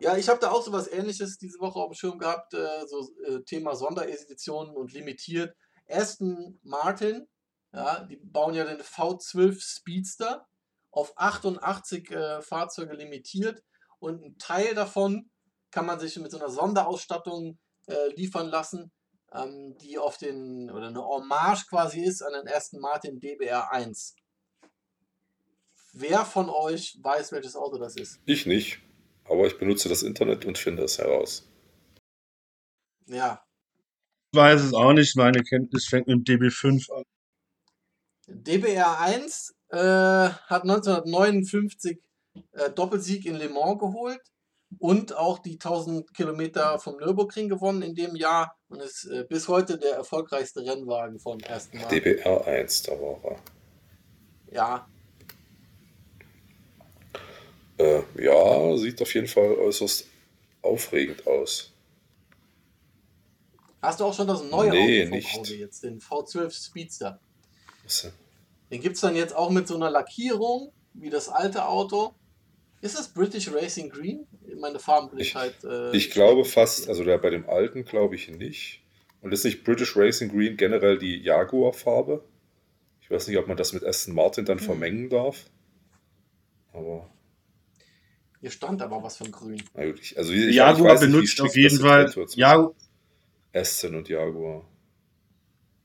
Ja, 0.00 0.16
ich 0.16 0.28
habe 0.28 0.38
da 0.38 0.50
auch 0.50 0.62
so 0.62 0.70
was 0.72 0.86
ähnliches 0.86 1.38
diese 1.38 1.58
Woche 1.58 1.78
auf 1.80 1.90
dem 1.90 1.94
Schirm 1.94 2.18
gehabt, 2.18 2.54
äh, 2.54 2.86
so 2.86 3.08
äh, 3.26 3.42
Thema 3.42 3.74
Sondereditionen 3.74 4.76
und 4.76 4.92
limitiert. 4.92 5.54
Aston 5.88 6.60
Martin, 6.62 7.26
ja, 7.72 8.04
die 8.04 8.16
bauen 8.16 8.54
ja 8.54 8.64
den 8.64 8.80
V12 8.80 9.60
Speedster 9.60 10.46
auf 10.90 11.12
88 11.16 12.10
äh, 12.10 12.42
Fahrzeuge 12.42 12.94
limitiert 12.94 13.62
und 13.98 14.24
ein 14.24 14.38
Teil 14.38 14.74
davon 14.74 15.30
kann 15.70 15.86
man 15.86 16.00
sich 16.00 16.16
mit 16.18 16.30
so 16.30 16.38
einer 16.38 16.50
Sonderausstattung 16.50 17.58
äh, 17.86 18.08
liefern 18.16 18.48
lassen, 18.48 18.90
ähm, 19.32 19.76
die 19.78 19.98
auf 19.98 20.18
den, 20.18 20.70
oder 20.70 20.88
eine 20.88 21.04
Hommage 21.04 21.66
quasi 21.68 22.00
ist 22.00 22.22
an 22.22 22.32
den 22.32 22.52
Aston 22.52 22.80
Martin 22.80 23.20
DBR1. 23.20 24.14
Wer 25.92 26.24
von 26.24 26.48
euch 26.48 26.98
weiß, 27.00 27.32
welches 27.32 27.56
Auto 27.56 27.78
das 27.78 27.96
ist? 27.96 28.20
Ich 28.24 28.46
nicht, 28.46 28.80
aber 29.24 29.46
ich 29.46 29.58
benutze 29.58 29.88
das 29.88 30.02
Internet 30.02 30.44
und 30.44 30.58
finde 30.58 30.84
es 30.84 30.98
heraus. 30.98 31.48
Ja, 33.06 33.44
Ich 34.32 34.38
weiß 34.38 34.62
es 34.62 34.74
auch 34.74 34.92
nicht, 34.92 35.16
meine 35.16 35.42
Kenntnis 35.42 35.86
fängt 35.86 36.06
mit 36.06 36.28
dem 36.28 36.40
DB5 36.40 36.92
an. 36.92 37.04
DBR1 38.30 39.52
äh, 39.70 39.76
hat 40.46 40.62
1959 40.62 41.98
äh, 42.52 42.70
Doppelsieg 42.70 43.26
in 43.26 43.34
Le 43.36 43.48
Mans 43.48 43.78
geholt 43.78 44.20
und 44.78 45.16
auch 45.16 45.38
die 45.40 45.54
1000 45.54 46.14
Kilometer 46.14 46.78
vom 46.78 46.96
Nürburgring 46.96 47.48
gewonnen 47.48 47.82
in 47.82 47.94
dem 47.94 48.14
Jahr 48.16 48.56
und 48.68 48.80
ist 48.80 49.04
äh, 49.06 49.24
bis 49.28 49.48
heute 49.48 49.78
der 49.78 49.94
erfolgreichste 49.96 50.60
Rennwagen 50.64 51.18
von 51.18 51.42
Aston 51.44 51.80
Martin. 51.80 52.02
DBR1, 52.02 52.86
da 52.86 52.92
war 52.92 53.18
er. 53.24 53.36
Ja, 54.52 54.86
Äh, 57.78 58.02
ja, 58.22 58.76
sieht 58.76 59.00
auf 59.00 59.14
jeden 59.14 59.26
Fall 59.26 59.54
äußerst 59.54 60.06
aufregend 60.62 61.26
aus. 61.26 61.72
hast 63.82 64.00
du 64.00 64.04
auch 64.04 64.14
schon 64.14 64.28
das 64.28 64.42
neue 64.44 64.70
Nee, 64.70 65.00
Auto 65.02 65.08
vom 65.08 65.16
nicht. 65.18 65.38
Audi 65.38 65.54
jetzt, 65.56 65.82
den 65.82 65.98
V12 66.00 66.50
Speedster. 66.66 67.18
Denn? 67.98 68.12
Den 68.70 68.80
gibt 68.80 68.94
es 68.96 69.00
dann 69.02 69.16
jetzt 69.16 69.34
auch 69.34 69.50
mit 69.50 69.66
so 69.68 69.74
einer 69.76 69.90
Lackierung 69.90 70.72
wie 70.94 71.10
das 71.10 71.28
alte 71.28 71.66
Auto. 71.66 72.14
Ist 72.82 72.98
das 72.98 73.08
British 73.08 73.52
Racing 73.52 73.90
Green? 73.90 74.26
Meine 74.58 74.78
Farbenblindheit. 74.78 75.54
äh, 75.64 75.94
Ich 75.96 76.10
glaube 76.10 76.44
fast, 76.44 76.88
also 76.88 77.04
der 77.04 77.18
bei 77.18 77.30
dem 77.30 77.48
alten 77.48 77.84
glaube 77.84 78.14
ich 78.14 78.28
nicht. 78.28 78.82
Und 79.20 79.32
ist 79.32 79.44
nicht 79.44 79.64
British 79.64 79.96
Racing 79.96 80.30
Green 80.30 80.56
generell 80.56 80.98
die 80.98 81.16
Jaguar-Farbe? 81.22 82.24
Ich 83.02 83.10
weiß 83.10 83.26
nicht, 83.28 83.36
ob 83.38 83.48
man 83.48 83.56
das 83.56 83.72
mit 83.72 83.84
Aston 83.84 84.14
Martin 84.14 84.44
dann 84.46 84.58
Hm. 84.58 84.64
vermengen 84.64 85.10
darf. 85.10 85.44
Aber, 86.72 87.10
Hier 88.40 88.50
stand 88.50 88.80
aber 88.80 89.02
was 89.02 89.16
von 89.18 89.30
Grün. 89.30 89.62
na 89.74 89.84
gut, 89.86 90.00
ich, 90.00 90.16
also 90.16 90.32
ich, 90.32 90.46
ich 90.48 90.54
Jaguar 90.56 91.00
wie 91.02 91.06
benutzt 91.06 91.40
auf 91.40 91.54
jeden 91.56 91.78
Fall. 91.80 91.98
getrennt 92.06 92.16
wird 92.16 92.30
zwischen 92.30 92.40
Ja, 92.40 92.70
Aston 93.52 93.94
und 93.96 94.08
Jaguar. 94.08 94.64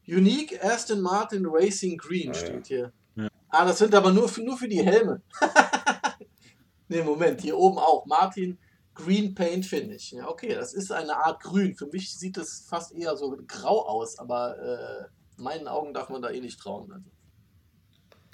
Unique 0.07 0.63
Aston 0.63 1.01
Martin 1.01 1.45
Racing 1.47 1.97
Green 1.97 2.29
Ah, 2.29 2.33
ja. 2.33 2.39
steht 2.39 2.67
hier. 2.67 2.93
Ja. 3.15 3.27
Ah, 3.49 3.65
das 3.65 3.79
sind 3.79 3.95
aber 3.95 4.11
nur 4.11 4.29
für, 4.29 4.41
nur 4.41 4.57
für 4.57 4.67
die 4.67 4.83
Helme. 4.83 5.21
ne, 6.89 7.03
Moment, 7.03 7.41
hier 7.41 7.57
oben 7.57 7.77
auch. 7.77 8.05
Martin 8.05 8.57
Green 8.93 9.35
Paint 9.35 9.65
Finish. 9.65 10.13
Ja, 10.13 10.27
okay, 10.27 10.53
das 10.55 10.73
ist 10.73 10.91
eine 10.91 11.17
Art 11.17 11.41
Grün. 11.41 11.75
Für 11.75 11.87
mich 11.87 12.17
sieht 12.17 12.37
es 12.37 12.65
fast 12.69 12.93
eher 12.93 13.15
so 13.17 13.37
grau 13.47 13.85
aus, 13.85 14.17
aber 14.19 14.57
äh, 14.59 15.41
meinen 15.41 15.67
Augen 15.67 15.93
darf 15.93 16.09
man 16.09 16.21
da 16.21 16.29
eh 16.29 16.39
nicht 16.39 16.59
trauen. 16.59 16.91
Also. 16.91 17.05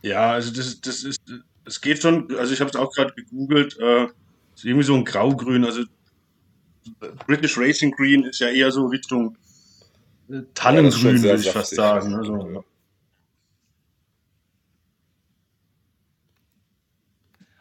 Ja, 0.03 0.31
also 0.33 0.51
das, 0.53 0.81
das 0.81 1.03
ist, 1.03 1.21
es 1.65 1.81
geht 1.81 2.01
schon, 2.01 2.35
also 2.37 2.53
ich 2.53 2.59
habe 2.59 2.69
es 2.69 2.75
auch 2.75 2.91
gerade 2.91 3.13
gegoogelt, 3.13 3.77
äh, 3.79 4.05
ist 4.55 4.65
irgendwie 4.65 4.85
so 4.85 4.95
ein 4.95 5.05
Graugrün, 5.05 5.65
also 5.65 5.83
British 7.27 7.57
Racing 7.57 7.91
Green 7.91 8.23
ist 8.23 8.39
ja 8.39 8.49
eher 8.49 8.71
so 8.71 8.85
Richtung 8.87 9.37
Tannengrün, 10.53 11.17
sehr 11.17 11.31
würde 11.31 11.41
ich 11.43 11.51
fast 11.51 11.75
sagen. 11.75 12.11
ja. 12.11 12.17
Also, 12.17 12.49
ja. 12.49 12.63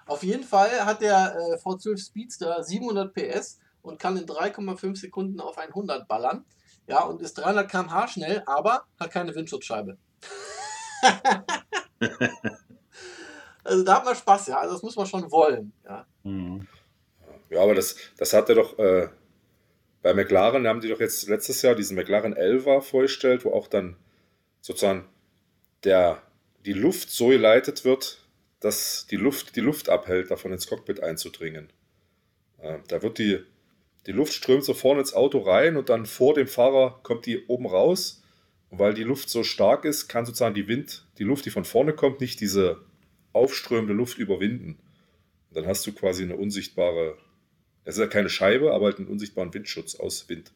Auf 0.07 0.23
jeden 0.25 0.43
Fall 0.43 0.85
hat 0.85 1.03
der 1.03 1.37
äh, 1.37 1.57
V12 1.57 2.05
Speedster 2.05 2.65
700 2.65 3.15
PS 3.15 3.61
und 3.81 4.01
kann 4.01 4.17
in 4.17 4.27
3,5 4.27 4.97
Sekunden 4.97 5.39
auf 5.41 5.57
100 5.57 6.09
ballern. 6.09 6.45
Ja, 6.89 7.05
und 7.05 7.21
ist 7.23 7.35
300 7.35 7.71
km/h 7.71 8.09
schnell, 8.09 8.43
aber 8.47 8.87
hat 8.99 9.13
keine 9.13 9.33
Windschutzscheibe. 9.35 9.99
also 13.63 13.85
da 13.85 13.97
hat 13.97 14.05
man 14.05 14.17
Spaß, 14.17 14.49
ja. 14.49 14.59
Also 14.59 14.75
das 14.75 14.83
muss 14.83 14.97
man 14.97 15.07
schon 15.07 15.31
wollen. 15.31 15.73
Ja. 15.85 16.05
Mhm. 16.25 16.67
Ja, 17.49 17.63
aber 17.63 17.77
das, 17.77 17.95
das 18.17 18.33
hat 18.33 18.49
er 18.49 18.57
doch 18.57 18.77
äh, 18.79 19.09
bei 20.03 20.15
McLaren, 20.15 20.67
haben 20.67 20.81
die 20.81 20.89
doch 20.89 21.01
jetzt 21.01 21.29
letztes 21.29 21.63
Jahr 21.63 21.75
diesen 21.75 21.97
McLaren 21.97 22.35
11 22.35 22.85
vorgestellt, 22.85 23.45
wo 23.45 23.53
auch 23.53 23.69
dann 23.69 23.97
sozusagen 24.61 25.05
der, 25.85 26.23
die 26.65 26.73
Luft 26.73 27.11
so 27.11 27.29
geleitet 27.29 27.85
wird, 27.85 28.27
dass 28.61 29.07
die 29.11 29.17
Luft 29.17 29.57
die 29.57 29.61
Luft 29.61 29.89
abhält, 29.89 30.31
davon 30.31 30.53
ins 30.53 30.67
Cockpit 30.67 31.03
einzudringen. 31.03 31.71
Äh, 32.59 32.79
da 32.89 33.03
wird 33.03 33.19
die, 33.19 33.41
die 34.07 34.13
Luft 34.13 34.33
strömt 34.33 34.65
so 34.65 34.75
vorne 34.75 35.01
ins 35.01 35.15
Auto 35.15 35.39
rein 35.39 35.77
und 35.77 35.89
dann 35.89 36.07
vor 36.07 36.35
dem 36.35 36.47
Fahrer 36.47 37.01
kommt 37.03 37.27
die 37.27 37.47
oben 37.47 37.67
raus. 37.67 38.23
Und 38.71 38.79
weil 38.79 38.95
die 38.95 39.03
Luft 39.03 39.29
so 39.31 39.43
stark 39.43 39.85
ist, 39.85 40.09
kann 40.09 40.25
sozusagen 40.25 40.55
die 40.55 40.69
Wind, 40.69 41.05
die 41.19 41.25
Luft, 41.25 41.45
die 41.45 41.51
von 41.51 41.65
vorne 41.65 41.93
kommt, 41.93 42.21
nicht 42.21 42.41
diese 42.41 42.81
aufströmende 43.33 43.95
Luft 43.95 44.19
überwinden. 44.19 44.79
Und 45.49 45.57
dann 45.57 45.67
hast 45.67 45.87
du 45.87 45.93
quasi 45.93 46.23
eine 46.23 46.37
unsichtbare, 46.37 47.19
es 47.85 47.97
ist 47.97 48.01
ja 48.01 48.07
keine 48.07 48.29
Scheibe, 48.29 48.73
aber 48.73 48.87
halt 48.87 48.99
einen 48.99 49.09
unsichtbaren 49.09 49.53
Windschutz 49.53 49.95
aus 49.95 50.29
Wind. 50.29 50.53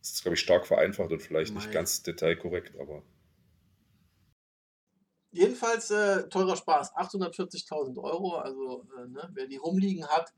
Das 0.00 0.12
ist, 0.12 0.22
glaube 0.22 0.34
ich, 0.34 0.40
stark 0.40 0.66
vereinfacht 0.66 1.12
und 1.12 1.22
vielleicht 1.22 1.54
nicht 1.54 1.66
Mei. 1.66 1.72
ganz 1.72 2.02
detailkorrekt, 2.02 2.78
aber 2.78 3.02
Jedenfalls 5.34 5.90
äh, 5.90 6.28
teurer 6.28 6.56
Spaß. 6.56 6.94
840.000 6.94 8.00
Euro. 8.00 8.36
Also 8.36 8.86
äh, 8.96 9.08
ne, 9.08 9.28
wer 9.32 9.48
die 9.48 9.56
rumliegen 9.56 10.06
hat, 10.06 10.32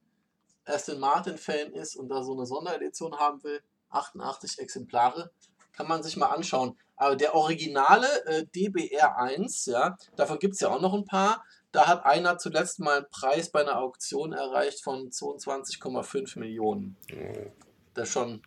Aston 0.64 0.98
Martin-Fan 0.98 1.72
ist 1.72 1.96
und 1.96 2.08
da 2.08 2.24
so 2.24 2.32
eine 2.32 2.46
Sonderedition 2.46 3.14
haben 3.18 3.44
will, 3.44 3.60
88 3.90 4.58
Exemplare, 4.58 5.30
kann 5.72 5.86
man 5.86 6.02
sich 6.02 6.16
mal 6.16 6.28
anschauen. 6.28 6.78
Aber 6.96 7.14
der 7.14 7.34
originale 7.34 8.06
äh, 8.24 8.46
DBR1, 8.54 9.70
ja, 9.70 9.98
davon 10.16 10.38
gibt 10.38 10.54
es 10.54 10.60
ja 10.60 10.70
auch 10.70 10.80
noch 10.80 10.94
ein 10.94 11.04
paar. 11.04 11.44
Da 11.76 11.86
hat 11.86 12.06
einer 12.06 12.38
zuletzt 12.38 12.80
mal 12.80 12.96
einen 12.96 13.10
Preis 13.10 13.50
bei 13.50 13.60
einer 13.60 13.78
Auktion 13.78 14.32
erreicht 14.32 14.82
von 14.82 15.10
22,5 15.10 16.38
Millionen. 16.38 16.96
äh, 17.08 17.50
Das 17.92 18.08
ist 18.08 18.14
schon 18.14 18.40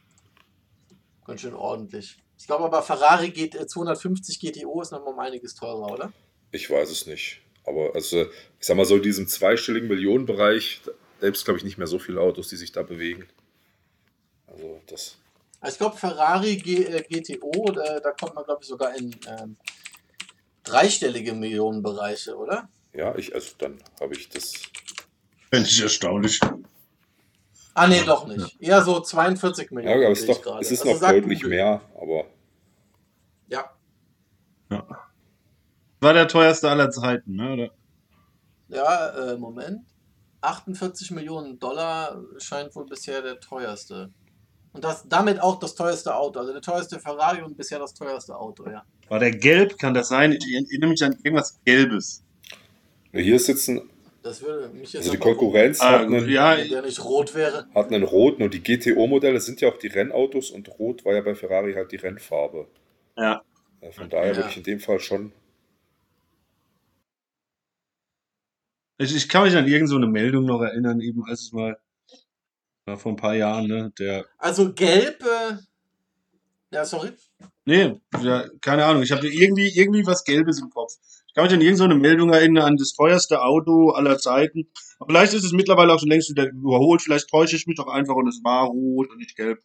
ganz 1.28 1.42
schön 1.42 1.54
ordentlich. 1.54 2.18
Ich 2.40 2.48
glaube 2.48 2.64
aber 2.64 2.82
Ferrari 2.82 3.30
geht, 3.30 3.54
äh, 3.54 3.68
250 3.68 4.40
GTO 4.40 4.82
ist 4.82 4.92
noch 4.92 5.06
mal 5.06 5.12
um 5.12 5.20
einiges 5.20 5.54
teurer, 5.54 5.92
oder? 5.92 6.12
ich 6.52 6.72
weiß 6.72 6.90
es 6.90 7.06
nicht. 7.06 7.42
Aber 7.68 7.94
also, 7.94 8.24
ich 8.24 8.66
sag 8.66 8.76
mal 8.76 8.86
so, 8.88 8.96
in 8.96 9.04
diesem 9.04 9.28
zweistelligen 9.28 9.88
Millionenbereich, 9.90 10.82
da 11.20 11.28
gibt 11.28 11.38
es, 11.38 11.46
glaube 11.46 11.60
ich, 11.60 11.64
nicht 11.64 11.78
mehr 11.78 11.86
so 11.86 12.00
viele 12.00 12.22
Autos, 12.22 12.50
die 12.50 12.56
sich 12.56 12.72
da 12.72 12.82
bewegen. 12.82 13.28
Also 14.48 14.82
das, 14.88 15.20
Also 15.60 15.74
ich 15.76 15.78
glaube, 15.78 15.98
Ferrari 15.98 16.58
G 16.58 16.84
äh, 16.84 17.04
GTO, 17.04 17.72
da, 17.74 18.00
da 18.00 18.10
kommt 18.10 18.34
man, 18.34 18.44
glaube 18.44 18.64
ich, 18.64 18.68
sogar 18.68 18.98
in 18.98 19.16
ähm, 19.28 19.56
dreistellige 20.64 21.34
Millionenbereiche, 21.34 22.36
oder? 22.36 22.68
Ja, 22.94 23.16
ich, 23.16 23.34
also 23.34 23.52
dann 23.58 23.78
habe 24.00 24.16
ich 24.16 24.30
das, 24.30 24.54
Fände 25.50 25.68
ich 25.68 25.82
erstaunlich. 25.82 26.40
Ah, 27.74 27.88
nee, 27.88 28.04
doch 28.04 28.28
nicht. 28.28 28.60
Eher 28.62 28.82
so 28.84 29.00
42 29.00 29.70
ja, 29.72 29.76
Millionen. 29.76 30.04
aber 30.04 30.12
es 30.12 30.20
ist 30.20 30.30
ich 30.30 30.36
doch, 30.36 30.42
gerade. 30.44 30.62
es 30.62 30.72
ist 30.72 30.82
Also 30.82 30.94
noch 30.94 31.00
deutlich 31.00 31.42
Google. 31.42 31.50
mehr, 31.58 31.82
aber 32.00 32.26
Ja, 33.48 33.70
War 36.02 36.14
der 36.14 36.28
teuerste 36.28 36.70
aller 36.70 36.92
Zeiten, 36.92 37.36
ne? 37.36 37.54
Oder? 37.54 37.72
ja 38.70 39.32
äh, 39.32 39.38
Moment. 39.38 39.86
48 40.42 41.12
Millionen 41.12 41.60
Dollar 41.60 42.22
scheint 42.38 42.76
wohl 42.76 42.86
bisher 42.86 43.22
der 43.22 43.40
teuerste. 43.40 44.12
Und 44.72 44.84
das 44.84 45.08
damit 45.10 45.42
auch 45.42 45.60
das 45.60 45.74
teuerste 45.76 46.16
Auto. 46.16 46.40
Also 46.40 46.54
der 46.54 46.62
teuerste 46.62 47.00
Ferrari 47.00 47.42
und 47.42 47.58
bisher 47.58 47.80
das 47.80 47.94
teuerste 47.94 48.38
Auto, 48.38 48.70
ja. 48.70 48.84
War 49.10 49.20
der 49.20 49.32
gelb? 49.32 49.78
Kann 49.80 49.94
das 49.96 50.10
sein? 50.10 50.32
Ich 50.32 50.46
erinnere 50.54 50.92
mich 50.92 51.04
an 51.04 51.14
irgendwas 51.24 51.60
Gelbes. 51.66 52.24
Hier 53.14 53.40
sitzen, 53.40 53.90
Das 54.22 54.42
würde 54.42 54.70
mich 54.70 54.94
jetzt 54.94 55.04
also 55.04 55.12
die 55.12 55.18
Konkurrenz 55.18 55.80
Ah, 55.82 56.00
hat, 56.00 56.02
einen, 56.08 56.30
ja, 56.30 56.56
der 56.56 56.82
nicht 56.84 57.04
rot 57.04 57.34
wäre. 57.36 57.68
hat 57.74 57.88
einen 57.92 58.04
roten 58.04 58.44
und 58.44 58.54
die 58.54 58.62
GTO-Modelle 58.62 59.40
sind 59.40 59.62
ja 59.62 59.70
auch 59.70 59.78
die 59.78 59.88
Rennautos 59.88 60.52
und 60.52 60.68
rot 60.80 61.06
war 61.06 61.14
ja 61.16 61.22
bei 61.22 61.36
Ferrari 61.36 61.74
halt 61.74 61.92
die 61.92 61.98
Rennfarbe. 61.98 62.68
ja. 63.18 63.42
Von 63.92 64.10
daher 64.10 64.32
Ja. 64.32 64.36
würde 64.38 64.50
ich 64.50 64.58
in 64.58 64.64
dem 64.64 64.80
Fall 64.82 65.00
schon, 65.00 65.32
Ich, 68.98 69.16
ich 69.16 69.30
kann 69.30 69.44
mich 69.44 69.56
an 69.56 69.64
irgendeine 69.66 69.88
so 69.88 69.96
eine 69.96 70.08
Meldung 70.08 70.46
noch 70.46 70.62
erinnern, 70.62 71.00
eben 71.00 71.24
als 71.24 71.44
es 71.44 71.52
mal 71.54 71.80
war 72.86 72.98
vor 72.98 73.14
ein 73.14 73.16
paar 73.16 73.36
Jahren, 73.36 73.68
ne? 73.68 73.94
Der. 73.98 74.26
Also 74.38 74.74
gelb, 74.74 75.24
äh, 75.24 75.56
ja, 76.72 76.84
sorry. 76.84 77.12
Nee, 77.66 78.00
ja, 78.22 78.50
keine 78.62 78.84
Ahnung. 78.86 79.04
Ich 79.04 79.12
habe 79.14 79.28
irgendwie, 79.28 79.70
irgendwie 79.70 80.06
was 80.06 80.24
Gelbes 80.26 80.60
im 80.60 80.70
Kopf. 80.70 80.94
Ich 81.30 81.36
kann 81.36 81.44
mich 81.44 81.54
an 81.54 81.62
irgendeine 81.62 81.94
Meldung 81.94 82.34
erinnern, 82.34 82.64
an 82.64 82.78
das 82.78 82.94
teuerste 82.94 83.44
Auto 83.44 83.92
aller 83.92 84.18
Zeiten. 84.18 84.72
Aber 84.98 85.12
vielleicht 85.12 85.34
ist 85.34 85.44
es 85.44 85.52
mittlerweile 85.52 85.94
auch 85.94 86.00
schon 86.00 86.10
längst 86.10 86.32
wieder 86.32 86.50
überholt. 86.50 87.04
Vielleicht 87.04 87.30
täusche 87.30 87.56
ich 87.56 87.68
mich 87.68 87.78
doch 87.78 87.88
einfach 87.88 88.16
und 88.16 88.28
es 88.28 88.42
war 88.44 88.66
rot 88.66 89.12
und 89.12 89.18
nicht 89.18 89.36
gelb. 89.36 89.60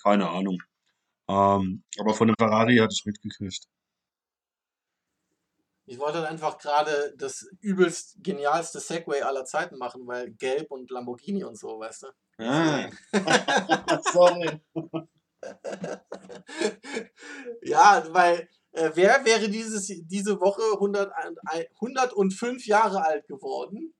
Keine 0.00 0.30
Ahnung. 0.30 0.62
Ähm, 1.28 1.82
aber 1.98 2.14
von 2.14 2.28
dem 2.28 2.36
Ferrari 2.38 2.76
hatte 2.76 2.94
ich 2.96 3.04
mitgekriegt. 3.04 3.64
Ich 5.86 5.98
wollte 5.98 6.26
einfach 6.28 6.58
gerade 6.58 7.14
das 7.16 7.48
übelst 7.60 8.22
genialste 8.22 8.78
Segway 8.78 9.22
aller 9.22 9.44
Zeiten 9.44 9.76
machen, 9.76 10.06
weil 10.06 10.30
Gelb 10.30 10.70
und 10.70 10.88
Lamborghini 10.90 11.42
und 11.42 11.58
so, 11.58 11.80
weißt 11.80 12.04
du? 12.04 12.08
Ah. 12.44 12.88
Sorry. 14.12 14.60
ja, 17.62 18.06
weil 18.10 18.48
äh, 18.72 18.90
wer 18.94 19.24
wäre 19.24 19.48
dieses, 19.48 19.86
diese 20.06 20.40
Woche 20.40 20.62
100, 20.74 21.12
ein- 21.12 21.66
105 21.80 22.66
Jahre 22.66 23.04
alt 23.04 23.26
geworden? 23.26 23.94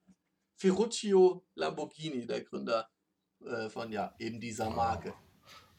Ferruccio 0.57 1.45
Lamborghini, 1.55 2.27
der 2.27 2.43
Gründer 2.43 2.89
äh, 3.45 3.69
von 3.69 3.93
ja, 3.93 4.15
eben 4.19 4.41
dieser 4.41 4.69
Marke. 4.71 5.15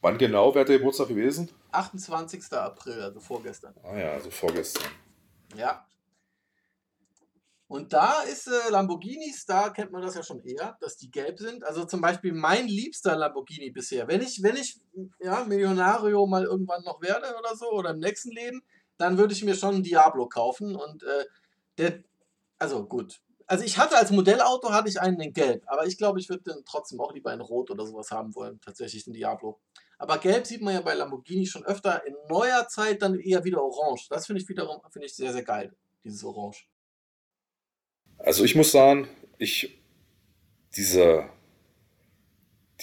wann 0.00 0.16
genau 0.16 0.54
wäre 0.54 0.64
der 0.64 0.78
Geburtstag 0.78 1.08
gewesen? 1.08 1.50
28. 1.72 2.50
April, 2.52 3.00
also 3.02 3.20
vorgestern. 3.20 3.74
Ah 3.82 3.96
ja, 3.96 4.12
also 4.12 4.30
vorgestern. 4.30 4.90
Ja. 5.56 5.86
Und 7.68 7.92
da 7.92 8.22
ist 8.22 8.48
äh, 8.48 8.70
Lamborghinis, 8.70 9.44
da 9.46 9.68
kennt 9.68 9.92
man 9.92 10.02
das 10.02 10.16
ja 10.16 10.24
schon 10.24 10.40
eher, 10.40 10.76
dass 10.80 10.96
die 10.96 11.08
gelb 11.10 11.38
sind. 11.38 11.62
Also 11.62 11.84
zum 11.84 12.00
Beispiel 12.00 12.32
mein 12.32 12.66
liebster 12.66 13.14
Lamborghini 13.14 13.70
bisher. 13.70 14.08
Wenn 14.08 14.22
ich, 14.22 14.42
wenn 14.42 14.56
ich 14.56 14.80
ja, 15.20 15.44
Millionario 15.44 16.26
mal 16.26 16.42
irgendwann 16.44 16.82
noch 16.82 17.00
werde 17.00 17.32
oder 17.38 17.54
so, 17.54 17.70
oder 17.70 17.90
im 17.90 18.00
nächsten 18.00 18.32
Leben, 18.32 18.60
dann 19.00 19.18
würde 19.18 19.32
ich 19.32 19.44
mir 19.44 19.54
schon 19.54 19.82
Diablo 19.82 20.28
kaufen. 20.28 20.76
Und 20.76 21.02
äh, 21.02 21.24
der, 21.78 22.04
also 22.58 22.86
gut. 22.86 23.20
Also 23.46 23.64
ich 23.64 23.78
hatte 23.78 23.96
als 23.96 24.12
Modellauto 24.12 24.70
hatte 24.70 24.88
ich 24.88 25.00
einen 25.00 25.20
in 25.20 25.32
Gelb, 25.32 25.64
aber 25.66 25.84
ich 25.84 25.98
glaube, 25.98 26.20
ich 26.20 26.28
würde 26.28 26.52
den 26.52 26.64
trotzdem 26.64 27.00
auch 27.00 27.12
lieber 27.12 27.32
in 27.32 27.40
Rot 27.40 27.70
oder 27.72 27.84
sowas 27.84 28.12
haben 28.12 28.32
wollen, 28.36 28.60
tatsächlich 28.60 29.04
den 29.04 29.12
Diablo. 29.12 29.58
Aber 29.98 30.18
Gelb 30.18 30.46
sieht 30.46 30.62
man 30.62 30.74
ja 30.74 30.80
bei 30.80 30.94
Lamborghini 30.94 31.46
schon 31.46 31.64
öfter, 31.64 32.06
in 32.06 32.14
neuer 32.28 32.68
Zeit 32.68 33.02
dann 33.02 33.18
eher 33.18 33.42
wieder 33.42 33.60
Orange. 33.60 34.06
Das 34.08 34.26
finde 34.26 34.40
ich 34.40 34.48
wiederum 34.48 34.80
finde 34.92 35.06
ich 35.06 35.16
sehr, 35.16 35.32
sehr 35.32 35.42
geil, 35.42 35.74
dieses 36.04 36.22
Orange. 36.22 36.68
Also 38.18 38.44
ich 38.44 38.54
muss 38.54 38.70
sagen, 38.70 39.08
ich 39.38 39.82
diese 40.76 41.28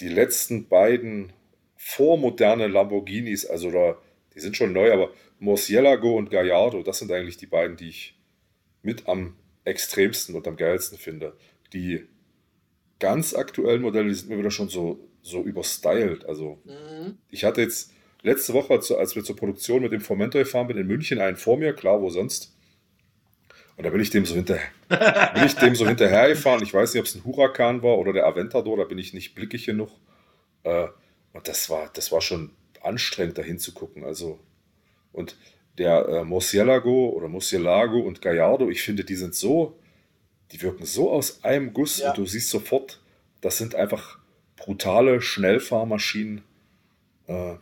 die 0.00 0.08
letzten 0.08 0.68
beiden 0.68 1.32
vormoderne 1.76 2.66
Lamborghinis, 2.66 3.46
also 3.46 3.70
da, 3.70 3.96
die 4.38 4.42
sind 4.42 4.56
schon 4.56 4.72
neu, 4.72 4.92
aber 4.92 5.10
Murcielago 5.40 6.16
und 6.16 6.30
Gallardo, 6.30 6.84
das 6.84 7.00
sind 7.00 7.10
eigentlich 7.10 7.36
die 7.38 7.46
beiden, 7.46 7.76
die 7.76 7.88
ich 7.88 8.16
mit 8.82 9.08
am 9.08 9.34
extremsten 9.64 10.36
und 10.36 10.46
am 10.46 10.56
geilsten 10.56 10.96
finde. 10.96 11.36
Die 11.72 12.06
ganz 13.00 13.34
aktuellen 13.34 13.82
Modelle, 13.82 14.08
die 14.08 14.14
sind 14.14 14.28
mir 14.28 14.38
wieder 14.38 14.52
schon 14.52 14.68
so, 14.68 15.00
so 15.22 15.42
überstylt. 15.42 16.24
Also 16.26 16.58
Mhm. 16.64 17.18
ich 17.30 17.44
hatte 17.44 17.60
jetzt 17.62 17.92
letzte 18.22 18.54
Woche, 18.54 18.74
als 18.74 19.16
wir 19.16 19.24
zur 19.24 19.34
Produktion 19.34 19.82
mit 19.82 19.90
dem 19.92 20.00
Formentor 20.00 20.42
gefahren 20.44 20.68
sind, 20.68 20.76
in 20.76 20.86
München 20.86 21.18
einen 21.18 21.36
vor 21.36 21.56
mir, 21.56 21.72
klar, 21.72 22.00
wo 22.00 22.08
sonst. 22.10 22.54
Und 23.76 23.84
da 23.84 23.90
bin 23.90 24.00
ich 24.00 24.10
dem 24.10 24.24
so 24.24 24.36
hinterher, 24.36 24.68
bin 25.34 25.44
ich 25.46 25.54
dem 25.54 25.74
so 25.74 25.86
hinterhergefahren. 25.86 26.62
Ich 26.62 26.72
weiß 26.72 26.94
nicht, 26.94 27.00
ob 27.00 27.06
es 27.06 27.14
ein 27.16 27.24
Huracan 27.24 27.82
war 27.82 27.98
oder 27.98 28.12
der 28.12 28.26
Aventador, 28.26 28.76
da 28.76 28.84
bin 28.84 28.98
ich 28.98 29.14
nicht 29.14 29.34
blickig 29.34 29.66
genug. 29.66 29.90
Äh, 30.62 30.86
und 31.32 31.46
das 31.48 31.68
war, 31.70 31.90
das 31.92 32.12
war 32.12 32.20
schon 32.20 32.50
anstrengend, 32.88 33.38
da 33.38 33.42
hinzugucken. 33.42 34.04
Also, 34.04 34.40
und 35.12 35.36
der 35.78 36.08
äh, 36.08 36.24
Murcielago 36.24 37.10
oder 37.10 37.28
Murcielago 37.28 38.00
und 38.00 38.20
Gallardo, 38.20 38.68
ich 38.68 38.82
finde, 38.82 39.04
die 39.04 39.14
sind 39.14 39.34
so, 39.34 39.78
die 40.50 40.60
wirken 40.62 40.84
so 40.84 41.10
aus 41.10 41.44
einem 41.44 41.72
Guss 41.72 41.98
Ja. 41.98 42.10
und 42.10 42.18
du 42.18 42.26
siehst 42.26 42.50
sofort, 42.50 43.00
das 43.40 43.58
sind 43.58 43.74
einfach 43.74 44.18
brutale 44.56 45.20
Schnellfahrmaschinen. 45.20 46.42
Äh, 47.26 47.54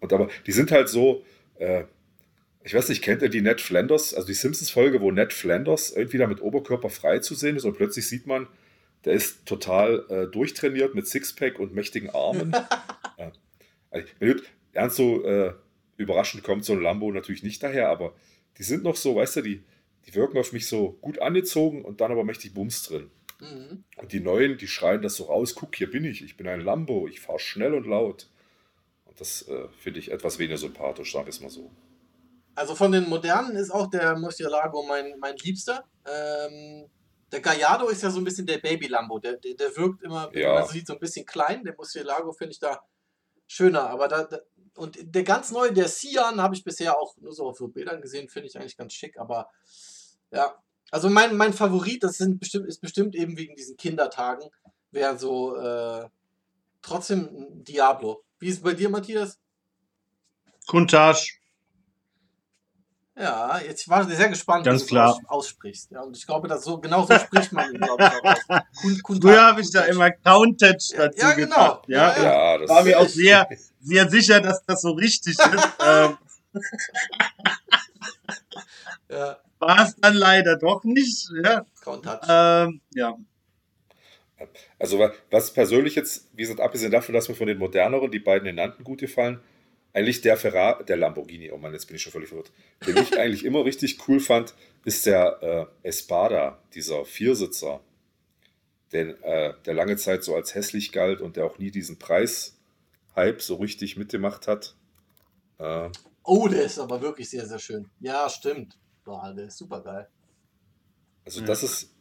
und 0.00 0.12
aber 0.12 0.28
die 0.46 0.52
sind 0.52 0.70
halt 0.70 0.88
so, 0.88 1.24
äh, 1.58 1.84
ich 2.64 2.74
weiß 2.74 2.88
nicht, 2.88 3.02
kennt 3.02 3.22
ihr 3.22 3.28
die 3.28 3.40
Ned 3.40 3.60
Flanders, 3.60 4.14
also 4.14 4.26
die 4.26 4.34
Simpsons-Folge, 4.34 5.00
wo 5.00 5.10
Ned 5.10 5.32
Flanders 5.32 5.90
irgendwie 5.90 6.18
da 6.18 6.26
mit 6.26 6.40
Oberkörper 6.40 6.90
frei 6.90 7.18
zu 7.18 7.34
sehen 7.34 7.56
ist 7.56 7.64
und 7.64 7.76
plötzlich 7.76 8.06
sieht 8.06 8.26
man, 8.26 8.46
der 9.04 9.12
ist 9.12 9.46
total 9.46 10.04
äh, 10.08 10.26
durchtrainiert 10.26 10.94
mit 10.94 11.06
Sixpack 11.06 11.58
und 11.58 11.74
mächtigen 11.74 12.10
Armen. 12.10 12.52
äh, 13.16 13.30
also, 13.90 14.06
wenn 14.18 14.36
du, 14.36 14.42
ernst 14.72 14.96
so 14.96 15.24
äh, 15.24 15.54
überraschend 15.96 16.44
kommt 16.44 16.64
so 16.64 16.72
ein 16.72 16.82
Lambo 16.82 17.10
natürlich 17.12 17.42
nicht 17.42 17.62
daher, 17.62 17.88
aber 17.88 18.14
die 18.58 18.62
sind 18.62 18.84
noch 18.84 18.96
so, 18.96 19.16
weißt 19.16 19.36
du, 19.36 19.42
die, 19.42 19.64
die 20.06 20.14
wirken 20.14 20.38
auf 20.38 20.52
mich 20.52 20.66
so 20.66 20.92
gut 21.00 21.20
angezogen 21.20 21.84
und 21.84 22.00
dann 22.00 22.12
aber 22.12 22.24
mächtig 22.24 22.54
Bums 22.54 22.82
drin. 22.82 23.10
Mhm. 23.40 23.84
Und 23.96 24.12
die 24.12 24.20
Neuen, 24.20 24.58
die 24.58 24.66
schreien 24.66 25.02
das 25.02 25.16
so 25.16 25.24
raus, 25.24 25.54
guck, 25.54 25.74
hier 25.76 25.90
bin 25.90 26.04
ich, 26.04 26.22
ich 26.24 26.36
bin 26.36 26.48
ein 26.48 26.60
Lambo, 26.60 27.06
ich 27.06 27.20
fahre 27.20 27.38
schnell 27.38 27.74
und 27.74 27.86
laut. 27.86 28.28
Und 29.04 29.20
das 29.20 29.46
äh, 29.48 29.68
finde 29.78 30.00
ich 30.00 30.10
etwas 30.10 30.38
weniger 30.38 30.58
sympathisch, 30.58 31.12
sag 31.12 31.22
ich 31.28 31.36
es 31.36 31.40
mal 31.40 31.50
so. 31.50 31.70
Also 32.54 32.74
von 32.74 32.90
den 32.90 33.08
modernen 33.08 33.54
ist 33.54 33.70
auch 33.70 33.88
der 33.88 34.18
Murcielago 34.18 34.82
mein, 34.82 35.14
mein 35.20 35.36
Liebster. 35.36 35.84
Ähm, 36.04 36.86
der 37.30 37.40
Gallardo 37.40 37.88
ist 37.88 38.02
ja 38.02 38.10
so 38.10 38.18
ein 38.20 38.24
bisschen 38.24 38.46
der 38.46 38.58
Baby 38.58 38.88
Lambo. 38.88 39.20
Der, 39.20 39.36
der, 39.36 39.54
der 39.54 39.76
wirkt 39.76 40.02
immer, 40.02 40.34
Ja. 40.34 40.54
man 40.54 40.66
sieht, 40.66 40.88
so 40.88 40.94
ein 40.94 40.98
bisschen 40.98 41.24
klein. 41.24 41.62
Der 41.62 41.74
Murcielago 41.76 42.32
finde 42.32 42.52
ich 42.52 42.58
da 42.58 42.80
schöner. 43.46 43.88
Aber 43.90 44.08
da, 44.08 44.24
da, 44.24 44.40
und 44.78 44.96
der 45.02 45.24
ganz 45.24 45.50
neue, 45.50 45.72
der 45.72 45.88
Sian, 45.88 46.40
habe 46.40 46.54
ich 46.54 46.62
bisher 46.62 46.98
auch 46.98 47.16
nur 47.16 47.32
so 47.32 47.48
auf 47.48 47.58
so 47.58 47.66
Bildern 47.68 48.00
gesehen, 48.00 48.28
finde 48.28 48.48
ich 48.48 48.56
eigentlich 48.56 48.76
ganz 48.76 48.92
schick. 48.92 49.18
Aber 49.18 49.50
ja, 50.30 50.54
also 50.90 51.10
mein, 51.10 51.36
mein 51.36 51.52
Favorit, 51.52 52.04
das 52.04 52.16
sind 52.16 52.38
bestimmt, 52.38 52.66
ist 52.68 52.80
bestimmt 52.80 53.16
eben 53.16 53.36
wegen 53.36 53.56
diesen 53.56 53.76
Kindertagen, 53.76 54.48
wäre 54.92 55.18
so 55.18 55.56
äh, 55.56 56.08
trotzdem 56.80 57.28
Diablo. 57.64 58.22
Wie 58.38 58.48
ist 58.48 58.58
es 58.58 58.62
bei 58.62 58.72
dir, 58.72 58.88
Matthias? 58.88 59.38
Kuntage. 60.66 61.38
Ja, 63.20 63.58
jetzt 63.58 63.82
ich 63.82 63.88
war 63.88 64.04
sehr 64.08 64.28
gespannt, 64.28 64.64
Ganz 64.64 64.82
wie 64.82 64.86
du 64.86 64.90
klar. 64.90 65.10
es 65.10 65.16
aus, 65.28 65.30
aussprichst. 65.46 65.90
Ja, 65.90 66.02
und 66.02 66.16
ich 66.16 66.24
glaube, 66.24 66.46
dass 66.46 66.62
so, 66.64 66.78
genau 66.78 67.04
so 67.04 67.18
spricht 67.18 67.52
man 67.52 67.72
ihn, 67.74 67.80
glaube 67.80 68.02
ich, 68.04 68.08
auch 68.08 68.24
aus. 68.24 69.18
Früher 69.20 69.42
habe 69.42 69.60
ich 69.60 69.70
da 69.72 69.82
immer 69.86 70.10
Counted 70.12 70.82
Ja, 70.90 70.98
dazu 71.08 71.18
ja, 71.26 71.32
genau. 71.32 71.56
gesagt. 71.56 71.88
Ja, 71.88 72.16
Ja, 72.16 72.22
Ja, 72.22 72.58
das 72.58 72.70
war 72.70 72.82
mir 72.84 72.98
auch 73.00 73.08
sehr, 73.08 73.48
sehr 73.80 74.08
sicher, 74.08 74.40
dass 74.40 74.64
das 74.64 74.82
so 74.82 74.92
richtig 74.92 75.36
ist. 75.38 75.68
ähm, 75.84 76.16
Ja, 79.10 79.38
war 79.58 79.84
es 79.84 79.96
dann 79.96 80.14
leider 80.14 80.56
doch 80.56 80.84
nicht. 80.84 81.28
Ja, 81.42 81.66
Countach. 81.82 82.20
ähm, 82.28 82.80
ja. 82.94 83.16
Also 84.78 84.98
wa- 85.00 85.12
was 85.30 85.52
persönlich 85.52 85.94
jetzt, 85.96 86.28
wie 86.34 86.42
gesagt, 86.42 86.60
abgesehen 86.60 86.92
davon, 86.92 87.12
dass 87.14 87.28
mir 87.28 87.34
von 87.34 87.48
den 87.48 87.58
moderneren, 87.58 88.10
die 88.10 88.20
beiden 88.20 88.46
genannten 88.46 88.84
gut 88.84 89.00
gefallen, 89.00 89.40
eigentlich 89.92 90.20
der 90.20 90.36
Ferrari, 90.36 90.84
der 90.84 90.96
Lamborghini, 90.96 91.50
oh 91.50 91.56
Mann, 91.58 91.72
jetzt 91.72 91.86
bin 91.86 91.96
ich 91.96 92.02
schon 92.02 92.12
völlig 92.12 92.28
verwirrt, 92.28 92.52
den 92.86 92.96
ich 92.98 93.18
eigentlich 93.18 93.44
immer 93.44 93.64
richtig 93.64 93.98
cool 94.08 94.20
fand, 94.20 94.54
ist 94.84 95.06
der 95.06 95.70
äh, 95.82 95.88
Espada, 95.88 96.62
dieser 96.74 97.04
Viersitzer, 97.04 97.80
den, 98.92 99.20
äh, 99.22 99.54
der 99.66 99.74
lange 99.74 99.96
Zeit 99.96 100.24
so 100.24 100.34
als 100.34 100.54
hässlich 100.54 100.92
galt 100.92 101.20
und 101.20 101.36
der 101.36 101.44
auch 101.46 101.58
nie 101.58 101.70
diesen 101.70 101.98
Preis-Hype 101.98 103.42
so 103.42 103.56
richtig 103.56 103.96
mitgemacht 103.96 104.46
hat. 104.46 104.74
Äh, 105.58 105.90
Oh, 106.30 106.46
der 106.46 106.62
ist 106.64 106.78
aber 106.78 107.00
wirklich 107.00 107.30
sehr, 107.30 107.46
sehr 107.46 107.58
schön. 107.58 107.88
Ja, 108.00 108.28
stimmt. 108.28 108.78
Boah, 109.02 109.32
der 109.34 109.46
ist 109.46 109.56
super 109.56 109.80
geil. 109.82 110.06
Also 111.24 111.40
Ja. 111.40 111.46
das 111.46 111.62
ist, 111.62 111.94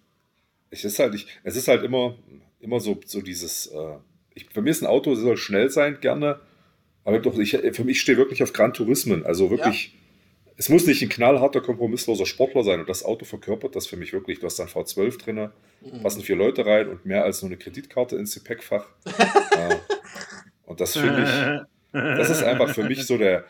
ich 0.69 0.83
ist 0.83 0.99
halt, 0.99 1.15
ich, 1.15 1.27
es 1.43 1.55
ist 1.55 1.69
halt 1.69 1.81
immer, 1.83 2.17
immer 2.59 2.81
so, 2.81 2.99
so 3.05 3.21
dieses, 3.21 3.67
äh, 3.67 3.97
ich, 4.33 4.49
für 4.49 4.61
mich 4.61 4.71
ist 4.71 4.81
ein 4.81 4.87
Auto, 4.87 5.13
es 5.13 5.19
soll 5.19 5.37
schnell 5.37 5.69
sein, 5.69 6.01
gerne, 6.01 6.41
aber 7.07 7.19
doch, 7.19 7.39
ich, 7.39 7.51
für 7.71 7.85
mich 7.85 8.01
stehe 8.01 8.17
wirklich 8.17 8.43
auf 8.43 8.51
Gran 8.51 8.73
Turismen, 8.73 9.25
also 9.25 9.49
wirklich, 9.49 9.95
es 10.57 10.67
muss 10.67 10.85
nicht 10.85 11.01
ein 11.01 11.07
knallharter, 11.07 11.61
kompromissloser 11.61 12.25
Sportler 12.25 12.63
sein 12.65 12.81
und 12.81 12.89
das 12.89 13.05
Auto 13.05 13.23
verkörpert 13.23 13.77
das 13.77 13.87
für 13.87 13.95
mich 13.95 14.11
wirklich. 14.11 14.39
Du 14.39 14.45
hast 14.45 14.59
dann 14.59 14.67
V12 14.67 15.17
drin, 15.17 15.49
Mhm. 15.79 16.01
passen 16.03 16.21
vier 16.21 16.35
Leute 16.35 16.65
rein 16.65 16.89
und 16.89 17.05
mehr 17.05 17.23
als 17.23 17.41
nur 17.41 17.49
eine 17.49 17.57
Kreditkarte 17.57 18.17
ins 18.17 18.33
Gepäckfach. 18.33 18.85
äh, 19.05 19.75
und 20.65 20.81
das 20.81 20.97
finde 20.97 21.23
ich, 21.23 21.93
das 21.93 22.29
ist 22.29 22.43
einfach 22.43 22.73
für 22.73 22.83
mich 22.83 23.05
so 23.05 23.17
der, 23.17 23.45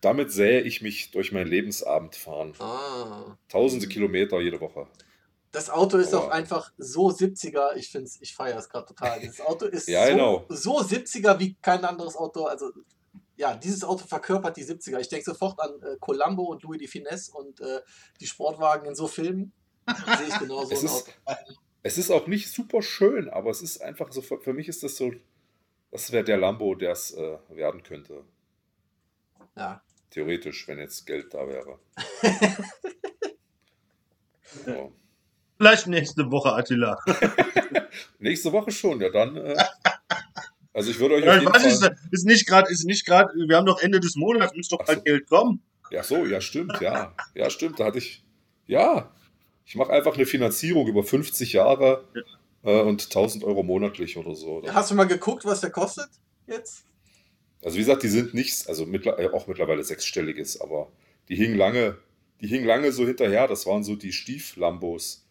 damit 0.00 0.30
sähe 0.30 0.60
ich 0.60 0.80
mich 0.80 1.10
durch 1.10 1.32
meinen 1.32 1.48
Lebensabend 1.48 2.14
fahren. 2.14 2.52
Ah. 2.60 3.36
Tausende 3.48 3.88
Kilometer 3.88 4.40
jede 4.40 4.60
Woche. 4.60 4.86
Das 5.54 5.70
Auto 5.70 5.98
ist 5.98 6.12
Aber- 6.12 6.24
auch 6.26 6.30
einfach 6.30 6.72
so 6.78 7.08
70er. 7.08 7.74
Ich 7.76 7.90
finde 7.90 8.10
ich 8.20 8.34
feiere 8.34 8.58
es 8.58 8.68
gerade 8.68 8.86
total. 8.86 9.20
Dieses 9.20 9.40
Auto 9.40 9.66
ist 9.66 9.88
Ja, 9.96 10.06
so, 10.06 10.12
genau. 10.12 10.44
so 10.48 10.80
70er 10.80 11.38
wie 11.38 11.54
kein 11.62 11.84
anderes 11.84 12.16
Auto. 12.16 12.44
Also, 12.46 12.72
ja, 13.36 13.54
dieses 13.56 13.84
Auto 13.84 14.06
verkörpert 14.06 14.56
die 14.56 14.64
70er. 14.64 14.98
Ich 14.98 15.08
denke 15.08 15.24
sofort 15.24 15.60
an 15.60 15.70
äh, 15.82 15.96
Columbo 16.00 16.42
und 16.44 16.62
Louis 16.62 16.78
de 16.78 16.88
Finesse 16.88 17.32
und 17.32 17.60
äh, 17.60 17.80
die 18.20 18.26
Sportwagen 18.26 18.86
in 18.86 18.94
so 18.94 19.06
Filmen. 19.06 19.52
Sehe 20.18 20.28
ich 20.28 20.38
genau 20.38 20.64
so 20.64 20.70
Es 20.72 20.80
ein 20.80 20.86
ist- 20.86 21.08
Auto. 21.24 21.38
Es 21.86 21.98
ist 21.98 22.10
auch 22.10 22.26
nicht 22.26 22.50
super 22.50 22.80
schön, 22.80 23.28
aber 23.28 23.50
es 23.50 23.60
ist 23.60 23.82
einfach 23.82 24.10
so, 24.10 24.22
für 24.22 24.40
für 24.40 24.54
mich 24.54 24.68
ist 24.68 24.82
das 24.82 24.96
so, 24.96 25.12
das 25.90 26.10
wäre 26.12 26.24
der 26.24 26.38
Lambo, 26.38 26.74
der 26.74 26.92
es 26.92 27.12
äh, 27.12 27.38
werden 27.50 27.82
könnte. 27.82 28.24
Ja. 29.54 29.82
Theoretisch, 30.10 30.66
wenn 30.66 30.78
jetzt 30.78 31.04
Geld 31.06 31.34
da 31.34 31.46
wäre. 31.46 31.78
so. 34.64 34.92
Vielleicht 35.58 35.86
nächste 35.86 36.30
Woche, 36.30 36.52
Attila. 36.52 36.98
Nächste 38.18 38.52
Woche 38.52 38.70
schon, 38.72 39.00
ja 39.00 39.10
dann. 39.10 39.36
Äh, 39.36 39.56
also 40.72 40.90
ich 40.90 40.98
würde 40.98 41.16
euch 41.16 41.24
Ja, 41.24 41.30
auf 41.30 41.36
ich 41.36 41.42
jeden 41.42 41.54
weiß 41.54 41.64
nicht, 41.64 41.80
Fall. 41.80 41.96
ist 42.10 42.24
nicht 42.26 42.46
gerade, 42.46 42.70
ist 42.72 42.84
nicht 42.84 43.06
gerade, 43.06 43.32
wir 43.34 43.56
haben 43.56 43.66
doch 43.66 43.80
Ende 43.80 44.00
des 44.00 44.16
Monats, 44.16 44.54
muss 44.56 44.68
doch 44.68 44.80
Ach 44.82 44.86
so. 44.86 44.92
bald 44.94 45.04
Geld 45.04 45.28
kommen. 45.28 45.62
Ja, 45.90 46.02
so, 46.02 46.24
ja, 46.26 46.40
stimmt, 46.40 46.80
ja. 46.80 47.14
Ja, 47.34 47.50
stimmt, 47.50 47.78
da 47.78 47.84
hatte 47.86 47.98
ich. 47.98 48.24
Ja, 48.66 49.12
ich 49.64 49.76
mache 49.76 49.92
einfach 49.92 50.14
eine 50.16 50.26
Finanzierung 50.26 50.88
über 50.88 51.04
50 51.04 51.52
Jahre 51.52 52.08
äh, 52.64 52.80
und 52.80 53.04
1000 53.04 53.44
Euro 53.44 53.62
monatlich 53.62 54.16
oder 54.16 54.34
so. 54.34 54.60
Dann- 54.62 54.74
Hast 54.74 54.90
du 54.90 54.94
mal 54.96 55.04
geguckt, 55.06 55.44
was 55.44 55.60
der 55.60 55.70
kostet 55.70 56.08
jetzt? 56.48 56.84
Also 57.62 57.76
wie 57.76 57.80
gesagt, 57.80 58.02
die 58.02 58.08
sind 58.08 58.34
nichts, 58.34 58.66
also 58.66 58.84
mittler, 58.86 59.18
äh, 59.18 59.28
auch 59.30 59.46
mittlerweile 59.46 59.84
sechsstelliges, 59.84 60.60
aber 60.60 60.90
die 61.28 61.36
hingen 61.36 61.56
lange, 61.56 61.96
die 62.40 62.46
hingen 62.48 62.66
lange 62.66 62.90
so 62.92 63.06
hinterher. 63.06 63.46
Das 63.46 63.66
waren 63.66 63.84
so 63.84 63.94
die 63.96 64.12
Stieflambos. 64.12 65.23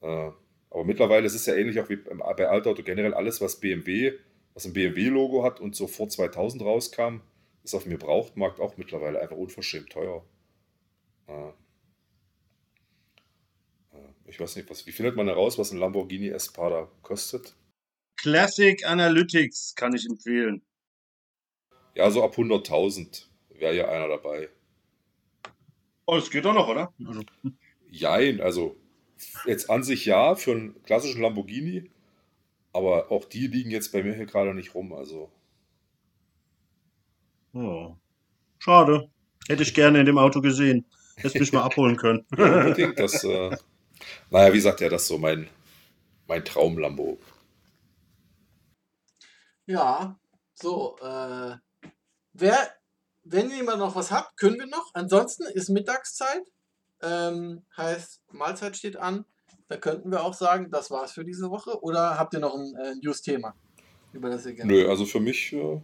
Äh, 0.00 0.30
aber 0.70 0.84
mittlerweile 0.84 1.26
ist 1.26 1.34
es 1.34 1.46
ja 1.46 1.54
ähnlich 1.54 1.80
auch 1.80 1.88
wie 1.88 1.96
bei 1.96 2.48
Altauto 2.48 2.82
generell 2.82 3.14
alles, 3.14 3.40
was 3.40 3.58
BMW, 3.60 4.12
was 4.54 4.66
ein 4.66 4.72
BMW-Logo 4.72 5.42
hat 5.42 5.60
und 5.60 5.74
so 5.74 5.86
vor 5.86 6.08
2000 6.08 6.62
rauskam, 6.62 7.20
ist 7.64 7.74
auf 7.74 7.82
dem 7.82 7.92
Gebrauchtmarkt 7.92 8.60
auch 8.60 8.76
mittlerweile 8.76 9.20
einfach 9.20 9.36
unverschämt 9.36 9.90
teuer. 9.90 10.24
Äh, 11.26 11.48
äh, 13.92 14.12
ich 14.26 14.38
weiß 14.38 14.56
nicht, 14.56 14.70
was, 14.70 14.86
wie 14.86 14.92
findet 14.92 15.16
man 15.16 15.26
heraus, 15.26 15.58
was 15.58 15.72
ein 15.72 15.78
Lamborghini 15.78 16.28
Espada 16.28 16.88
kostet? 17.02 17.56
Classic 18.16 18.84
Analytics 18.86 19.74
kann 19.74 19.94
ich 19.94 20.06
empfehlen. 20.08 20.62
Ja, 21.94 22.10
so 22.10 22.22
ab 22.22 22.36
100.000 22.36 23.26
wäre 23.50 23.74
ja 23.74 23.88
einer 23.88 24.08
dabei. 24.08 24.48
Oh, 26.06 26.16
das 26.16 26.30
geht 26.30 26.44
doch 26.44 26.54
noch, 26.54 26.68
oder? 26.68 26.92
Also, 27.06 27.22
Jein, 27.90 28.40
also 28.40 28.76
jetzt 29.46 29.70
an 29.70 29.82
sich 29.82 30.04
ja 30.04 30.34
für 30.34 30.52
einen 30.52 30.82
klassischen 30.82 31.22
Lamborghini, 31.22 31.90
aber 32.72 33.10
auch 33.10 33.24
die 33.24 33.46
liegen 33.46 33.70
jetzt 33.70 33.92
bei 33.92 34.02
mir 34.02 34.14
hier 34.14 34.26
gerade 34.26 34.54
nicht 34.54 34.74
rum. 34.74 34.92
Also 34.92 35.30
oh. 37.54 37.96
Schade. 38.58 39.10
Hätte 39.48 39.62
ich 39.62 39.74
gerne 39.74 40.00
in 40.00 40.06
dem 40.06 40.18
Auto 40.18 40.40
gesehen. 40.40 40.86
Hätte 41.16 41.38
mich 41.38 41.52
mal 41.52 41.62
abholen 41.62 41.96
können. 41.96 42.26
ja, 42.36 42.60
unbedingt 42.60 42.98
das. 42.98 43.24
Äh, 43.24 43.56
naja, 44.30 44.52
wie 44.52 44.56
gesagt, 44.56 44.80
ja, 44.80 44.88
das 44.88 45.02
ist 45.02 45.08
so 45.08 45.18
mein, 45.18 45.48
mein 46.26 46.44
Traum-Lambo. 46.44 47.18
Ja, 49.66 50.18
so, 50.54 50.96
äh, 51.00 51.56
wer, 52.32 52.74
wenn 53.24 53.50
jemand 53.50 53.78
noch 53.78 53.96
was 53.96 54.10
hat, 54.10 54.36
können 54.36 54.58
wir 54.58 54.66
noch. 54.66 54.90
Ansonsten 54.94 55.44
ist 55.44 55.68
Mittagszeit, 55.68 56.42
ähm, 57.02 57.62
heißt 57.76 58.22
Mahlzeit 58.32 58.76
steht 58.76 58.96
an. 58.96 59.24
Da 59.68 59.76
könnten 59.76 60.10
wir 60.10 60.24
auch 60.24 60.34
sagen, 60.34 60.70
das 60.70 60.90
war's 60.90 61.12
für 61.12 61.24
diese 61.24 61.50
Woche. 61.50 61.82
Oder 61.82 62.18
habt 62.18 62.34
ihr 62.34 62.40
noch 62.40 62.54
ein 62.54 62.74
äh, 62.74 62.94
News-Thema, 62.96 63.54
über 64.12 64.30
das 64.30 64.44
ihr 64.46 64.54
gerne? 64.54 64.72
Nö, 64.72 64.88
also 64.88 65.04
für 65.06 65.20
mich 65.20 65.52
äh, 65.52 65.80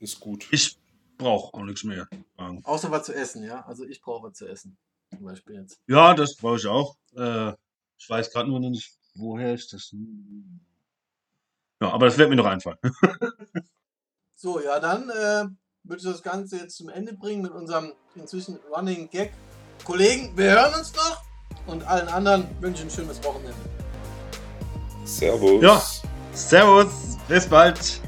ist 0.00 0.20
gut. 0.20 0.48
Ich 0.50 0.78
brauche 1.16 1.54
auch 1.54 1.62
nichts 1.62 1.84
mehr. 1.84 2.08
Ähm. 2.38 2.60
Außer 2.64 2.90
was 2.90 3.06
zu 3.06 3.14
essen, 3.14 3.44
ja. 3.44 3.64
Also 3.66 3.84
ich 3.84 4.00
brauche 4.00 4.28
was 4.28 4.34
zu 4.34 4.46
essen. 4.46 4.76
Zum 5.10 5.24
Beispiel 5.24 5.56
jetzt. 5.56 5.80
Ja, 5.86 6.14
das 6.14 6.36
brauche 6.36 6.56
ich 6.56 6.66
auch. 6.66 6.96
Äh, 7.16 7.52
ich 7.98 8.08
weiß 8.08 8.30
gerade 8.30 8.48
nur 8.48 8.60
noch 8.60 8.70
nicht, 8.70 8.92
woher 9.14 9.54
ist 9.54 9.72
das. 9.72 9.94
Ja, 11.80 11.90
aber 11.90 12.06
das 12.06 12.18
wird 12.18 12.30
mir 12.30 12.36
noch 12.36 12.46
einfallen. 12.46 12.78
so, 14.34 14.60
ja, 14.60 14.80
dann 14.80 15.08
äh, 15.08 15.46
würde 15.84 15.98
ich 15.98 16.02
das 16.02 16.22
Ganze 16.22 16.58
jetzt 16.58 16.76
zum 16.76 16.88
Ende 16.88 17.14
bringen 17.14 17.42
mit 17.42 17.52
unserem 17.52 17.92
inzwischen 18.14 18.58
Running 18.74 19.10
Gag. 19.10 19.32
Kollegen, 19.84 20.36
wir 20.36 20.50
hören 20.50 20.74
uns 20.74 20.92
noch 20.94 21.22
und 21.66 21.86
allen 21.86 22.08
anderen 22.08 22.46
wünsche 22.60 22.82
ich 22.82 22.88
ein 22.88 22.90
schönes 22.90 23.22
Wochenende. 23.24 23.54
Servus. 25.04 25.62
Ja, 25.62 25.82
servus. 26.32 26.88
Bis 27.28 27.46
bald. 27.46 28.01